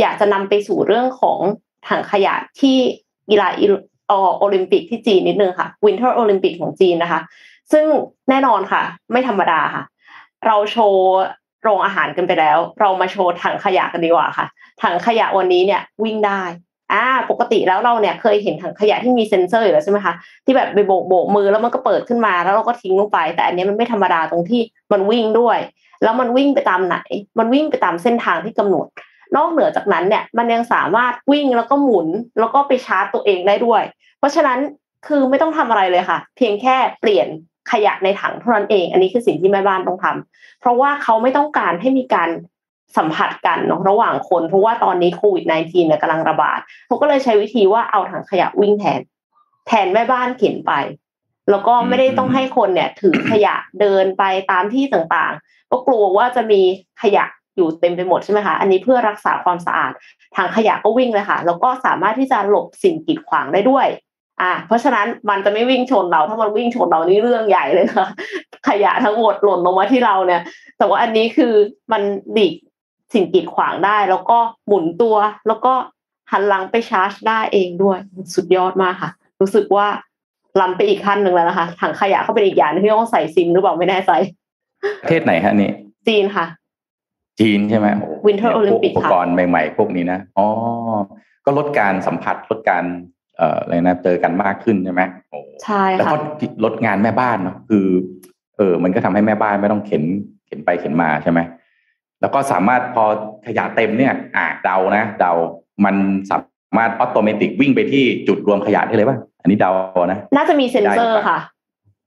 [0.00, 1.38] อยากจะนำไปสู่เรื่องของ
[1.88, 2.76] ถังขยะที่
[3.30, 3.66] กีฬาอิ
[4.08, 7.20] เอ่อโอลิมปิกที่จีนนิดนึงค่ะ Winter Olympic ของจีนนะคะ
[7.72, 7.86] ซึ่ง
[8.28, 9.84] แน่นอนค่ะ ไม่ธรรมดาค่ะ
[10.46, 11.06] เราโชว์
[11.62, 14.46] โรงอาหารกันไปแล้ว เรามาโชว์ถังขยะกันดีกว่าค่ะ
[14.82, 16.42] ถังขยะวันนี้เนี่ยวิ่งได้
[16.92, 20.14] อ่าปกติแล้วเราเนี่ยเคยเห็นถังขยะที่มีเซ็นเซอร์อยู่แล้วใช่ไหมคะ
[20.44, 24.60] ที่แบบไปโบกโบกมือแล้วมันก็เปิดขึ้นมา แล้วเราก็ทิ้งลงไป แต่อันนี้มันไม่ธรรมดาตรงที่
[24.92, 25.58] มันวิ่งด้วย
[26.02, 26.96] แล้วมันวิ่งไปตามไหน
[27.38, 28.86] มันวิ่งไปตามเส้นทางที่กำหนด
[29.36, 32.06] นอกเหนือจากนั้นเนี่ยมันยังสามารถวิ่งแล้วก็หมุน
[32.38, 33.82] แล้วก็ไปชาร์จตัวเองได้ด้วย
[34.18, 34.58] เพราะฉะนั้น
[35.06, 37.28] คือไม่ต้องทำอะไรเลยค่ะ เพียงแค่เปลี่ยน
[37.72, 42.28] ขยะในถังเท่านั้นเอง อันนี้คือสิ่งที่แม่บ้านต้องทำเพราะว่าเขาไม่ต้องการให้มีการ
[42.96, 49.00] สัมผัสกันเนาะระหว่างคน เพราะว่าตอนนี้โควิด -19 เนี่ยกำลังระบาดเขาก็เลยใช้วิธีว่าเอาถังขยะวิ่งแทน
[49.66, 50.72] แทนแม่บ้านเข็นไป
[51.50, 56.60] แล้วก็ไม่ได้ต้องให้คนเนี่ย ถือขยะเดินไปตามที่ต่างๆ ก็กลัวว่าจะมี
[57.02, 57.24] ขยะ
[57.56, 59.92] อยู่เต็มไปหมดใช่ไหมคะอันนี้เพื่อรักษาความสะอาด
[60.36, 63.86] ถังขยะก็วิ่งเลยค่ะ แล้วก็สามารถที่จะหลบสิ่งกีดขวางได้ด้วย
[64.42, 68.06] อ่าเพราะฉะนั้นมันจะไม่วิ่งชนเราถ้ามันวิ่งชนเรานี่เรื่องใหญ่เลยค่ะ
[68.68, 70.42] ขยะทั้งหมดหล่นลงมาที่เราเนี่ย
[70.78, 71.54] แต่ว่าอันนี้คือ
[71.92, 72.54] มันหลีก
[73.14, 75.16] สิ่งกีดขวางได้ แล้วก็หมุนตัว
[75.48, 75.72] แล้วก็
[76.32, 77.98] หันหลังไปชาร์จได้เองด้วย
[78.34, 79.86] สุดยอดมากค่ะ รู้สึกว่า
[80.60, 84.12] ล้ำไปอีกขั้นหนึ่งแล้วนะคะ ถังขยะเข้าไปอีกอย่างหนึ่งที่ต้องใส่ซิมหรือเปล่าไม่แน่ใจ
[85.02, 85.70] ประเทศไหนฮะนี่
[86.08, 86.46] จีนค่ะ
[87.40, 90.46] จีนใช่ไหมโอ้โห Winter เนี่ยพวก Olympic อุปกรณ์ใหม่ๆ พวกนี้นะอ๋อ
[91.44, 92.84] ก็ลดการสัมผัสลดการ
[93.36, 96.18] เอ่ออะไรนะเจอกันมากขึ้นใช่ไหมโอ้ใช่แล้วค่ะก็
[96.64, 97.86] ลดงานแม่บ้านเนาะคือ
[98.56, 100.02] เออ มันก็ทำให้แม่บ้านไม่ต้องเข็น
[100.46, 101.40] เข็นไปเข็นมาใช่ไหม
[102.20, 103.04] แล้วก็สามารถพอ
[103.46, 105.32] ขยะเต็มเนี่ยอ่าเดานะ เดา
[105.84, 105.94] มัน
[106.30, 106.38] สา
[106.76, 109.70] มารถออโตเมติกวิ่งไปที่จุดรวมขยะได้เลยป่ะ อันนี้เดา
[110.12, 111.38] นะ น่าจะมีเซ็นเซอร์ค่ะ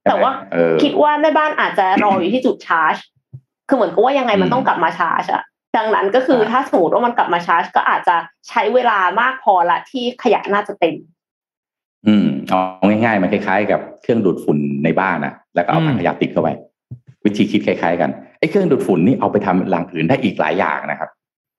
[0.01, 2.95] ใช่ไหมแต่ว่าเออคิดว่าแม่บ้านอาจจะรออยู่ที่จุดชาร์จ
[3.67, 5.43] คือเหมือนกับว่ายังไงมันอืมต้องกลับมาชาร์จอะ
[5.77, 8.15] ดังนั้นก็คืออ่าถ้าสมมติว่ามันกลับมาชาร์จ ก็อาจจะ
[8.49, 10.95] ใช้เวลามากพอละที่ขยะน่าจะเต็ม
[12.07, 16.49] อืมเอาง่ายๆ มันคล้ายๆ กับเครื่องดูดฝุ่นในบ้านนะแล้วก็เอาอืมถังขยะติดเข้าไป
[17.25, 18.09] วิธีคิดคล้าย ๆ กัน
[18.43, 21.09] ไอ้เครื่องดูดฝุ่นนี่เอาไปทำหลังอื่นได้อีกหลายอย่างนะครับ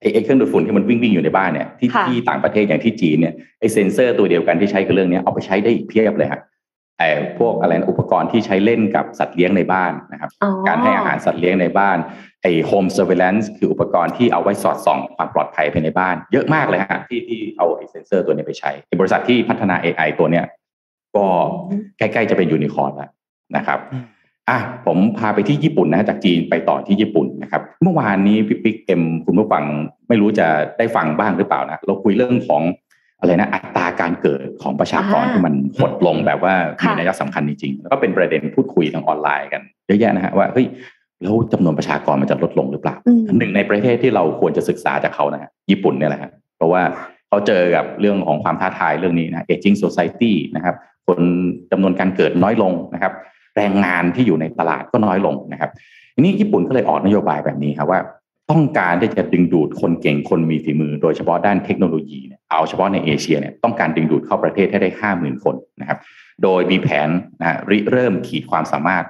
[0.01, 6.41] ไอ้ไอ้เครื่องดูดฝุ่นที่มันวิ่งวิ่งๆอยู่ในบ้านเนี่ยที่ค่ะที่ต่างประเทศอย่างที่จีนเนี่ยไอ้เซนเซอร์ตัวเดียวกันที่ใช้กับเรื่องเนี้ยเอาไปใช้ได้อีกเพียบเลยฮะ
[6.99, 7.09] ไอ้
[7.39, 11.99] พวกอะไรนะอุปกรณ์ที่ใช้เล่นกับสัตว์เลี้ยงในบ้านนะครับอ๋อการให้อาหารสัตว์เลี้ยงในบ้าน
[12.43, 20.45] ไอ้ home surveillance คืออุปกรณ์ที่เอาไว้สอดส่องความปลอดภัยภายในบ้าน เยอะมากเลยฮะที่ที่เอาไอ้เซนเซอร์ตัวนี้ไปใช้ไอ้บริษัทที่พัฒนา AI ตัวเนี้ย
[21.17, 21.25] ก็
[21.99, 23.11] ใกล้ๆจะเป็นยูนิคอร์นแล้ว
[23.57, 23.79] นะครับ
[24.51, 29.65] อืมอะผมพาไปที่ญี่ปุ่นนะฮะจากจีนไปต่อที่ญี่ปุ่นนะครับ เมื่อวานนี้พี่ปิ๊กเอ็มคุณผู้ฟัง
[30.09, 30.47] ไม่รู้จะ
[30.79, 32.63] ได้ฟังบ้างหรือเปล่านะเราคุยเรื่องของ
[33.21, 40.67] อะไรนะอัตราการเกิดของประชากรอ่าที่มันหดลงแบบว่ามีค่ะนัยสำคัญจริงๆแล้วก็เป็นประเด็นพูดคุยทางออนไลน์กันเยอะแยะนะฮะว่าเฮ้ย
[41.23, 46.83] แล้วจำนวนประชากรมันจะลดลงหรือเปล่าอืมหนึ่งในประเทศที่เราควรจะศึกษาจากเขานะฮะญี่ปุ่นเนี่ยแหละฮะเพราะว่า
[47.29, 50.75] เขาเจอกับเรื่องของความท้าทายเรื่องนี้นะ aging society นะครับ
[51.07, 51.21] คน
[51.73, 53.13] จำนวนการเกิดน้อยลงนะครับ
[53.57, 55.71] แรงงานที่อยู่ในตลาดก็น้อยลงนะครับ
[56.15, 58.01] ทีนี้ญี่ปุ่นก็เลยออกนโยบายแบบนี้ครับว่า
[58.51, 65.99] ต้องการที่จะดึงดูดคนเก่งคนมีฝีมือ โดยเฉพาะด้านเทคโนโลยีเนี่ยเอาเฉพาะในเอเชียเนี่ยต้องการดึงดูดเข้าประเทศให้ได้ห้าหมื่นคนนะครับ
[66.43, 67.09] โดยมีแผน
[67.41, 69.05] นะริเริ่มขีดความสามารถ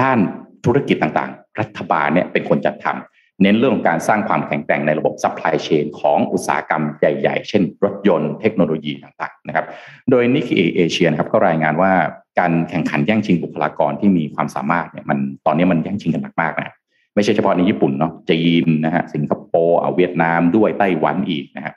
[0.00, 0.18] ด้าน
[0.64, 3.09] ธุรกิจต่างๆ รัฐบาลเนี่ยเป็นคนจัดทำ
[3.42, 9.66] เน้นเรื่องของการสร้างความแข็งแกร่งในระบบ supply chain ของอุตสาหกรรมใหญ่ ๆ เช่น รถยนต์เทคโนโลยีต่างๆนะครับ
[10.10, 11.92] โดย Nikkei Asia นะครับก็รายงานว่า
[12.38, 16.76] การแข่งขันแย่งชิงบุคลากรที่มีความสามารถเนี่ยมันตอนนี้มันแย่งชิงกันหนักมากนะ
[17.14, 21.74] ไม่ใช่เฉพาะในญี่ปุ่นเนาะจีนนะฮะสิงคโปร์เอาเวียดนามด้วยไต้หวันอีกนะฮะ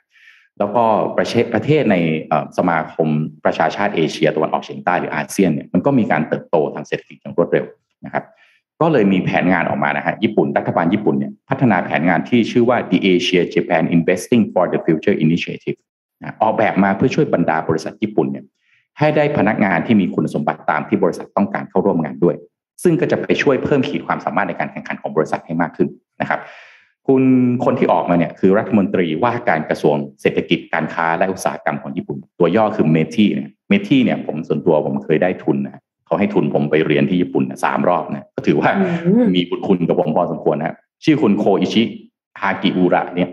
[0.58, 0.84] แล้วก็
[1.16, 1.96] ประเทศประเทศใน
[2.58, 3.08] สมาคม
[3.44, 7.64] ประชาชาติเอเชียตะวันออกเฉียงใต้หรืออาเซียนเนี่ยมันก็มีการเติบโตทางเศรษฐกิจอย่างรวดเร็ว
[8.04, 8.24] นะครับ
[8.80, 15.78] ก็เลยมีแผนงานออกมานะฮะญี่ปุ่นรัฐบาลญี่ปุ่นเนี่ยพัฒนาแผนงานที่ชื่อว่า the Asia Japan Investing for the Future Initiative
[16.42, 18.44] ออกแบบมาเพื่อช่วยบรรดาบริษัทญี่ปุ่นเนี่ย
[18.98, 22.36] ให้ได้พนักงานที่มีคุณสมบัติตามที่บริษัทต้องการเข้าร่วมงานด้วย
[22.82, 25.88] ซึ่งก็จะไปช่วยเพิ่มขีดความสามารถในการแข่งขันของบริษัทให้มากขึ้น
[26.20, 26.40] นะครับ
[27.06, 27.22] คุณ
[27.64, 38.70] คนที่ออกมาเนี่ยคือรัฐมนตรีว่าการกระทรวงเศรษฐกิจการค้าและอุตสาหกรรมของญี่ปุ่น ตัวย่อคือเมทีเนี่ยเมทีเนี่ยผมส่วนตัวผมเคยได้ทุนนะ เขาให้ทุนผมไปเรียนที่ญี่ปุ่นสามรอบนะก็ถือว่า
[39.34, 41.82] มีบุญคุณกับผมพอสมควรนะชื่อคุณโคอิชิ
[42.40, 43.28] ฮากิอุระเนี่ย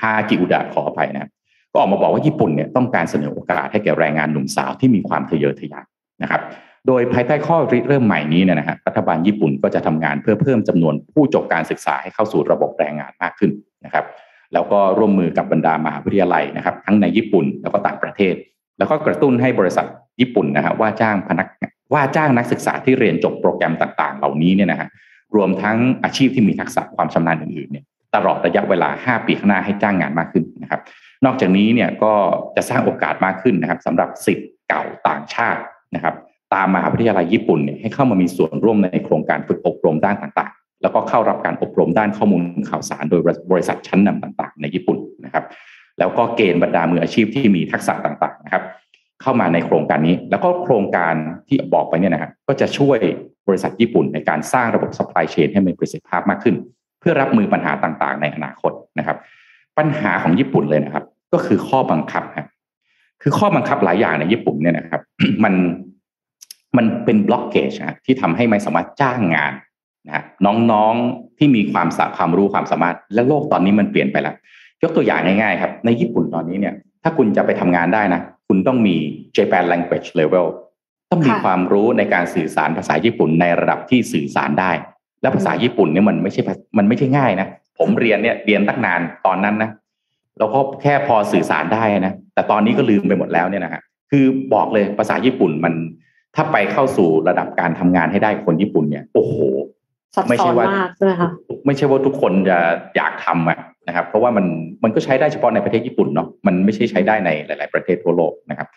[0.00, 1.30] ฮากิอุดะขออภัยนะ
[1.72, 5.84] ก็ออกมาบอกว่าญี่ปุ่นเนี่ยต้องการเสนอโอกาสให้แก่แรงงานหนุ่มสาวที่มีความทะเยอทะยาน
[6.22, 6.40] นะครับ
[6.86, 13.50] โดยภายใต้ข้อริเริ่มใหม่นี้เนี่ยนะฮะรัฐบาลญี่ปุ่นก็จะทำงานเพื่อเพิ่มจำนวนผู้จบการศึกษาให้เข้าสู่ระบบแรงงานมากขึ้น
[13.84, 14.04] นะครับ
[14.52, 18.34] แล้วก็ร่วมมือกับบรรดามหาวิทยาลัยนะครับ ทั้งในญี่ปุ่นแล้วก็ต่างประเทศ
[18.78, 19.86] แล้วก็กระตุ้นให้บริษัท
[20.20, 21.48] ญี่ปุ่นนะฮะว่าจ้างพนัก
[21.92, 24.88] ว่าจ้างนักศึกษาที่เรียนจบโปรแกรมต่างๆ เหล่านี้เนี่ยนะฮะ
[25.36, 30.80] รวมทั้งอาชีพที่มีทักษะความชำนาญอื่นๆเนี่ยตลอดระยะเวลา 5 ปีข้างหน้าให้จ้างงานมากขึ้นนะครับ
[31.24, 32.12] นอกจากนี้เนี่ยก็
[32.56, 35.62] จะสร้างโอกาสมากขึ้นนะครับสำหรับสิทธิ์เก่าต่างชาติ
[35.94, 36.14] นะครับ
[36.54, 43.20] ตามมหาวิทยาลัยญี่ปุ่นเนี่ยให้เข้ามามีส่วนร่วมในโครงการฝึกอบรมด้านต่างๆ แล้วก็เข้ารับการอบรมด้านข้อมูลข่าวสารโดย
[43.52, 45.44] บริษัทชั้นนำต่าง ๆ ในญี่ปุ่นนะครับ
[45.98, 48.62] แล้วก็เกณฑ์บรรดามืออาชีพที่มีทักษะต่างๆนะครับ
[49.24, 51.14] เข้ามาในโครงการนี้ แล้วก็โครงการ
[51.48, 52.98] ที่บอกไปเนี่ยนะครับก็จะช่วย
[53.48, 56.54] บริษัทญี่ปุ่นในการสร้างระบบ supply chain ให้มีประสิทธิภาพมากขึ้น
[57.00, 59.16] เพื่อรับมือปัญหาต่างๆ ในอนาคตนะครับ
[59.78, 62.46] ปัญหาของญี่ปุ่นเลยนะครับ ก็คือข้อบังคับครับ
[63.22, 65.02] คือข้อบังคับหลายอย่างในญี่ปุ่นเนี่ยนะครับ
[65.44, 65.54] มัน
[66.76, 69.52] มันเป็นบล็อกเกจนะที่ทำให้ไม่สามารถจ้างงาน
[70.06, 74.34] นะน้องๆที่มีความสาความรู้ความสามารถ และโลกตอนนี้มันเปลี่ยนไปแล้ว
[74.82, 78.96] ยกตัวอย่างง่ายๆครับ ในญี่ปุ่นตอนนี้เนี่ย ถ้าคุณจะไปทำงานได้นะ คุณต้องมี
[79.36, 80.46] Japan language level
[81.10, 84.72] ต้องมีความรู้ในการสื่อสารภาษาญี่ปุ่นในระดับที่สื่อสารได้
[85.22, 86.42] และภาษาญี่ปุ่นเนี่ยมันไม่ใช่
[86.78, 89.70] มันไม่ใช่ง่ายนะ ผมเรียนเนี่ยเรียนตั้งนานตอนนั้นนะ
[90.38, 94.24] เราก็แค่พอสื่อสารได้นะ แต่ตอนนี้ก็ลืมไปหมดแล้วเนี่ยนะฮะคือ
[94.54, 95.74] บอกเลยภาษาญี่ปุ่นมัน
[96.34, 99.34] ถ้าไปเข้าสู่ระดับการทำงานให้ได้คนญี่ปุ่นเนี่ย โอ้โห
[100.28, 100.66] ไม่ใช่ว่า
[100.96, 101.28] ใช่ไหมคะ
[101.66, 102.58] ไม่ใช่ว่าทุกคนจะ
[102.96, 103.58] อยากทำอะ
[103.88, 104.46] นะครับเพราะว่ามัน
[104.84, 108.68] มันก็ใช้ได้เฉพาะในประเทศญี่ปุ่นเนาะมันไม่ใช่ใช้ได้ในหลาย ๆ ประเทศทั่วโลกนะครับ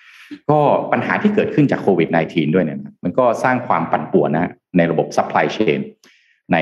[0.50, 0.60] ก็
[0.92, 5.80] ปัญหาที่เกิดขึ้นจากโควิด -19 ด้วยเนี่ยมันก็สร้างความปั่นป่วนนะในระบบ supply chain
[6.54, 6.58] ใน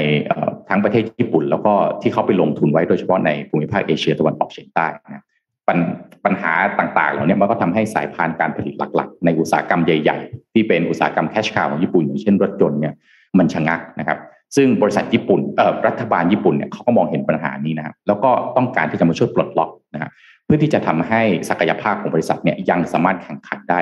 [0.70, 5.24] ทั้งประเทศญี่ปุ่น แล้วก็ที่เขาไปลงทุนไว้โดยเฉพาะในภูมิภาคเอเชียตะวันออกเฉียงใต้นะ
[5.68, 5.78] ปัญ
[6.26, 12.94] ปัญหาต่าง ๆ เหล่านี้มันก็ทำให้สายพานการผลิตหลัก ๆ ในอุตสาหกรรมใหญ่ ๆ ที่เป็นอุตสาหกรรม cash cow ของญี่ปุ่นอย่างเช่นรถยนต์เนี่ย
[13.38, 14.18] มันชะงักนะครับ
[14.57, 20.11] ซึ่งบริษัทญี่ปุ่นเอ่อรัฐบาลญี่ปุ่นเนี่ยเขาก็มองเห็นปัญหานี้นะครับแล้วก็ต้องการที่จะมาช่วยปลดล็อกนะครับ
[20.45, 23.81] เพื่อที่จะทำให้ศักยภาพของบริษัทเนี่ยยังสามารถแข่งขันได้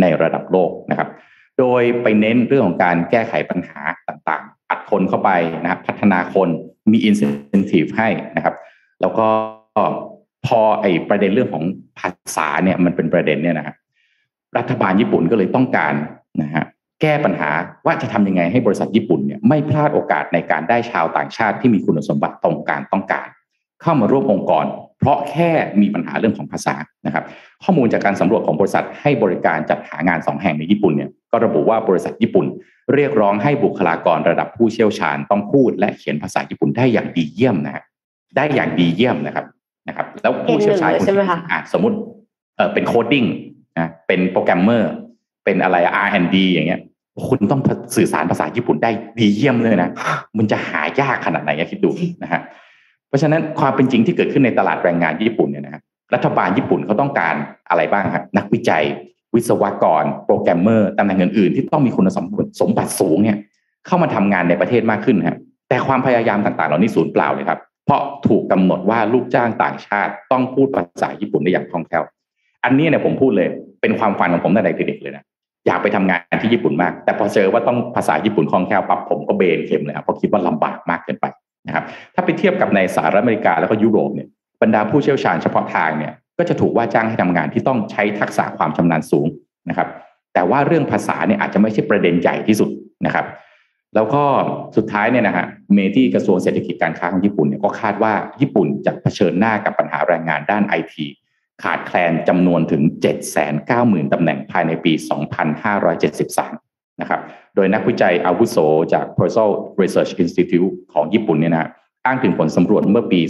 [0.00, 1.08] ในระดับโลกนะครับ
[1.58, 5.30] โดยไปเน้นเรื่องของการแก้ไขปัญหาต่างๆ อัดคนเข้าไป
[5.62, 6.48] นะครับพัฒนาคน
[6.92, 7.20] มีอินเซ
[7.60, 8.54] นティブให้นะครับ
[9.00, 9.28] แล้วก็
[10.46, 11.64] พอไอ้ประเด็นเรื่องของ
[11.98, 13.74] ภาษาเนี่ยมันเป็นประเด็นเนี่ยนะฮะ
[14.58, 15.94] รัฐบาลญี่ปุ่นก็เลยต้องการ
[16.42, 16.64] นะฮะ
[17.01, 17.49] แก้ปัญหา
[17.85, 23.27] ว่าจะทำยังไงให้บริษัทญี่ปุ่นเนี่ยไม่พลาดโอกาสในการได้ชาวต่างชาติที่มีคุณสมบัติตรงการต้องการ
[23.81, 24.65] เข้ามาร่วมองค์กร
[24.99, 26.75] เพราะแค่มีปัญหาเรื่องของภาษา
[27.05, 27.23] นะครับ
[27.63, 32.45] ข้อมูลจากการสำรวจของบริษัทให้บริการจัดหางานสองแห่งในญี่ปุ่นเนี่ยก็ระบุว่าบริษัทญี่ปุ่น
[32.93, 37.83] เรียกร้องให้บุคลากรระดับผู้เชี่ยวชาญต้องพูด และเขียนภาษาญี่ปุ่นได้อย่างดีเยี่ยมนะ
[38.35, 39.45] ได้อย่างดีเยี่ยมนะครับ
[39.87, 41.37] นะครับ แล้วผู้เชี่ยวชาญใช่ไหมคะ
[41.73, 41.97] สมมติ
[42.57, 43.25] เออเป็น coding
[43.79, 44.91] นะเป็นโปรแกรมเมอร์
[45.45, 46.81] เป็นอะไร R&D อย่างเงี้ย
[47.27, 47.61] คุณต้อง
[47.95, 49.89] สื่อสารภาษาญี่ปุ่นได้ดีเยี่ยมเลยนะ
[50.37, 51.91] มันจะหายากขนาดไหนคิดดู
[52.23, 52.41] นะฮะ
[53.07, 55.81] เพราะฉะนั้นความเป็นจริงที่เกิดขึ้นในตลาดแรงงานญี่ปุ่นเนี่ยนะครับ
[56.13, 57.35] รัฐบาลญี่ปุ่นเขาต้องการ
[57.69, 58.83] อะไรบ้างครับนักวิจัย
[59.35, 63.37] วิศวกร โปรแกรมเมอร์ตำแหน่งอื่นๆที่ต้องมีคุณสมบัติสมบัติสูงเนี่ย
[63.87, 65.37] เข้ามาทำงานในประเทศมากขึ้นครับ
[65.69, 72.03] แต่ความพยายามต่างๆ เหล่านี้สูญเปล่าเลยครับ เพราะถูกกาหนดว่าลูกจ้างต่างชาติ ต้องพูดภาษาญี่ปุ่นได้อย่างคล่องแคล่ว
[72.63, 73.47] อันนี้เนี่ยผมพูดเลย
[73.81, 75.23] เป็นความฝันของผมตั้งแต่เด็กเลยนะ
[75.67, 81.25] อยากไปทำงานที่ญี่ปุ่นมาก แต่พอเจอว่าต้องภาษาญี่ปุ่นคล่องแคล่วปั๊บผมก็เบนเข็มเลยครับเพราะคิดว่าลำบากมากเกินไป
[81.67, 81.83] นะครับ
[82.15, 84.27] ถ้าไปเทียบกับในสหรัฐอเมริกาแล้วก็ยุโรปเนี่ย
[84.61, 89.27] บรรดาผู้เชี่ยวชาญเฉพาะทางเนี่ยก็จะถูกว่าจ้างให้ทำงานที่ต้องใช้ทักษะความชำนาญสูง
[89.69, 89.87] นะครับ
[90.33, 92.69] แต่ว่าเรื่องภาษาเนี่ยอาจจะไม่ใช่ประเด็นใหญ่ที่สุด
[93.05, 93.25] นะครับ
[93.95, 94.23] แล้วก็
[94.77, 101.05] สุดท้ายเนี่ยนะฮะเมที่กระทรวงเศรษฐกิจการค้าของญี่ปุ่นเนี่ยก็คาดว่าญี่ปุ่นจะเผชิญหน้ากับปัญหาแรงงานด้านไอที
[101.63, 102.81] ขาดแคลนจำนวนถึง
[103.47, 104.93] 790,000ตำแหน่งภายในปี
[105.77, 107.21] 2573 นะครับ
[107.55, 108.57] โดยนักวิจัยอาวุโส
[108.93, 109.49] จาก p e r s o l
[109.81, 111.69] Research Institute ของญี่ปุ่นเนี่ยนะ
[112.05, 113.21] อ้างถึงผลสำรวจเมื่อปี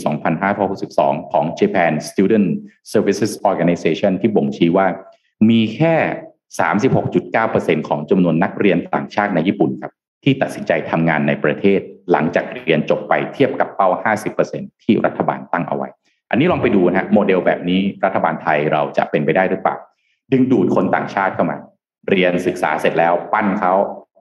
[0.61, 2.47] 2562 ของ Japan Student
[2.93, 4.88] Services Organization ที่บ่งชี้ว่า
[5.49, 5.95] มีแค่
[6.97, 9.91] 36.9%ของจำนวนนักเรียนต่างชาติในญี่ปุ่นครับ
[10.23, 11.79] ที่ตัดสินใจทำงานในประเทศ
[12.11, 13.89] หลังจากเรียนจบไปเทียบกับเป้า
[14.38, 15.89] 50%ที่รัฐบาลตั้งเอาไว้
[16.30, 19.76] อันนี้ลองไปดูนะฮะโมเดลแบบนี้รัฐบาลไทยเราจะเป็นไปได้หรือเปล่า
[20.32, 21.57] ดึงดูดคนต่างชาติเข้ามา
[22.09, 23.74] เรียนศึกษาเสร็จแล้วปั้นเขา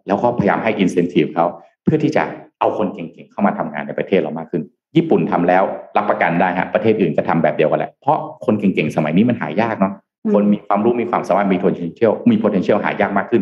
[0.07, 1.45] แล้วก็พยายามให้อินเซนティブเขา
[1.83, 2.23] เพื่อที่จะ
[2.59, 4.63] เอาคนเก่งๆเข้ามาทำงานในประเทศเรามากขึ้น
[4.95, 5.63] ญี่ปุ่นทำแล้ว
[5.97, 9.93] รับประกันได้ฮะประเทศอื่นก็ทำแบบเดียวกันแหละเพราะคนเก่งๆสมัยนี้มันหายากเนาะ
[10.33, 13.41] คนมีความรู้มีความสามารถมี potential มี potential หายากมากขึ้น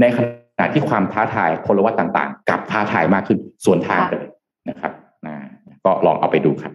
[0.00, 0.18] ในข
[0.60, 4.30] ณะที่ความท้าทายพลวัตต่างๆ กับท้าทายมากขึ้น ส่วนทางกันเลย
[4.68, 4.92] นะครับ
[5.26, 5.34] นะ
[5.84, 6.72] ก็ลองเอาไปดูครับ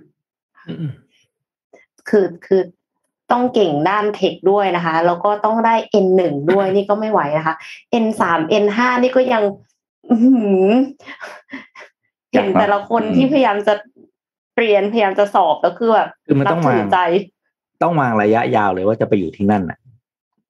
[2.08, 2.62] คือคือ
[3.32, 7.54] ต้องเก่งด้านเทคด้วยนะคะ แล้วก็ต้องได้ N หนึ่งด้วยนี่ก็ไม่ไหวนะคะ
[8.04, 9.42] N สาม N ห้านี่ก็ยัง
[12.32, 13.74] เห็นแต่ละคนที่พยายามจะ
[14.58, 16.98] เรียนพยายามจะสอบแล้วคือแบบคือมันต้องวางใจ
[17.82, 19.78] ต้องวางระยะยาวเลยว่าจะไปอยู่ที่นั่นน่ะ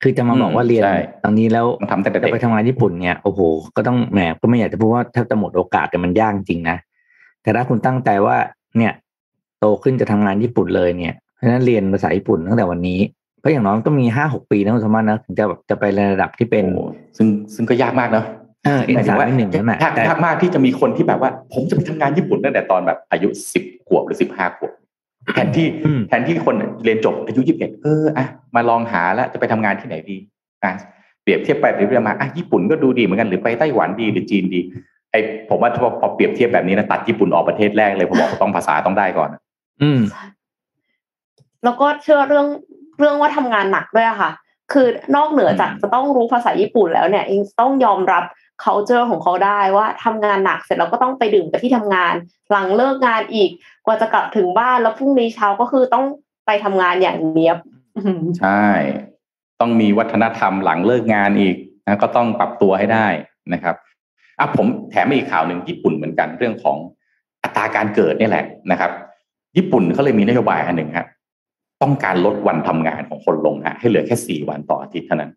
[0.03, 0.83] คือจะมาบอกว่าเรียน
[1.25, 3.41] ตอนนี้แล้วทำแต่จะไปทำงานญี่ปุ่นเนี่ยโอ้โห
[3.77, 6.77] ก็ต้องแหมก็ไม่อยากจะพูดว่าถ้าจะหมดโอกาสแต่มันยากจริงนะ
[7.43, 8.37] แต่ถ้าคุณตั้งใจว่า
[8.79, 8.93] เนี่ย
[9.61, 13.01] โตขึ้นจะทำงานญี่ปุ่นเลยเนี่ย เพราะฉะนั้นเรียนภาษาญี่ปุ่นตั้งแต่วันนี้
[13.41, 16.65] เพราะอย่างน้อยก็มีห้าหกปีนะคุณสมบัตินะถึงจะแบบจะไประดับที่เป็น
[17.17, 18.27] ซึ่งซึ่งก็ยากมากเนาะ
[18.65, 19.79] เออเอ็นสามหนึ่งนั่นแหละ
[20.09, 24.73] ยากมากที่จะมีคนที่แบบว่า ผมจะไปทำงานญี่ปุ่นตั้งแต่ตอนแบบอายุสิบขวบหรือสิบห้าขวบ
[25.35, 25.67] แทนที่
[26.09, 30.17] แทนที่คนเรียนจบอายุยี่สิบเอ็ดเอออะมาลองหาแล้วจะไปทำงานที่ไหนดี
[30.65, 30.73] อะ
[31.23, 34.61] เปรียบเทียบไปเปรียบเทียบมาอะญี่ปุ่นก็ดูดีเหมือนกันหรือไปไต้หวันดีหรือจีนดี
[35.11, 35.17] ไอ
[35.49, 35.71] ผมว่า
[36.01, 39.31] พอเปรียบเทียบแบบนี้นะตัดญี่ปุ่นออกประเทศแรกเลยผมบอกต้องภาษาต้องได้ก่อน
[39.83, 40.01] อืม
[41.65, 42.47] แล้วก็เชื่อเรื่อง
[42.99, 44.31] เรื่องว่าทำงานหนักด้วยค่ะ
[44.73, 44.87] คือ
[45.17, 48.25] นอกเหนือจากจะต้องรู้ภาษาญี่ปุ่นแล้วเนี่ยเองต้องยอมรับ
[48.65, 52.15] culture ของเขาได้ว่าทำงานหนักเสร็จแล้วก็ต้องไปดื่มกับที่ทำงาน
[52.51, 53.51] หลังเลิกงานอีก
[53.87, 56.05] กว่าจะกลับถึงบ้านแล้วพรุ่งนี้เช้าก็คือต้อง
[56.47, 57.59] ไปทำงานอย่างเนี้ยบ
[58.41, 58.67] ใช่
[59.61, 63.07] ต้องมีวัฒนธรรมหลังเลิกงานอีกนะก็ต้องปรับตัวให้ได้
[63.53, 63.75] นะครับ
[64.39, 66.77] อะผมแถมอีกข่าวหนึ่งญี่ปุ่นเหมือนกันเรื่องของ
[67.43, 68.91] อัตราการเกิดนี่แหละนะครับ
[69.57, 71.07] ญี่ปุ่นเขาเลยมีนโยบายอันหนึ่งครับ
[71.83, 75.31] ต้องการลดวันทำงานของคนลงฮะให้เหลือแค่สี่วันต่ออาทิตย์เท่านั้น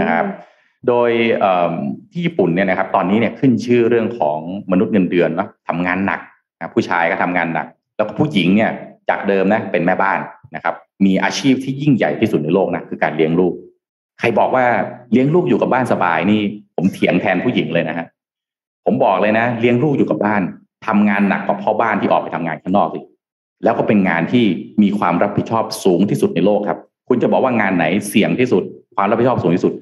[0.00, 0.26] นะครับ
[0.88, 1.10] โดย
[2.10, 4.38] ที่ญี่ปุ่นเนี่ยนะครับตอนนี้เนี่ยขึ้นชื่อเรื่องของ
[4.72, 6.20] มนุษย์เงินเดือนว่าทำงานหนัก
[6.60, 7.66] นะผู้ชายก็ทำงานหนัก
[7.96, 8.70] แล้วก็ผู้หญิงเนี่ย
[9.08, 10.18] จากเดิมนะเป็นแม่บ้าน
[10.54, 10.74] นะครับ
[11.06, 13.52] มีอาชีพที่ยิ่งใหญ่ที่สุดในโลกนะคือการเลี้ยงลูก
[14.18, 14.64] ใครบอกว่า
[15.12, 16.40] เลี้ยงลูกอยู่กับบ้านสบายนี่
[16.76, 18.06] ผมเถียงแทนผู้หญิงเลยนะฮะ
[18.84, 20.42] ผมบอกเลยนะ เลี้ยงลูกอยู่กับบ้าน
[20.86, 23.00] ทำงานหนักกว่าพ่อบ้านที่ออกไปทำงานข้างนอกสิ
[23.64, 24.44] แล้วก็เป็นงานที่
[24.82, 26.78] มีความรับผิดชอบสูงที่สุดในโลกครับ
[27.08, 28.62] คุณจะบอกว่างานไหนเสี่ยงที่สุด
[28.96, 29.72] ความรับผิดชอบสูงที่สุด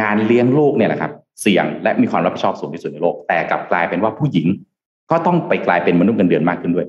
[0.00, 1.12] งานเลี้ยงลูกเนี่ยแหละครับ
[1.42, 4.46] เสี่ยงและมีความรับผิดชอบสูงที่สุดในโลก แต่กลับกลายเป็นว่าผู้หญิง
[5.10, 6.86] ก็ต้องไปกลายเป็นมนุษย์เงินเดือนมากขึ้นด้วย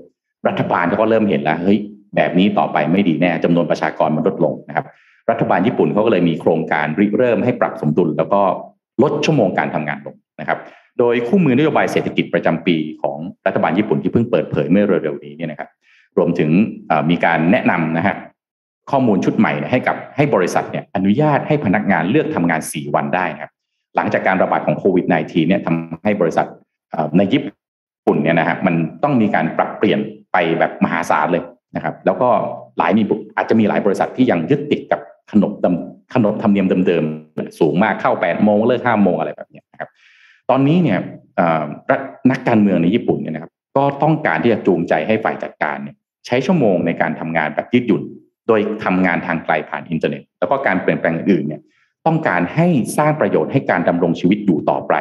[0.48, 1.80] รัฐบาลก็เริ่มเห็นแล้วเฮ้ย
[2.16, 4.86] แบบนี้ต่อไปไม่ดีแน่จำนวนประชากรมันลดลงนะครับ
[5.30, 8.42] รัฐบาลญี่ปุ่นเขาก็เลยมีโครงการริเริ่มให้ปรับสมดุล แล้วก็
[9.04, 10.60] ลดชั่วโมงการทำงานลงนะครับ
[11.00, 13.18] โดยคู่มือนโยบายเศรษฐกิจประจำปีของ
[13.48, 15.70] รัฐบาลญี่ปุ่นที่เพิ่งเปิดเผยเมื่อเร็วๆนี้เนี่ยนะครับ
[16.18, 16.50] รวมถึง
[17.10, 18.16] มีการแนะนำนะฮะ
[18.92, 23.52] ข้อมูลชุดใหม่ให้กับให้บริษัทเนี่ยอนุญาตให้พนักงานเลือกทำงาน 4 วันได้ครับ
[23.96, 26.48] หลังจากการระบาดของโควิด -19 เนี่ยทำให้บริษัท
[27.18, 27.42] ในญี่
[28.08, 30.00] ปุ่นเนี่ยนะฮะมันต้องมีการปรับเปลี่ยน
[30.32, 31.44] ไปแบบมหาศาลเลย
[31.76, 32.30] นะครับ แล้วก็
[32.78, 33.04] หลายมี
[33.36, 35.00] อาจจะมีหลายบริษัทที่ยังยึดติดกับ
[35.32, 35.52] ขนบ
[36.14, 39.90] ขนบธรรมเนียมเดิมๆสูงมากเข้า8โมงเลิก5โมงอะไรแบบนี้นะครับ
[40.50, 41.00] ตอนนี้เนี่ย
[42.32, 45.96] นักการเมืองในญี่ปุ่นเนี่ยนะครับ ก็ต้องการที่จะจูงใจให้ฝ่ายจัดการเนี่ย
[46.26, 48.04] ใช้ชั่วโมงในการทำงานแบบยืดหยุ่น
[48.48, 51.62] โดยทำงานทางไกลผ่านอินเทอร์เน็ต แล้วก็การเปลี่ยนแปลงอื่นเนี่ย
[52.08, 52.68] ต้องการให้
[52.98, 54.94] สร้างประโยชน์ให้การดำรงชีวิตอยู่ต่อไป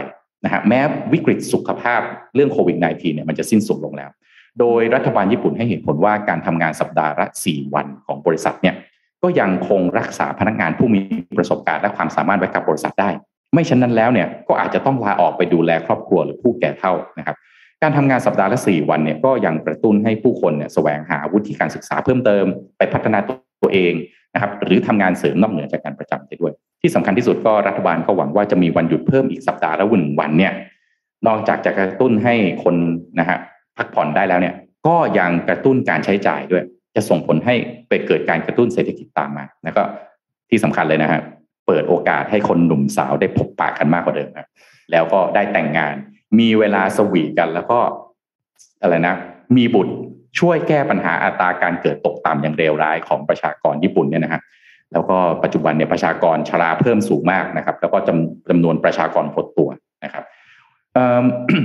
[0.45, 0.81] นะฮะแม้
[1.13, 2.01] วิกฤตสุขภาพ
[2.35, 4.11] เรื่องโควิด -19 เนี่ยมันจะสิ้นสุดลงแล้ว
[4.61, 8.75] โดยรัฐบาลญี่ปุ่นให้เหตุผลว่าการทำงานสัปดาห์ละ 4 วันของบริษัทเนี่ย
[9.23, 11.01] ก็ยังคงรักษาพนักงานผู้มี
[11.39, 13.11] ประสบการณ์และความสามารถไว้กับบริษัทได้
[13.55, 17.37] ไม่เช่นนั้นแล้วเนี่ยก็อาจจะต้องลาออกไปดูแลครอบครัวหรือผู้แก่เฒ่านะครับ
[17.83, 22.45] การทำงานสัปดาห์ละ 4 วันเนี่ยก็ยังกระตุ้นให้ผู้คนเนี่ยแสวงหาวุฒิการศึกษาเพิ่มเติม
[22.79, 23.19] ไปพัฒนา
[23.63, 23.95] ตัวเอง
[24.35, 30.53] นะครับหรือทำงานเสริมนอกเหนือจากการประจำได้ด้วย ที่สำคัญที่สุดก็รัฐบาลก็หวังว่าจะมีวันหยุดเพิ่มอีกสัปดาห์ละวันวันเนี่ย
[31.27, 32.35] นอกจากจะกระตุ้นให้
[32.65, 32.75] คน
[33.19, 33.39] นะฮะ
[33.77, 34.55] พักผ่อนได้แล้วเนี่ย
[34.87, 36.63] ก็ยังกระตุ้นการใช้จ่ายด้วย
[36.95, 37.55] จะส่งผลให้
[37.89, 39.83] ไปเกิดการกระตุ้นเศรษฐกิจตามมาแล้วก็
[40.51, 41.21] ที่สำคัญเลยนะฮะ
[41.67, 44.49] เปิดโอกาสให้คนหนุ่มสาวได้พบปะกันมากกว่าเดิมนะ
[44.93, 45.95] แล้วก็ได้แต่งงาน
[46.39, 47.79] มีเวลาสวีกันแล้วก็
[48.83, 49.15] อะไรนะ
[49.57, 49.95] มีบุตร
[50.39, 54.43] ช่วยแก้ปัญหาอัตราการเกิดตกต่ำอย่างเลวร้ายของประชากรญี่ปุ่นเนี่ยนะฮะ
[54.93, 59.69] แล้วก็ปัจจุบันเนี่ยประชากรชราเพิ่มสูงมากนะครับ แล้วก็จำจำนวนประชากรหดตัว
[60.05, 60.25] นะครับ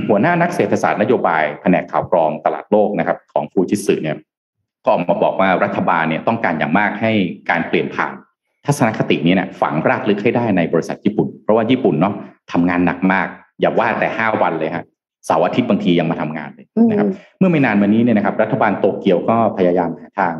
[0.10, 4.18] หัวหน้านักเศรษฐศาสตร์นโยบายแผนกข่าวกรองตลาดโลกนะครับ ของฟูจิสึเนี่ย
[4.84, 7.12] ก็ออกมาบอกว่ารัฐบาลเนี่ยต้องการอย่างมากให้
[7.50, 8.14] การเปลี่ยนผ่าน
[8.66, 12.14] ทัศนคตินี้เนี่ยฝังรากลึกให้ได้ในบริษัทญี่ปุ่น เพราะว่าญี่ปุ่นเนาะ
[12.52, 13.28] ทำงานหนักมาก
[13.60, 14.86] อย่าว่าแต่ห้าวันเลยฮะ
[15.26, 17.08] เสาร์อาทิตย์บางทียังมาทำงานเลยนะครับ
[17.40, 20.34] เมื่อไม่นานมานี้เนี่ยนะครับ รัฐบาลโตเกียวก็พยายามหาทาง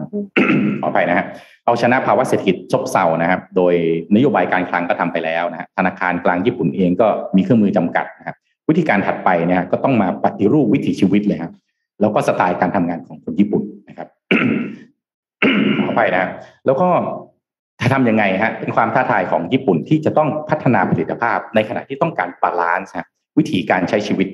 [0.82, 1.26] ขออภัยนะฮะ
[1.66, 3.74] เอาชนะภาวะเศรษฐกิจซบเซานะครับ โดย
[4.16, 8.36] นโยบายการคลังก็ทำไปแล้วนะฮะธนาคารกลางญี่ปุ่นเองก็มีเครื่องมือจำกัดนะครับ
[8.70, 11.52] วิธีการถัดไปเนี่ยก็ต้องมาปฏิรูปวิถีชีวิตเลยครับ
[12.02, 14.08] แล้วก็สไตล์การทำงานของคนญี่ปุ่นนะครับ
[15.80, 16.30] ขออภัยนะ
[16.66, 16.88] แล้วก็
[17.82, 22.94] จะทำยังไงฮะเป็นความท้าทายของญี่ปุ่นที่จะต้องพัฒนาผลิตภาพ ในขณะที่ต้องการ balance
[23.38, 24.28] วิธีการใช้ชีวิต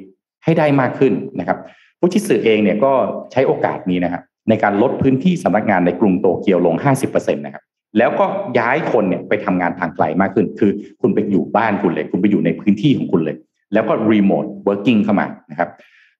[0.43, 1.57] ให้ได้มากขึ้นนะครับ
[1.99, 2.93] ผู้ชิสื่อเองเนี่ยก็
[3.31, 6.75] ใช้โอกาสนี้นะครับในการลดพื้นที่สำนักงานในกรุงโตเกียวลง
[7.05, 7.63] 50%นะครับ
[7.97, 8.25] แล้วก็
[8.59, 10.71] ย้ายคนเนี่ยไปทำงานทางไกลมากขึ้น คือ
[11.01, 13.35] คุณไปอยู่บ้านคุณเลย คุณไปอยู่ในพื้นที่ของคุณเลย
[13.73, 15.69] แล้วก็ remote working เข้ามานะครับ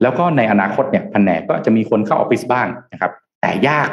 [0.01, 3.89] แล้วก็ในอนาคตเนี่ยแผนกก็จะมีคนเข้าออฟฟิศบ้างนะครับ แต่ยาก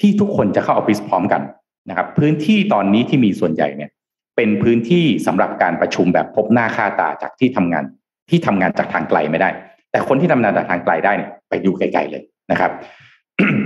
[0.00, 1.42] ที่ทุกคนจะเข้าออฟฟิศพร้อมกัน
[1.88, 3.90] นะครับพื้นที่ตอนนี้ที่มีส่วนใหญ่เนี่ย
[4.36, 7.84] เป็นพื้นที่สำหรับการประชุมแบบพบหน้าค่าตาจากที่ทำงาน
[8.30, 9.50] ที่ทำงานจากทางไกลไม่ได้
[9.90, 12.72] แต่คนที่ทำงานจากทางไกลได้เนี่ยไปอยู่ไกลๆเลยนะครับ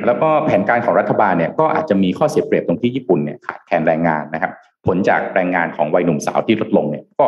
[0.07, 4.53] แล้วก็แผนการของรัฐบาลเนี่ยก็อาจจะมีข้อเสียเปรียบตรงที่ญี่ปุ่นเนี่ยขาดแคลนแรงงานนะครับ
[4.87, 7.27] ผลจากแรงงานของวัยหนุ่มสาวที่ลดลงเนี่ยก็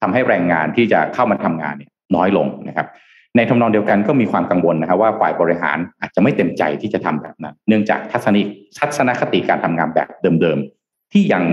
[0.00, 2.86] ทำให้แรงงานที่จะเข้ามาทำงานเนี่ยน้อยลงนะครับ
[3.38, 8.42] ในทำนองเดียวกันก็มีความกังวลนะครับว่าฝ่ายบริหารอาจจะไม่เต็มใจที่จะทำแบบนั้น เนื่องจากทัศนิ
[8.78, 10.08] ทัศนคติการทำงานแบบ
[10.40, 11.44] เดิมๆที่ยัง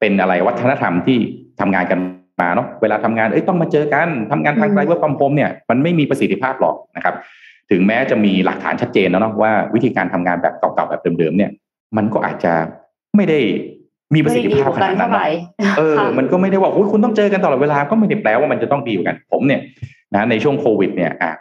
[0.00, 1.18] เป็นอะไรวัฒนธรรมที่
[1.60, 1.98] ทำงานกัน
[2.40, 7.14] มาเนาะเวลาทำงานเอ้ยต้องมาเจอกันทำงานทางไกล work from home เนี่ยมันไม่มีประสิทธิภาพหรอกนะครับ
[7.70, 11.50] ถึงแม้จะมีหลักฐานชัดเจนแล้วเนาะว่าวิธีการทำงานแบบเก่าๆแบบเดิมๆเนี่ย
[11.96, 12.52] มันก็อาจจะ
[13.16, 13.38] ไม่ได้
[14.14, 15.12] มีประสิทธิภาพขนาดนั้น
[15.78, 19.60] เออ มันก็ไม่ได้ว่าคุณต้องเจอกันตลอดเวลาก็ไม่ได้แปลว่ามันจะต้องดีกัน ผมเนี่ย
[20.14, 21.32] นะในช่วงโควิดเนี่ยอะ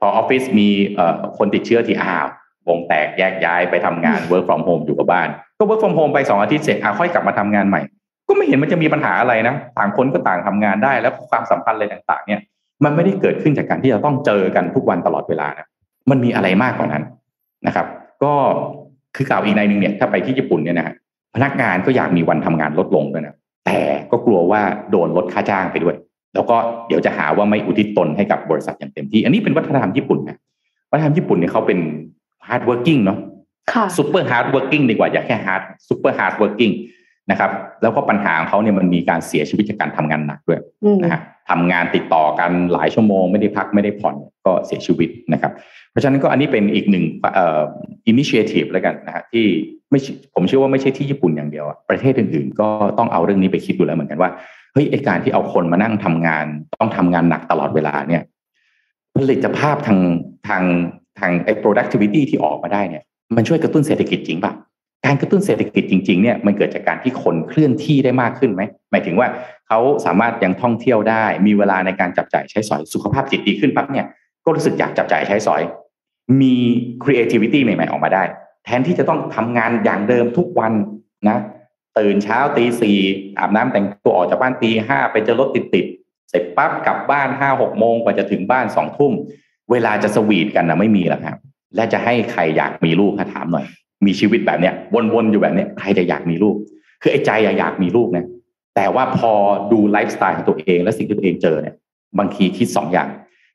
[0.00, 2.26] พอออฟฟิศมีเอ่อคนติดเชื้อที่อ้าว
[2.68, 5.28] วงแตกแยกย้ายไปทำงาน work from home อยู่กับบ้าน
[5.58, 7.80] ก็ work from home ไปสองอาทิตย์เสร็จอะค่อยกลับมาทำงานใหม่
[8.28, 12.40] ก็ไม่เห็นมันจะมีปัญหาอะไรนะต่างคนก็ต่างทำงานได้แล้วความสัมพันธ์อะไรต่าง ๆ เนี่ย
[12.84, 15.66] มันไม่ได้เกิดขึ้นจากการที่จะต้องเจอกันทุกวันตลอดเวลานะ
[16.10, 17.04] มันมีอะไรมากกว่านั้น
[17.66, 17.86] นะครับ
[18.24, 18.32] ก็
[19.16, 20.94] คือกล่าวอีกในหนึ่งเนี่ยถ้าไปที่ญี่ปุ่นเนี่ยนะฮะ
[21.34, 23.34] พนักงานก็อยากมีวันทำงานลดลงด้วยนะ
[23.66, 23.78] แต่
[24.10, 25.96] ก็กลัวว่าโดนลดค่าจ้างไปด้วย
[26.34, 26.56] แล้วก็
[26.88, 30.36] เดี๋ยวจะหาว่าไม่อุทิศตนให้กับบริษัทอย่างเต็มที่ อันนี้เป็นวัฒนธรรมญี่ปุ่นนะ
[30.90, 31.78] วัฒนธรรมญี่ปุ่นเนี่ยเขาเป็น
[32.48, 33.18] hard working เนาะ
[33.96, 36.72] super hard working ดีกว่าอย่าแค่ hard super hard working
[37.30, 37.50] นะครับ
[37.82, 40.60] แล้วก็ปัญหาของเขาเนี่ยมันมีการเสียชีวิตจากการทำงานหนักด้วย
[41.02, 41.20] นะฮะ
[41.50, 44.16] ทำงานติดต่อกันหลายชั่วโมงไม่ได้พักไม่ได้ผ่อน
[44.46, 45.52] ก็เสียชีวิตนะครับ
[45.90, 47.04] เพราะฉะนั้นก็อันนี้เป็นอีกหนึ่ง
[47.34, 47.62] เอ่อ
[48.12, 49.44] initiative แล้วกันนะฮะที่
[49.90, 49.98] ไม่
[50.34, 54.30] ผมเชื่อว่าไม่ใช่ที่ญี่ปุ่นอย่างเดียว ประเทศอื่นๆ ก็ต้องเอาเรื่องนี้ไปคิดดูแล้วเหมือนกันว่า
[54.74, 56.46] เฮ้ยไอการที่เอาคนมานั่งทำงาน
[56.80, 58.22] ต้องทำงานหนักตลอดเวลาเนี่ย
[59.16, 59.98] ผลิตภาพทาง
[60.48, 60.64] ทาง
[61.18, 63.02] ทางไอ productivity ที่ออกมาได้เนี่ย
[63.36, 64.52] มันช่วยกระตุ้นเศรษฐกิจจริงปะ
[65.06, 69.28] การกระตุ้นเศรษฐกิจจริงๆเนี่ยมันเกิดจากการที่คนเคลื่อนที่ได้มากขึ้นไหมหมายถึงว่า
[69.68, 74.06] เขาสามารถยังท่องเที่ยวได้ มีเวลาในการจับจ่ายใช้สอยสุขภาพจิตดีขึ้นปั๊บเนี่ย
[74.44, 75.62] ก็รู้สึกอยากจับจ่ายใช้สอย
[76.40, 76.54] มี
[77.02, 78.22] creativity ใหม่ๆออกมาได้
[78.64, 80.72] แทนที่จะต้องทำงานอย่างเดิมทุกวัน
[81.28, 81.38] นะ
[81.98, 82.98] ตื่นเช้าตีสี่
[83.38, 85.86] อาบน้ำแต่งตัวออกจากบ้านตีห้าไปเจอรถติดติด
[86.30, 89.12] เสร็จปั๊บกลับบ้านห้าหกโมงกว่าจะถึงบ้านสองทุ่ม
[89.70, 91.36] เวลาจะสวีทกันนะไม่มีแล้วครับ
[91.76, 93.64] และจะให้ใครอยากมีลูกถามหน่อย
[94.06, 94.74] มีชีวิตแบบเนี้ย
[95.14, 96.56] วนๆอยู่แบบเนี้ยใครจะอยากมีลูก
[97.02, 98.26] คือไอ้ใจอยากมีลูกนะ
[98.76, 99.32] แต่ว่าพอ
[99.72, 101.74] ดูไลฟ์สไตล์ของตัวเอง และสิ่งที่ตัวเองเจอเนี่ย
[102.18, 103.08] บางทีคิดสองอย่าง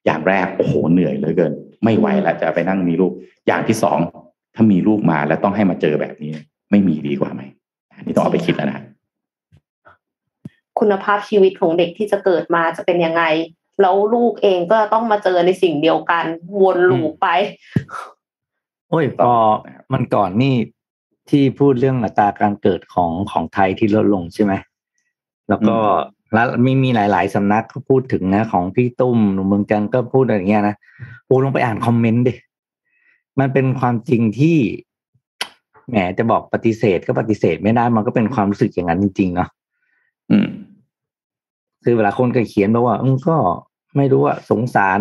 [0.06, 1.54] อย่างแรกโอ้โหเหนื่อยเหลือเกิน
[1.84, 3.12] ไม่ไหวแล้วจะไปนั่งมีลูก
[3.48, 3.98] อย่างที่สอง
[4.56, 6.32] ถ้ามีลูกมาแล้วต้องให้มาเจอแบบนี้
[6.72, 7.42] ไม่มีดีกว่าไหม
[8.06, 8.80] นี่ต้องเอาไปคิดแล้วนะ
[10.80, 13.24] คุณภาพชีวิตของเด็กที่จะเกิดมาจะเป็นยังไง
[13.82, 16.26] แล้วลูกเองก็ต้องมาเจอในสิ่งเดียวกัน
[16.62, 17.28] วนลูปไป
[18.90, 19.34] โอ้ยพอ
[19.94, 20.56] มันก่อนนี่
[21.30, 24.54] ที่พูดเรื่องอัตราการเกิดของของไทยที่ลดลงใช่ไหม
[25.50, 25.78] แล้วก็
[26.34, 30.76] แล้วมีมีหลาย ๆ สำนักก็พูดถึงนะ ของพี่ตุ้มหนุ่มเมืองกันก็พูดอะไรเงี้ยนะ
[31.26, 32.34] โอ้ลงไปอ่านคอมเมนต์ดิ
[33.40, 34.58] มันเป็นความจริงที่
[35.90, 39.50] แหมจะบอกปฏิเสธก็ปฏิเสธไม่ได้มันก็เป็นความรู้สึกอย่างนั้นจริงๆเนาะ
[40.32, 40.48] อืม
[41.84, 43.38] คือเวลาคนก็เขียนบอกว่าอืมก็
[43.98, 45.00] ไม่รู้ว่าสงสาร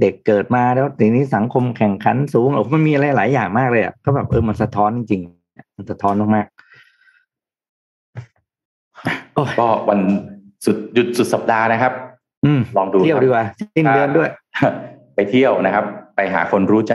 [0.00, 6.54] เด็กเกิดมาแล้วทีนี้สังคมแข่งขันสูงโอ้มันมีอะไรหลายอย่างมากเลยอะก็แบบเออมันสะท้อนจริงๆมันสะท้อนมากๆ
[9.34, 10.00] โอ้ยก็วัน
[10.64, 11.92] สุดหยุดสุดสัปดาห์นะครับ
[12.44, 13.44] อืมลองดูเที่ยวครับดีกว่า
[13.76, 14.28] สิ้นเดือนด้วย
[15.14, 15.84] ไปเที่ยวนะครับ
[16.16, 16.94] ไปหาคนรู้ใจ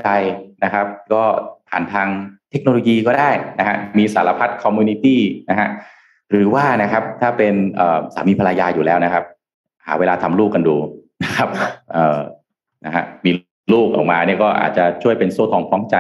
[0.63, 1.23] นะครับ ก็
[1.71, 2.07] ผ่านทาง
[2.51, 3.29] เทคโนโลยีก็ได้
[3.59, 5.69] นะฮะมีสารพัด communityนะฮะ
[6.31, 7.53] หรือว่านะครับถ้าเป็น
[8.13, 9.23] สามีภรรยาอยู่แล้วนะครับ
[9.85, 10.75] หาเวลาทำลูกกันดู
[11.23, 11.49] นะครับ
[12.85, 13.31] นะฮะมี
[13.73, 15.95] ลูกออกมาเนี่ยก็อาจจะช่วยเป็นโซ่ทองคล้องใจ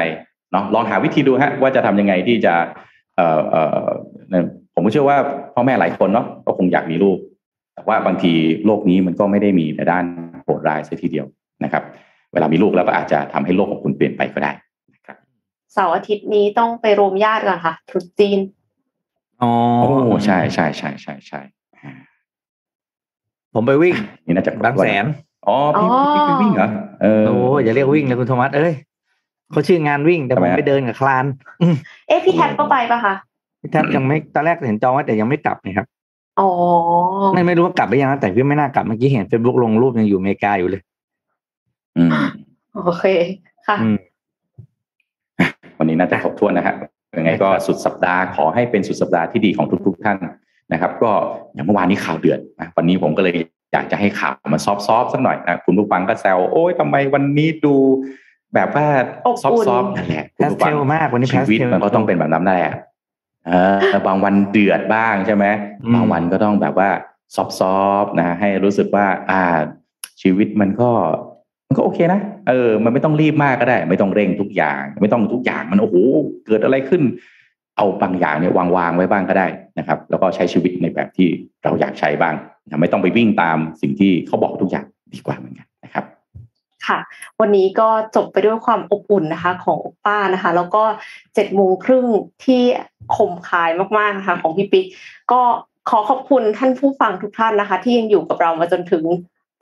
[0.51, 2.53] เนาะลองหาวิธีดูฮะว่าจะทำยังไงที่จะ
[3.15, 3.85] เอ่อเอ่อ
[4.73, 5.17] ผมก็เชื่อว่า
[5.53, 7.17] พ่อแม่หลายคนเนาะก็คงอยากมีลูก
[7.73, 8.33] แต่ว่าบางที
[8.65, 10.03] โลกนี้มันก็ไม่ได้มีแต่ด้าน
[10.43, 11.25] โหดร้ายซะทีเดียว
[11.63, 11.83] นะครับ
[12.33, 14.51] เวลามีลูกแล้วก็อาจจะทำให้โลกของคุณเปลี่ยนไปก็ได้
[15.73, 18.39] เสาร์อาทิตย์นี้ต้องไปรวมญาติก่อนค่ะตรุษจีน
[19.41, 19.51] อ๋อ
[20.05, 21.39] โอ้ใช่ใช่ใช่ใช่ใช่
[21.77, 21.91] อ่า
[23.53, 23.95] ผมไปวิ่ง
[24.25, 25.05] นี่น่าจะบางแสน
[25.47, 26.69] อ๋อพี่อ๋อพี่ไปวิ่งเหรอ
[27.01, 28.73] เออโอ้อย่าเรียกวิ่งเลยคุณโทมัสเอ้ย
[29.51, 31.25] เขาชื่องานวิ่งแต่ทำผไมมฮะไปเดินกับคลาน
[31.61, 31.75] อืม
[32.07, 33.13] เอ๊ะพี่แท็บก็ไปปะคะ
[33.61, 35.87] พี่แทบยังไม่ตอนแรกเห็นจองไว้แต่ยังไม่กลับนะครับ
[36.39, 36.49] อ๋อ
[37.33, 40.81] ไม่ไม่รู้ว่ากลับไปยังนะแต่พี่ไม่น่ากลับเมื่อกี้เห็นเฟซบุ๊กลงรูปยังอยู่อเมริกาอยู่เลย
[41.97, 42.11] อืม
[42.83, 43.05] โอเค
[43.67, 43.97] ค่ะอืม
[45.81, 46.75] วันนี้น่าจะครบถ้วนนะฮะ
[47.17, 50.17] ยังไงก็สุดสัปดาห์ขอให้เป็นสุดสัปดาห์ที่ดีของทุก ๆ ท่าน
[50.71, 51.11] นะครับ ก็
[51.53, 53.37] อย่างเมื่อวานนี้ข่าวเดือดนะวันนี้ผมก็เลย
[53.73, 57.75] อยากจะให้ข่าวมันซอฟๆสักหน่อยนะคุณผู้ฟังก็แซวโอ้ยทำไมวันนี้ดู
[58.53, 58.87] แบบว่า
[59.25, 62.73] อบซออุ่นฟๆนั่นแหละแพสเทลมากวันนี้ชีวิต pastel มันก็ต้องเป็นแบบนั้นแหละ
[63.47, 63.51] เอ
[63.93, 65.45] อบางวันเดือดบ้างใช่ไหม
[65.83, 66.89] อืมบางวันก็ต้องแบบว่า
[67.35, 67.37] ซ
[67.75, 69.43] อฟๆนะให้รู้สึกว่า อ่า
[70.21, 71.30] ชีวิตมันก็มัน
[71.77, 72.19] ก็โอเคนะ
[72.49, 75.95] เออ มันไม่ต้องรีบมากก็ได้ ไม่ต้องเร่งทุกอย่าง ไม่ต้องทุกอย่างมันโอ้โห
[76.45, 77.01] เกิดอะไรขึ้น
[77.77, 79.47] เอาบางอย่างเนี่ยวางวางไว้บ้างก็ได้
[79.79, 81.27] นะครับ แล้วก็ใช้ชีวิตในแบบที่
[81.63, 82.35] เราอยากใช้บ้าง
[82.67, 86.05] นะไม่ต้องไปวิ่งตามสิ่งที่เขาบอกทุกอย่างดีกว่าเหมือนกันนะครับ
[86.87, 86.99] ค่ะ
[87.39, 90.83] วันนี้ก็จบไปด้วยความอบอุ่นนะคะของป้านะคะ แล้วก็
[91.35, 92.05] เจ็ดโมงครึ่ง
[92.45, 92.61] ที่
[93.15, 94.85] คมคายมากๆนะคะของพี่ปิ๊ก
[95.31, 95.41] ก็
[95.89, 99.03] ขอขอบคุณท่านผู้ฟังทุกท่านนะคะ ที่ยังอยู่กับเรามาจนถึง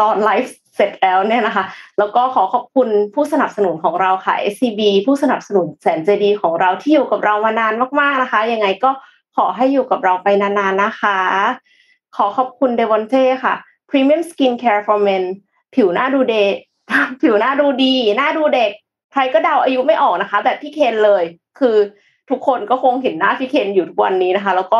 [0.01, 1.65] ตอนไลฟ์ เสร็จแล้วเนี่ยนะคะ
[1.99, 8.91] แล้วก็ขอขอบคุณผู้สนับสนุนของเราค่ะ SCB ผู้สนับสนุนแสนใจดีของเราที่อยู่กับเรามานานมากๆนะคะ ยังไงก็
[9.37, 11.19] ขอให้อยู่กับเราไปนานๆนะคะ
[12.15, 13.53] ขอขอบคุณเดวอนเต้ค่ะ
[13.89, 15.23] Premium Skin Care for Men
[15.75, 16.35] ผิวหน้าดูเด
[17.21, 18.71] ผิวหน้าดูดี หน้าดูเด็ก
[19.13, 21.23] ใครก็เดาอายุไม่ออกนะคะ แบบพี่เคนเลย
[21.59, 21.77] คือ
[22.29, 24.79] ทุกคนก็คงเห็นหน้าพี่เคนอยู่ทุกวันนี้นะคะ แล้วก็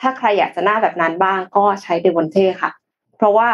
[0.00, 2.70] ถ้าใครอยากจะหน้าแบบนั้นบ้างก็ใช้เดวอนเต้ค่ะ
[3.16, 3.48] เพราะว่า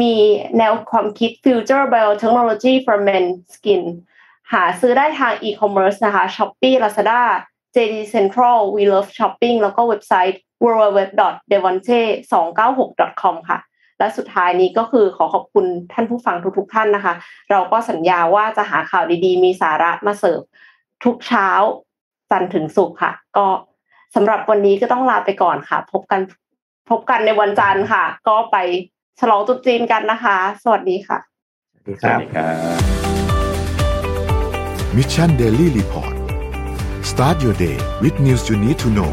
[0.00, 0.14] มี
[0.58, 3.24] แนวความคิด Future Biotechnology for Men
[3.54, 3.82] Skin
[4.52, 7.20] หาซื้อได้ทาง e-commerce นะคะ Shopee Lazada
[7.74, 13.58] JD Central We Love Shopping แล้วก็เว็บไซต์ www.devonte296.com ค่ะ
[13.98, 17.14] และสุดท้ายนี้ก็คือขอขอบคุณท่านผู้ฟังทุกๆท่านนะคะ
[17.50, 20.40] เราก็สัญญาว่าจะหาข่าวดีๆ มีสาระมาเสิร์ฟ
[21.04, 21.48] ทุกเช้า
[22.30, 23.46] จันทร์ถึงศุกร์ค่ะ ก็
[24.14, 26.20] สำหรับวันนี้ก็ต้องลาไปก่อนค่ะ พบกัน
[26.90, 28.56] พบกันในวันจันทร์ค่ะ ก็ไป
[29.20, 31.18] ฉลองตรุษจีนกันนะคะ สวัสดีค่ะ
[31.72, 32.80] สวัสดีสครัวัสบดีครับ
[34.96, 36.14] มิ Mission Daily Report
[37.10, 39.12] start your day with news you need to know